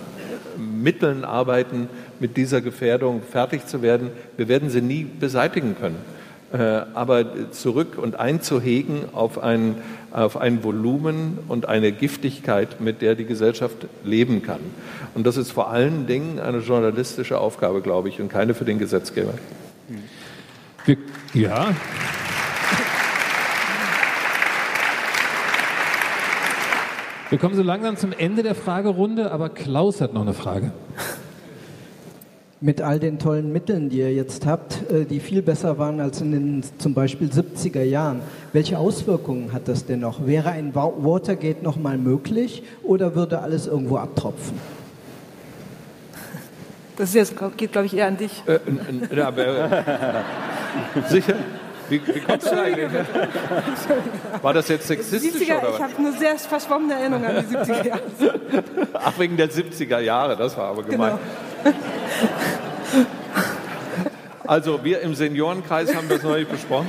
Mitteln 0.57 1.25
arbeiten, 1.25 1.89
mit 2.23 2.37
dieser 2.37 2.61
Gefährdung 2.61 3.21
fertig 3.21 3.67
zu 3.67 3.83
werden. 3.83 4.11
Wir 4.37 4.49
werden 4.49 4.71
sie 4.71 4.81
nie 4.81 5.05
beseitigen 5.05 5.77
können. 5.79 5.97
Äh, 6.53 6.83
aber 6.95 7.51
zurück 7.51 7.99
und 7.99 8.21
einzuhegen 8.21 9.07
auf 9.13 9.43
ein, 9.43 9.75
auf 10.13 10.37
ein 10.37 10.63
Volumen 10.63 11.39
und 11.49 11.67
eine 11.69 11.93
Giftigkeit, 11.93 12.81
mit 12.81 13.03
der 13.03 13.17
die 13.17 13.25
Gesellschaft 13.25 13.89
leben 14.05 14.43
kann. 14.43 14.61
Und 15.15 15.27
das 15.27 15.37
ist 15.37 15.51
vor 15.51 15.71
allen 15.71 16.07
Dingen 16.07 16.39
eine 16.39 16.59
journalistische 16.59 17.39
Aufgabe, 17.39 17.81
glaube 17.81 18.09
ich, 18.09 18.21
und 18.21 18.29
keine 18.29 18.55
für 18.55 18.65
den 18.65 18.79
Gesetzgeber. 18.79 19.35
Ja. 21.35 21.75
Wir 27.31 27.39
kommen 27.39 27.55
so 27.55 27.63
langsam 27.63 27.97
zum 27.97 28.13
Ende 28.13 28.43
der 28.43 28.55
Fragerunde, 28.55 29.33
aber 29.33 29.49
Klaus 29.49 30.03
hat 30.03 30.13
noch 30.13 30.21
eine 30.21 30.35
Frage. 30.35 30.71
Mit 32.65 32.81
all 32.81 33.01
den 33.01 33.19
tollen 33.19 33.53
Mitteln, 33.53 33.89
die 33.89 33.99
ihr 33.99 34.15
jetzt 34.15 34.47
habt, 34.47 34.89
äh, 34.89 35.05
die 35.05 35.19
viel 35.19 35.43
besser 35.43 35.79
waren 35.79 35.99
als 35.99 36.21
in 36.21 36.31
den 36.31 36.63
zum 36.79 36.95
Beispiel 36.95 37.29
70er 37.29 37.83
Jahren, 37.83 38.21
welche 38.53 38.79
Auswirkungen 38.79 39.53
hat 39.53 39.67
das 39.67 39.85
denn 39.85 39.99
noch? 39.99 40.27
Wäre 40.27 40.51
ein 40.51 40.73
Watergate 40.73 41.65
noch 41.65 41.77
mal 41.77 41.99
möglich 41.99 42.63
oder 42.85 43.17
würde 43.17 43.41
alles 43.41 43.67
irgendwo 43.67 43.97
abtropfen? 43.97 44.61
Das 46.97 47.15
jetzt, 47.15 47.35
geht, 47.57 47.73
glaube 47.73 47.87
ich, 47.87 47.97
eher 47.97 48.07
an 48.07 48.17
dich. 48.17 48.45
Äh, 48.47 48.61
äh, 49.13 49.21
aber, 49.21 49.45
äh, 49.45 49.83
sicher? 51.09 51.35
Wie, 51.89 52.01
wie 52.07 52.21
kommst 52.21 52.47
du 52.47 52.63
eigentlich? 52.63 52.91
War 54.41 54.55
das 54.55 54.69
jetzt 54.69 54.87
sexistisch 54.87 55.49
70er, 55.49 55.59
oder 55.59 55.69
was? 55.69 55.75
Ich 55.75 55.83
habe 55.83 55.97
eine 55.99 56.13
sehr 56.13 56.39
verschwommene 56.39 56.95
Erinnerung 56.95 57.25
an 57.27 57.45
die 57.51 57.57
70er 57.57 57.87
Jahre. 57.89 58.03
Ach, 58.95 59.19
wegen 59.19 59.37
der 59.37 59.51
70er 59.51 59.99
Jahre, 59.99 60.37
das 60.37 60.57
war 60.57 60.69
aber 60.71 60.85
gemein. 60.85 61.19
Genau. 61.65 61.77
Also 64.53 64.85
wir 64.85 65.01
im 65.01 65.15
Seniorenkreis 65.15 65.95
haben 65.95 66.11
das 66.11 66.23
neulich 66.23 66.47
besprochen. 66.47 66.89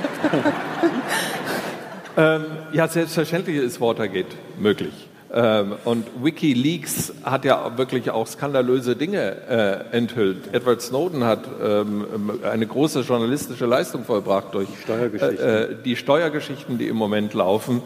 ähm, 2.18 2.44
ja, 2.72 2.86
selbstverständlich 2.86 3.56
ist 3.56 3.80
Watergate 3.80 4.36
möglich. 4.58 4.92
Ähm, 5.36 5.72
und 5.84 6.06
WikiLeaks 6.22 7.12
hat 7.24 7.44
ja 7.44 7.76
wirklich 7.76 8.12
auch 8.12 8.28
skandalöse 8.28 8.94
Dinge 8.94 9.36
äh, 9.48 9.96
enthüllt. 9.96 10.54
Edward 10.54 10.80
Snowden 10.80 11.24
hat 11.24 11.40
ähm, 11.60 12.04
eine 12.48 12.64
große 12.68 13.00
journalistische 13.00 13.66
Leistung 13.66 14.04
vollbracht 14.04 14.54
durch 14.54 14.68
Steuergeschichten. 14.84 15.44
Äh, 15.44 15.62
äh, 15.62 15.76
die 15.84 15.96
Steuergeschichten, 15.96 16.78
die 16.78 16.86
im 16.86 16.96
Moment 16.96 17.34
laufen. 17.34 17.82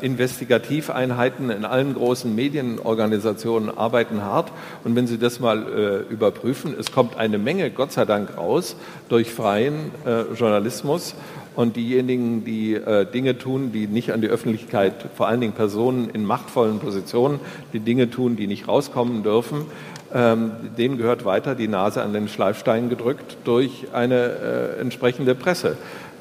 Investigativeinheiten 0.00 1.48
in 1.50 1.64
allen 1.64 1.94
großen 1.94 2.34
Medienorganisationen 2.34 3.70
arbeiten 3.70 4.24
hart. 4.24 4.50
Und 4.82 4.96
wenn 4.96 5.06
Sie 5.06 5.16
das 5.16 5.38
mal 5.38 6.04
überprüfen, 6.10 6.74
es 6.76 6.90
kommt 6.90 7.16
eine 7.16 7.38
Menge, 7.38 7.70
Gott 7.70 7.92
sei 7.92 8.04
Dank, 8.04 8.36
raus 8.36 8.74
durch 9.08 9.30
freien 9.30 9.92
Journalismus. 10.36 11.14
Und 11.56 11.76
diejenigen, 11.76 12.44
die 12.44 12.74
äh, 12.74 13.06
Dinge 13.06 13.38
tun, 13.38 13.70
die 13.72 13.86
nicht 13.86 14.12
an 14.12 14.20
die 14.20 14.28
Öffentlichkeit, 14.28 14.94
vor 15.14 15.28
allen 15.28 15.40
Dingen 15.40 15.52
Personen 15.52 16.10
in 16.10 16.24
machtvollen 16.24 16.80
Positionen, 16.80 17.38
die 17.72 17.80
Dinge 17.80 18.10
tun, 18.10 18.36
die 18.36 18.46
nicht 18.46 18.66
rauskommen 18.66 19.22
dürfen, 19.22 19.66
ähm, 20.12 20.52
denen 20.76 20.98
gehört 20.98 21.24
weiter 21.24 21.54
die 21.54 21.68
Nase 21.68 22.02
an 22.02 22.12
den 22.12 22.28
Schleifstein 22.28 22.88
gedrückt 22.88 23.36
durch 23.44 23.86
eine 23.92 24.76
äh, 24.76 24.80
entsprechende 24.80 25.34
Presse. 25.34 25.76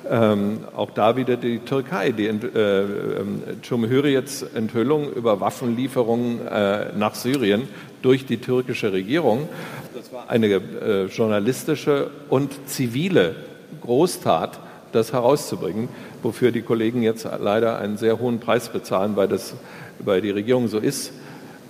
Ähm, 0.10 0.60
auch 0.76 0.92
da 0.92 1.16
wieder 1.16 1.38
die 1.38 1.60
Türkei, 1.60 2.12
die 2.12 2.26
äh, 2.26 2.32
ähm, 2.32 3.42
Cumhuriyets 3.68 4.44
Enthüllung 4.54 5.12
über 5.12 5.40
Waffenlieferungen 5.40 6.46
äh, 6.46 6.88
nach 6.98 7.16
Syrien 7.16 7.70
durch 8.02 8.26
die 8.26 8.38
türkische 8.38 8.92
Regierung. 8.92 9.48
Das 9.96 10.12
war 10.12 10.30
eine 10.30 10.48
äh, 10.48 11.06
journalistische 11.06 12.10
und 12.30 12.68
zivile 12.68 13.36
Großtat, 13.82 14.60
das 14.96 15.14
herauszubringen, 15.14 15.90
wofür 16.22 16.52
die 16.52 16.62
Kollegen 16.62 17.04
jetzt 17.04 17.28
leider 17.40 17.80
einen 17.80 17.98
sehr 17.98 18.20
hohen 18.20 18.40
Preis 18.40 18.70
bezahlen, 18.70 19.16
weil, 19.16 19.28
das, 19.28 19.54
weil 20.00 20.22
die 20.22 20.32
Regierung 20.32 20.68
so 20.68 20.80
ist, 20.80 21.12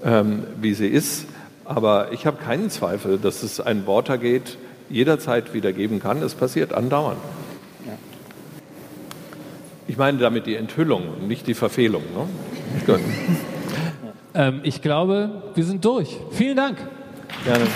ähm, 0.04 0.44
wie 0.62 0.74
sie 0.74 0.88
ist. 0.88 1.26
Aber 1.66 2.12
ich 2.12 2.26
habe 2.26 2.38
keinen 2.38 2.70
Zweifel, 2.70 3.18
dass 3.18 3.44
es 3.44 3.60
ein 3.60 3.88
Watergate 3.88 4.58
jederzeit 4.90 5.54
wieder 5.54 5.72
geben 5.74 6.00
kann. 6.00 6.22
Es 6.22 6.36
passiert 6.36 6.74
andauernd. 6.74 7.20
Ich 9.88 9.98
meine 9.98 10.18
damit 10.18 10.46
die 10.46 10.56
Enthüllung, 10.56 11.28
nicht 11.28 11.46
die 11.46 11.54
Verfehlung. 11.54 12.04
Ne? 12.16 12.28
Gut. 12.86 13.00
Ähm, 14.36 14.62
ich 14.64 14.82
glaube, 14.82 15.44
wir 15.54 15.64
sind 15.64 15.86
durch. 15.86 16.18
Vielen 16.32 16.58
Dank. 16.58 16.80
Gerne. 17.46 17.68